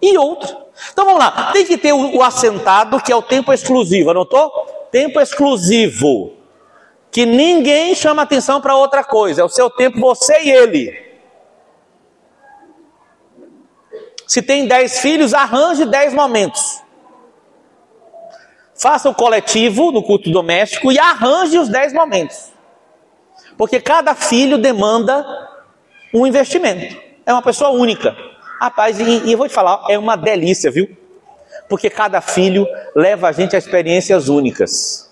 [0.00, 0.56] e outra.
[0.92, 4.50] Então vamos lá, tem que ter o, o assentado, que é o tempo exclusivo, anotou?
[4.92, 6.34] Tempo exclusivo.
[7.10, 11.07] Que ninguém chama atenção para outra coisa, é o seu tempo, você e ele.
[14.28, 16.82] Se tem dez filhos, arranje dez momentos.
[18.76, 22.52] Faça o coletivo no culto doméstico e arranje os dez momentos.
[23.56, 25.26] Porque cada filho demanda
[26.14, 26.94] um investimento.
[27.24, 28.14] É uma pessoa única.
[28.60, 30.94] Rapaz, e, e eu vou te falar, é uma delícia, viu?
[31.66, 35.10] Porque cada filho leva a gente a experiências únicas.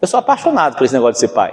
[0.00, 1.52] Eu sou apaixonado por esse negócio de ser pai.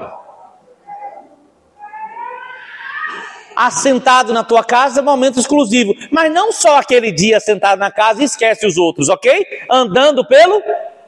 [3.56, 5.94] Assentado na tua casa é momento exclusivo.
[6.12, 9.46] Mas não só aquele dia sentado na casa e esquece os outros, ok?
[9.70, 10.62] Andando pelo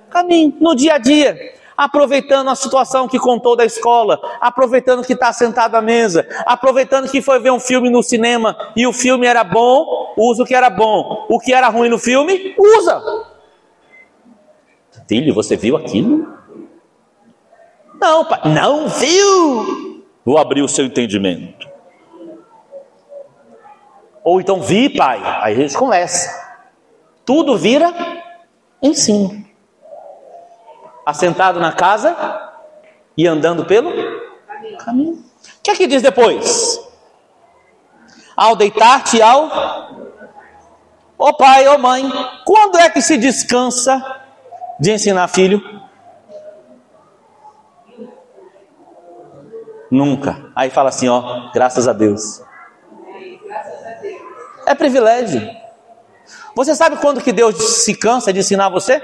[0.10, 1.38] caminho, no dia a dia
[1.78, 7.22] aproveitando a situação que contou da escola, aproveitando que está sentado à mesa, aproveitando que
[7.22, 10.70] foi ver um filme no cinema e o filme era bom, usa o que era
[10.70, 13.02] bom, o que era ruim no filme, usa.
[15.08, 16.28] Filho, você viu aquilo?
[18.00, 20.04] Não, pai, não viu.
[20.26, 21.73] Vou abrir o seu entendimento.
[24.24, 25.22] Ou então vi, pai.
[25.42, 26.42] Aí a gente conversa.
[27.26, 27.94] Tudo vira
[28.82, 29.44] ensino
[31.06, 32.16] assentado na casa
[33.18, 33.92] e andando pelo
[34.80, 35.14] caminho.
[35.14, 36.80] O que é que diz depois?
[38.36, 39.94] Ao deitar-te ao
[41.16, 42.12] Ô oh pai, ô oh mãe,
[42.44, 44.04] quando é que se descansa
[44.80, 45.62] de ensinar filho?
[49.90, 50.52] Nunca.
[50.56, 52.42] Aí fala assim, ó, graças a Deus.
[54.66, 55.42] É privilégio.
[56.56, 59.02] Você sabe quando que Deus se cansa de ensinar você?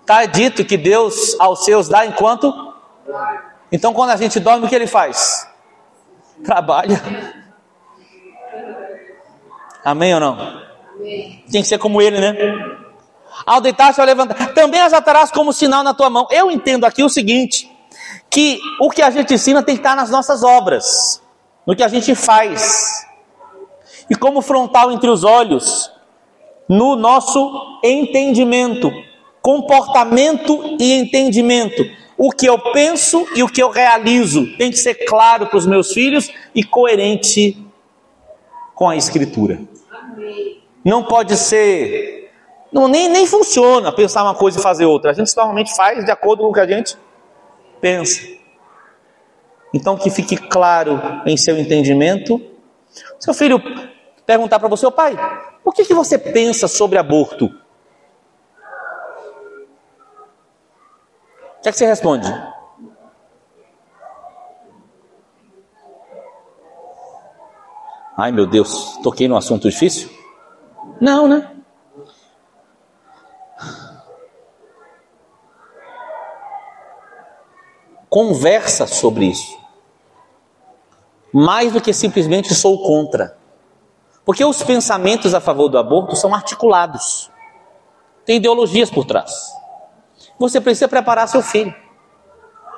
[0.00, 2.52] Está dito que Deus aos seus dá enquanto.
[3.70, 5.48] Então, quando a gente dorme, o que ele faz?
[6.44, 7.00] Trabalha.
[9.84, 10.62] Amém ou não?
[11.50, 12.34] Tem que ser como ele, né?
[13.46, 14.52] Ao deitar-se ao levantar.
[14.54, 16.26] Também as atarás como sinal na tua mão.
[16.30, 17.70] Eu entendo aqui o seguinte:
[18.28, 21.21] que o que a gente ensina tem que estar nas nossas obras,
[21.66, 23.06] no que a gente faz.
[24.10, 25.90] E como frontal entre os olhos,
[26.68, 28.90] no nosso entendimento,
[29.40, 31.84] comportamento e entendimento.
[32.16, 35.66] O que eu penso e o que eu realizo tem que ser claro para os
[35.66, 37.58] meus filhos e coerente
[38.74, 39.60] com a Escritura.
[40.84, 42.30] Não pode ser.
[42.72, 45.10] Não, nem, nem funciona pensar uma coisa e fazer outra.
[45.10, 46.96] A gente normalmente faz de acordo com o que a gente
[47.80, 48.20] pensa.
[49.72, 52.40] Então, que fique claro em seu entendimento.
[53.18, 53.60] Seu filho
[54.26, 55.16] perguntar para você, pai,
[55.64, 57.46] o que, que você pensa sobre aborto?
[61.58, 62.28] O que, é que você responde?
[68.16, 70.10] Ai meu Deus, toquei num assunto difícil?
[71.00, 71.48] Não, né?
[78.08, 79.61] Conversa sobre isso.
[81.32, 83.36] Mais do que simplesmente sou contra.
[84.24, 87.30] Porque os pensamentos a favor do aborto são articulados.
[88.24, 89.32] Tem ideologias por trás.
[90.38, 91.74] Você precisa preparar seu filho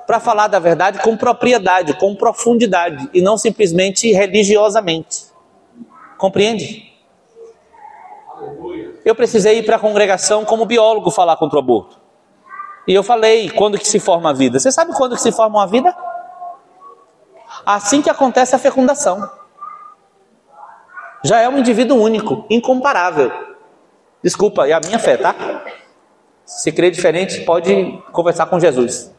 [0.06, 5.24] para falar da verdade com propriedade, com profundidade e não simplesmente religiosamente.
[6.18, 6.92] Compreende?
[9.04, 11.98] Eu precisei ir para a congregação como biólogo falar contra o aborto.
[12.86, 14.58] E eu falei, quando que se forma a vida?
[14.58, 15.94] Você sabe quando que se forma uma vida?
[17.64, 19.30] Assim que acontece a fecundação
[21.24, 23.32] já é um indivíduo único, incomparável.
[24.22, 25.34] Desculpa, é a minha fé, tá?
[26.44, 29.10] Se crê diferente, pode conversar com Jesus.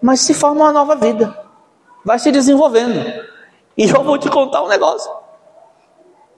[0.00, 1.36] Mas se forma uma nova vida,
[2.04, 3.28] vai se desenvolvendo.
[3.76, 5.10] E eu vou te contar um negócio: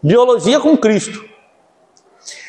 [0.03, 1.23] biologia com Cristo.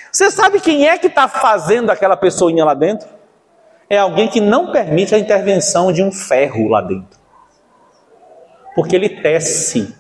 [0.09, 3.09] Você sabe quem é que está fazendo aquela pessoinha lá dentro?
[3.89, 7.22] É alguém que não permite a intervenção de um ferro lá dentro.
[8.75, 9.95] Porque ele tece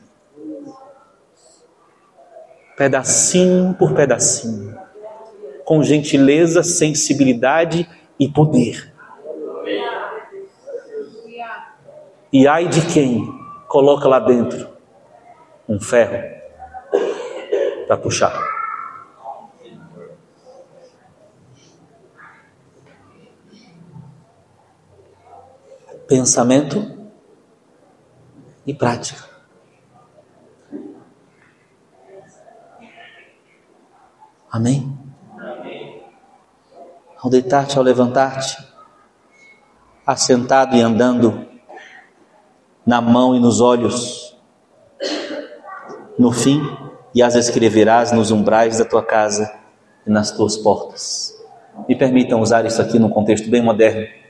[2.75, 4.77] pedacinho por pedacinho,
[5.63, 7.87] com gentileza, sensibilidade
[8.19, 8.93] e poder.
[12.31, 13.27] E ai de quem
[13.67, 14.67] coloca lá dentro
[15.69, 16.19] um ferro
[17.87, 18.33] para puxar.
[26.07, 26.92] Pensamento
[28.65, 29.23] e prática.
[34.51, 34.97] Amém?
[37.19, 38.57] Ao deitar-te, ao levantar-te,
[40.05, 41.47] assentado e andando,
[42.85, 44.37] na mão e nos olhos,
[46.19, 46.61] no fim,
[47.15, 49.51] e as escreverás nos umbrais da tua casa
[50.05, 51.33] e nas tuas portas.
[51.87, 54.22] Me permitam usar isso aqui num contexto bem moderno.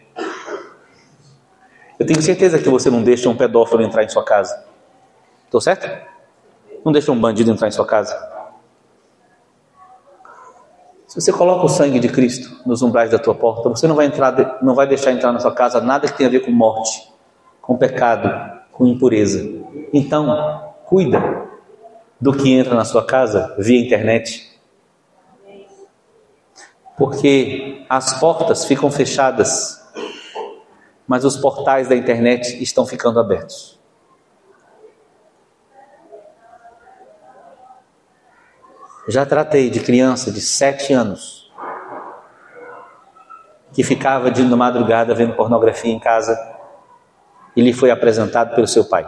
[2.03, 4.61] Eu tenho certeza que você não deixa um pedófilo entrar em sua casa.
[5.45, 5.89] Estou certo?
[6.83, 8.13] Não deixa um bandido entrar em sua casa.
[11.07, 14.07] Se você coloca o sangue de Cristo nos umbrais da tua porta, você não vai
[14.07, 17.09] entrar, não vai deixar entrar na sua casa nada que tenha a ver com morte,
[17.61, 18.29] com pecado,
[18.73, 19.41] com impureza.
[19.93, 21.47] Então, cuida
[22.19, 24.59] do que entra na sua casa via internet.
[26.97, 29.82] Porque as portas ficam fechadas,
[31.07, 33.79] mas os portais da internet estão ficando abertos.
[39.07, 41.51] Já tratei de criança de sete anos
[43.73, 46.37] que ficava de madrugada vendo pornografia em casa
[47.55, 49.05] e lhe foi apresentado pelo seu pai.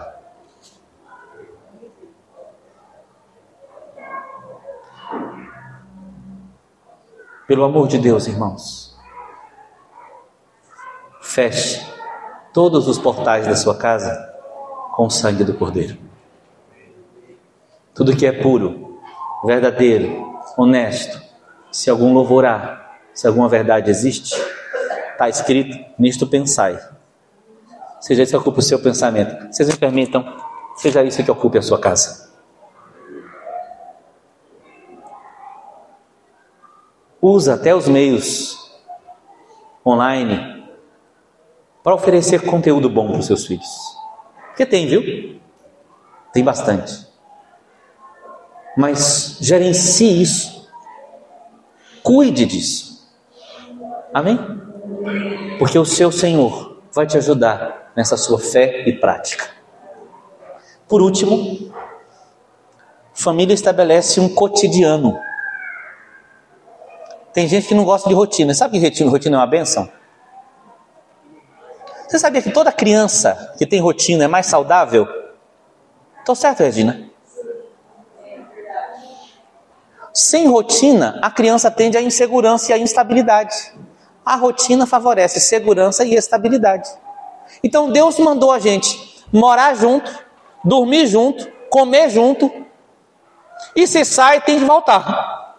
[7.47, 8.84] Pelo amor de Deus, irmãos,
[11.35, 11.85] feche
[12.53, 14.33] todos os portais da sua casa
[14.93, 15.97] com o sangue do Cordeiro.
[17.93, 19.01] Tudo que é puro,
[19.45, 21.21] verdadeiro, honesto,
[21.69, 24.33] se algum louvor há, se alguma verdade existe,
[25.11, 26.79] está escrito, nisto pensai.
[27.99, 29.51] Seja isso que ocupe o seu pensamento.
[29.51, 30.25] Vocês me permitam,
[30.77, 32.31] seja isso que ocupe a sua casa.
[37.21, 38.71] Usa até os meios
[39.85, 40.54] online
[41.85, 43.95] para oferecer conteúdo bom para os seus filhos.
[44.47, 45.39] Porque tem, viu?
[46.33, 47.05] Tem bastante
[48.75, 50.69] mas gerencie isso.
[52.03, 53.09] Cuide disso.
[54.13, 54.37] Amém?
[55.57, 59.45] Porque o seu Senhor vai te ajudar nessa sua fé e prática.
[60.87, 61.73] Por último,
[63.13, 65.17] família estabelece um cotidiano.
[67.33, 68.53] Tem gente que não gosta de rotina.
[68.53, 69.89] Sabe que rotina é uma benção?
[72.15, 75.05] Você sabia que toda criança que tem rotina é mais saudável?
[76.17, 77.09] Estou certo, Regina?
[80.13, 83.73] Sem rotina, a criança tende à insegurança e à instabilidade.
[84.25, 86.89] A rotina favorece segurança e estabilidade.
[87.61, 90.09] Então Deus mandou a gente morar junto,
[90.63, 92.49] dormir junto, comer junto,
[93.75, 95.57] e se sai, tem que voltar.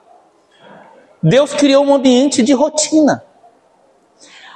[1.23, 3.23] Deus criou um ambiente de rotina.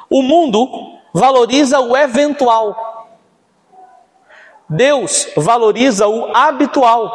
[0.08, 2.90] O mundo valoriza o eventual.
[4.68, 7.12] Deus valoriza o habitual.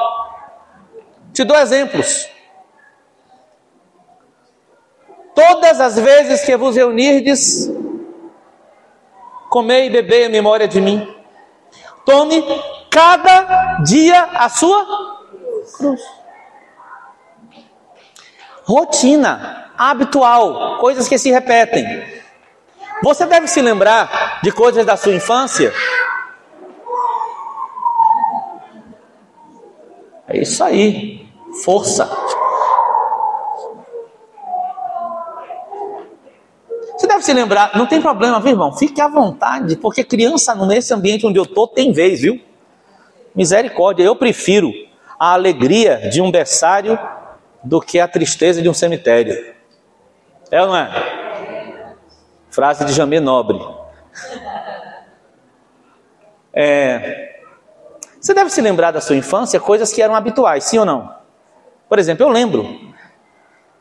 [1.33, 2.29] Te dou exemplos.
[5.33, 7.69] Todas as vezes que vos reunirdes,
[9.49, 11.13] comei e bebei a memória de mim.
[12.05, 12.43] Tome
[12.89, 14.85] cada dia a sua
[15.77, 16.01] cruz.
[18.63, 21.85] Rotina, habitual, coisas que se repetem.
[23.03, 25.73] Você deve se lembrar de coisas da sua infância.
[30.27, 31.27] É isso aí,
[31.63, 32.09] força.
[36.97, 38.71] Você deve se lembrar, não tem problema, viu, irmão?
[38.71, 42.39] Fique à vontade, porque criança nesse ambiente onde eu estou tem vez, viu?
[43.35, 44.71] Misericórdia, eu prefiro
[45.19, 46.97] a alegria de um berçário
[47.63, 49.53] do que a tristeza de um cemitério.
[50.49, 51.24] É ou não é?
[52.55, 53.59] Frase de Jamê Nobre.
[56.53, 57.41] É,
[58.17, 61.13] você deve se lembrar da sua infância coisas que eram habituais, sim ou não?
[61.89, 62.93] Por exemplo, eu lembro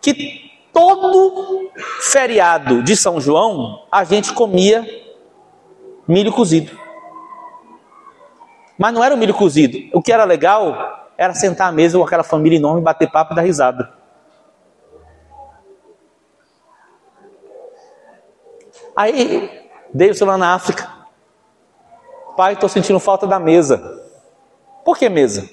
[0.01, 1.71] que todo
[2.01, 4.85] feriado de São João, a gente comia
[6.09, 6.77] milho cozido.
[8.77, 9.79] Mas não era o milho cozido.
[9.97, 13.37] O que era legal era sentar à mesa com aquela família enorme, bater papo e
[13.37, 14.04] dar risada.
[18.97, 20.89] Aí, Deus lá na África.
[22.37, 24.03] Pai, estou sentindo falta da mesa.
[24.85, 25.49] Por que mesa?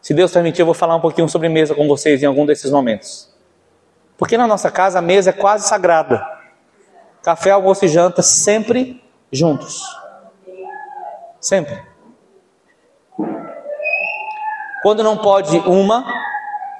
[0.00, 2.70] Se Deus permitir, eu vou falar um pouquinho sobre mesa com vocês em algum desses
[2.70, 3.32] momentos.
[4.16, 6.26] Porque na nossa casa a mesa é quase sagrada.
[7.22, 9.82] Café, almoço e janta sempre juntos.
[11.40, 11.82] Sempre.
[14.82, 16.04] Quando não pode uma,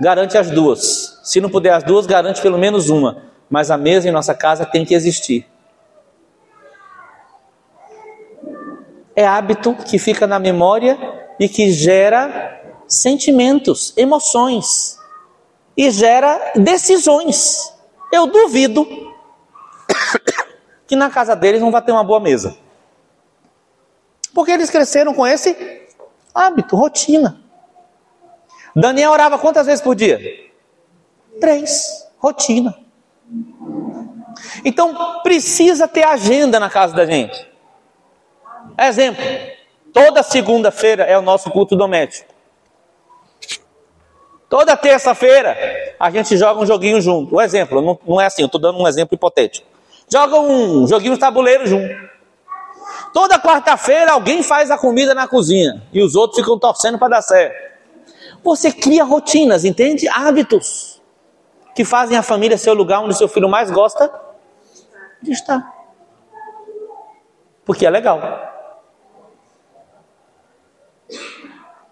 [0.01, 1.21] garante as duas.
[1.23, 3.30] Se não puder as duas, garante pelo menos uma.
[3.51, 5.45] Mas a mesa em nossa casa tem que existir.
[9.17, 10.97] É hábito que fica na memória
[11.39, 14.97] e que gera sentimentos, emoções
[15.77, 17.75] e gera decisões.
[18.13, 18.87] Eu duvido
[20.87, 22.57] que na casa deles não vai ter uma boa mesa.
[24.33, 25.89] Porque eles cresceram com esse
[26.33, 27.43] hábito, rotina.
[28.75, 30.21] Daniel orava quantas vezes por dia?
[31.41, 32.09] Três.
[32.19, 32.90] Rotina.
[34.65, 37.49] Então precisa ter agenda na casa da gente.
[38.79, 39.25] Exemplo:
[39.93, 42.33] toda segunda-feira é o nosso culto doméstico.
[44.49, 45.57] Toda terça-feira
[45.99, 47.37] a gente joga um joguinho junto.
[47.37, 49.67] Um exemplo, não, não é assim, eu estou dando um exemplo hipotético.
[50.13, 51.95] Joga um joguinho de tabuleiro junto.
[53.13, 57.23] Toda quarta-feira alguém faz a comida na cozinha e os outros ficam torcendo para dar
[57.23, 57.71] certo.
[58.43, 60.09] Você cria rotinas, entende?
[60.09, 61.01] Hábitos
[61.75, 64.11] que fazem a família ser o lugar onde seu filho mais gosta
[65.23, 65.73] de estar.
[67.65, 68.21] Porque é legal.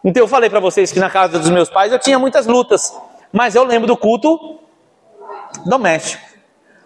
[0.04, 2.96] Então eu falei para vocês que na casa dos meus pais eu tinha muitas lutas,
[3.32, 4.58] mas eu lembro do culto
[5.66, 6.22] doméstico.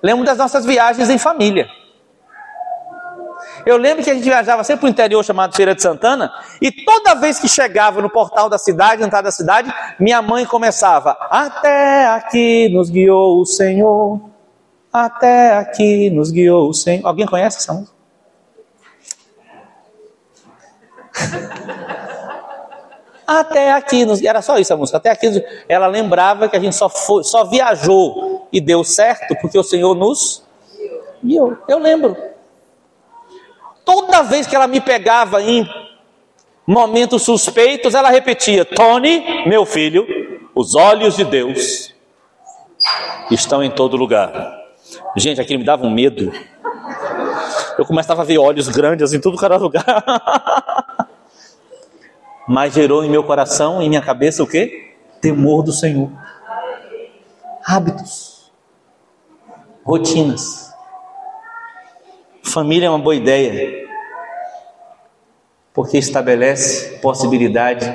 [0.02, 1.68] Lembro das nossas viagens em família.
[3.64, 6.72] Eu lembro que a gente viajava sempre para o interior chamado Feira de Santana, e
[6.72, 12.06] toda vez que chegava no portal da cidade, entrada da cidade, minha mãe começava: Até
[12.06, 14.20] aqui nos guiou o Senhor,
[14.92, 17.06] até aqui nos guiou o Senhor.
[17.06, 17.96] Alguém conhece essa música?
[23.24, 24.98] Até aqui, era só isso a música.
[24.98, 29.58] Até aqui, ela lembrava que a gente só, foi, só viajou e deu certo porque
[29.58, 30.42] o Senhor nos
[31.24, 31.56] guiou.
[31.66, 32.14] Eu lembro.
[33.84, 35.66] Toda vez que ela me pegava em
[36.66, 40.06] momentos suspeitos, ela repetia: Tony, meu filho,
[40.54, 41.94] os olhos de Deus
[43.30, 44.61] estão em todo lugar.
[45.16, 46.32] Gente, aquilo me dava um medo.
[47.78, 49.84] Eu começava a ver olhos grandes em que era lugar.
[52.46, 54.94] mas gerou em meu coração, em minha cabeça o que?
[55.20, 56.10] Temor do Senhor.
[57.64, 58.50] Hábitos.
[59.84, 60.72] rotinas.
[62.42, 63.88] Família é uma boa ideia,
[65.72, 67.86] porque estabelece possibilidade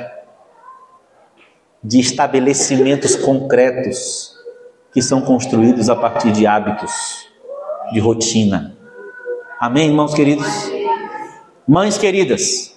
[1.84, 4.37] de estabelecimentos concretos
[4.92, 7.28] que são construídos a partir de hábitos,
[7.92, 8.76] de rotina.
[9.60, 10.46] Amém, irmãos queridos?
[11.66, 12.74] Mães queridas,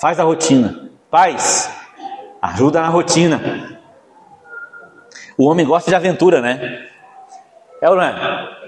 [0.00, 0.88] faz a rotina.
[1.10, 1.70] Pais,
[2.40, 3.80] ajuda na rotina.
[5.36, 6.86] O homem gosta de aventura, né?
[7.80, 8.58] É ou não é?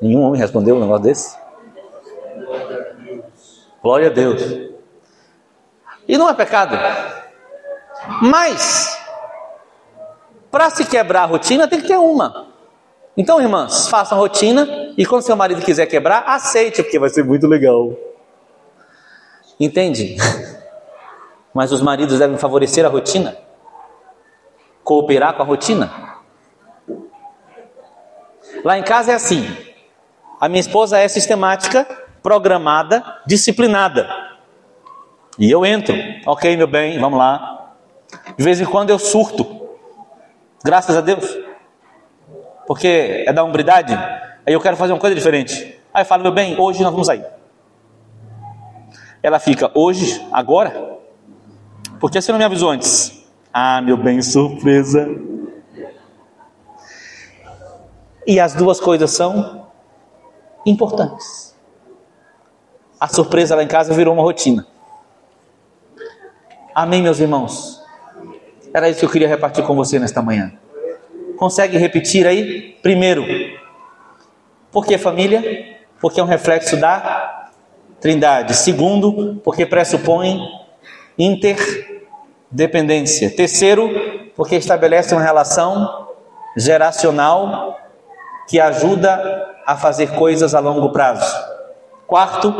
[0.00, 1.38] Nenhum homem respondeu um negócio desse?
[3.82, 4.42] Glória a Deus.
[6.06, 6.76] E não é pecado.
[8.22, 9.03] Mas,
[10.54, 12.46] para se quebrar a rotina, tem que ter uma.
[13.16, 17.48] Então, irmãs, façam rotina e quando seu marido quiser quebrar, aceite, porque vai ser muito
[17.48, 17.92] legal.
[19.58, 20.16] Entende?
[21.52, 23.36] Mas os maridos devem favorecer a rotina,
[24.84, 25.90] cooperar com a rotina.
[28.64, 29.44] Lá em casa é assim:
[30.40, 31.84] a minha esposa é sistemática,
[32.22, 34.08] programada, disciplinada.
[35.36, 37.72] E eu entro, ok, meu bem, vamos lá.
[38.38, 39.63] De vez em quando eu surto,
[40.64, 41.38] graças a Deus,
[42.66, 43.92] porque é da umbridade.
[44.46, 45.78] Aí eu quero fazer uma coisa diferente.
[45.92, 47.24] Aí eu falo, meu bem, hoje nós vamos sair.
[49.22, 50.98] Ela fica, hoje, agora?
[52.00, 53.24] Por que você não me avisou antes?
[53.52, 55.08] Ah, meu bem, surpresa.
[58.26, 59.66] E as duas coisas são
[60.64, 61.54] importantes.
[62.98, 64.66] A surpresa lá em casa virou uma rotina.
[66.74, 67.83] Amém, meus irmãos?
[68.74, 70.52] Era isso que eu queria repartir com você nesta manhã.
[71.36, 72.76] Consegue repetir aí?
[72.82, 73.24] Primeiro,
[74.72, 75.76] por que família?
[76.00, 77.50] Porque é um reflexo da
[78.00, 78.54] Trindade.
[78.54, 80.40] Segundo, porque pressupõe
[81.16, 83.30] interdependência.
[83.30, 83.88] Terceiro,
[84.34, 86.08] porque estabelece uma relação
[86.56, 87.78] geracional
[88.48, 91.32] que ajuda a fazer coisas a longo prazo.
[92.08, 92.52] Quarto,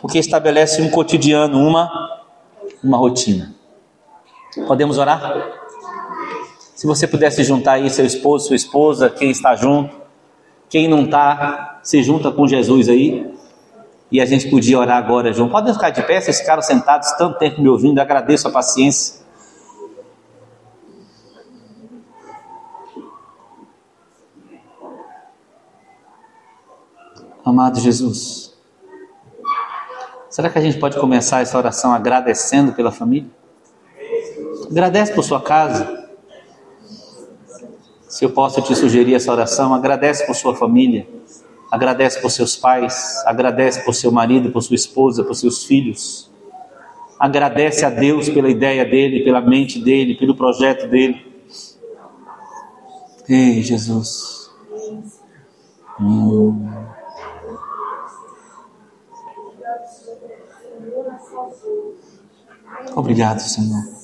[0.00, 2.08] porque estabelece um cotidiano, uma
[2.82, 3.59] uma rotina.
[4.66, 5.20] Podemos orar?
[6.74, 9.94] Se você pudesse juntar aí seu esposo, sua esposa, quem está junto,
[10.68, 13.32] quem não está, se junta com Jesus aí.
[14.10, 15.52] E a gente podia orar agora junto.
[15.52, 19.20] Podem ficar de pé, vocês ficaram sentados tanto tempo me ouvindo, agradeço a paciência.
[27.44, 28.54] Amado Jesus,
[30.28, 33.39] será que a gente pode começar essa oração agradecendo pela família?
[34.70, 36.08] Agradece por sua casa.
[38.08, 41.08] Se eu posso te sugerir essa oração, agradece por sua família,
[41.70, 46.30] agradece por seus pais, agradece por seu marido, por sua esposa, por seus filhos.
[47.18, 51.26] Agradece a Deus pela ideia dele, pela mente dele, pelo projeto dele.
[53.28, 54.50] Ei, Jesus.
[56.00, 56.68] Hum.
[62.94, 63.99] Obrigado, Senhor.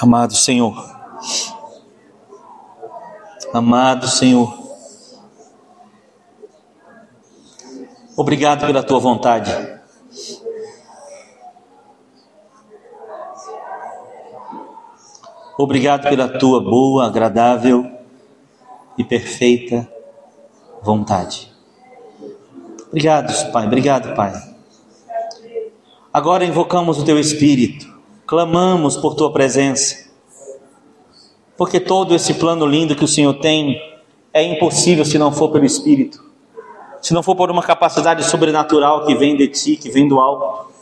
[0.00, 0.74] Amado Senhor,
[3.54, 4.52] amado Senhor,
[8.16, 9.73] obrigado pela tua vontade.
[15.58, 17.90] Obrigado pela tua boa, agradável
[18.98, 19.88] e perfeita
[20.82, 21.52] vontade.
[22.88, 23.66] Obrigado, Pai.
[23.66, 24.32] Obrigado, Pai.
[26.12, 27.94] Agora invocamos o teu Espírito
[28.26, 30.08] clamamos por tua presença,
[31.56, 33.80] porque todo esse plano lindo que o Senhor tem
[34.32, 36.22] é impossível se não for pelo Espírito,
[37.00, 40.72] se não for por uma capacidade sobrenatural que vem de ti, que vem do alto.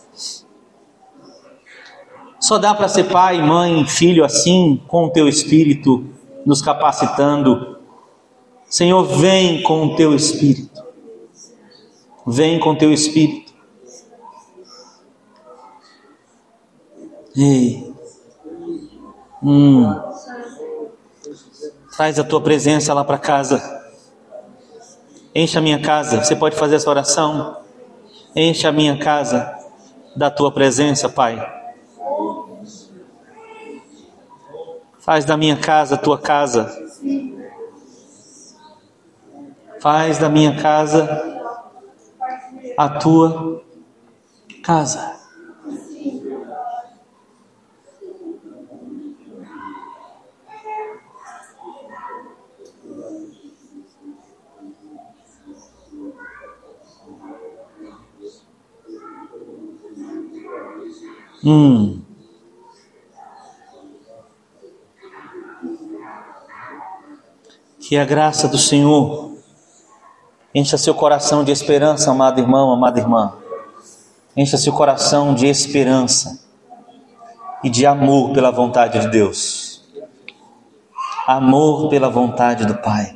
[2.42, 6.04] Só dá para ser pai, mãe, filho assim, com o teu Espírito
[6.44, 7.78] nos capacitando.
[8.68, 10.82] Senhor, vem com o teu Espírito.
[12.26, 13.52] Vem com o teu Espírito.
[17.36, 17.94] Ei.
[19.40, 19.94] Hum.
[21.96, 23.62] Traz a tua presença lá para casa.
[25.32, 26.24] Enche a minha casa.
[26.24, 27.58] Você pode fazer essa oração?
[28.34, 29.56] Enche a minha casa
[30.16, 31.61] da tua presença, Pai.
[35.02, 36.70] Faz da minha casa a tua casa.
[39.80, 41.08] Faz da minha casa
[42.78, 43.64] a tua
[44.62, 45.20] casa.
[61.44, 62.01] Hum.
[67.92, 69.32] Que a graça do Senhor
[70.54, 73.34] encha seu coração de esperança, amado irmão, amada irmã.
[74.34, 76.42] Encha seu coração de esperança
[77.62, 79.84] e de amor pela vontade de Deus.
[81.26, 83.14] Amor pela vontade do Pai.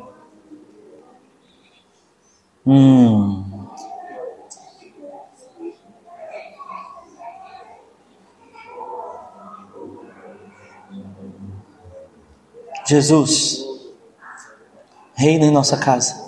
[2.67, 3.45] Hum.
[12.87, 13.66] Jesus,
[15.17, 16.27] reina em nossa casa.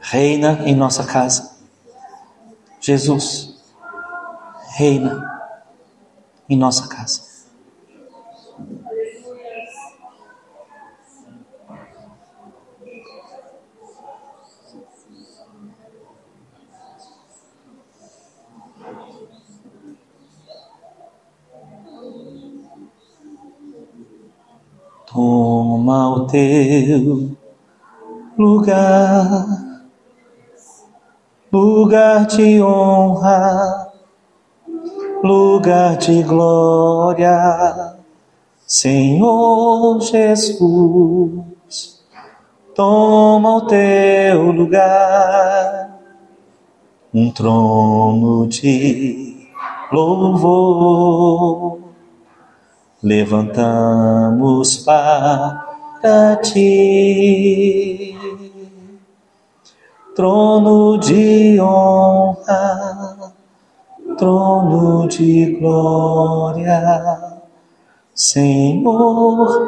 [0.00, 1.56] Reina em nossa casa.
[2.80, 3.54] Jesus,
[4.76, 5.40] reina
[6.48, 7.29] em nossa casa.
[25.12, 27.36] Toma o teu
[28.38, 29.44] lugar,
[31.52, 33.90] lugar de honra,
[35.24, 37.96] lugar de glória,
[38.64, 42.04] Senhor Jesus.
[42.76, 45.90] Toma o teu lugar,
[47.12, 49.48] um trono de
[49.90, 51.89] louvor
[53.02, 58.16] levantamos para ti.
[60.14, 63.32] Trono de honra,
[64.18, 67.40] trono de glória,
[68.14, 69.66] Senhor,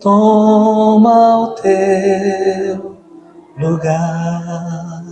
[0.00, 2.96] toma o teu
[3.58, 5.05] lugar.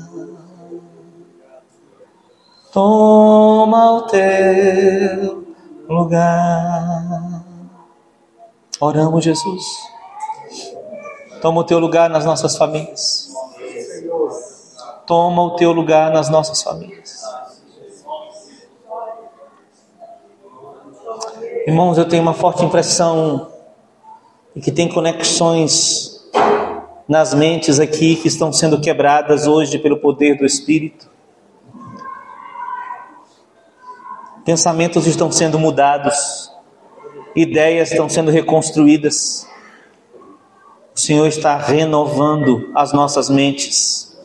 [2.75, 5.45] Toma o teu
[5.89, 7.45] lugar.
[8.81, 9.65] Oramos, Jesus.
[11.41, 13.33] Toma o teu lugar nas nossas famílias.
[15.07, 17.23] Toma o teu lugar nas nossas famílias.
[21.69, 23.53] Irmãos, eu tenho uma forte impressão
[24.57, 26.29] e que tem conexões
[27.09, 31.14] nas mentes aqui que estão sendo quebradas hoje pelo poder do Espírito.
[34.45, 36.53] Pensamentos estão sendo mudados,
[37.35, 39.49] ideias estão sendo reconstruídas.
[40.95, 44.17] O Senhor está renovando as nossas mentes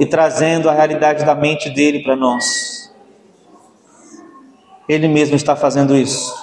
[0.00, 2.92] e trazendo a realidade da mente dele para nós.
[4.88, 6.34] Ele mesmo está fazendo isso.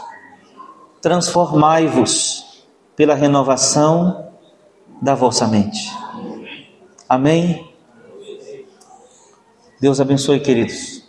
[1.01, 2.65] Transformai-vos
[2.95, 4.31] pela renovação
[5.01, 5.91] da vossa mente.
[7.07, 7.69] Amém?
[9.79, 11.02] Deus abençoe, queridos.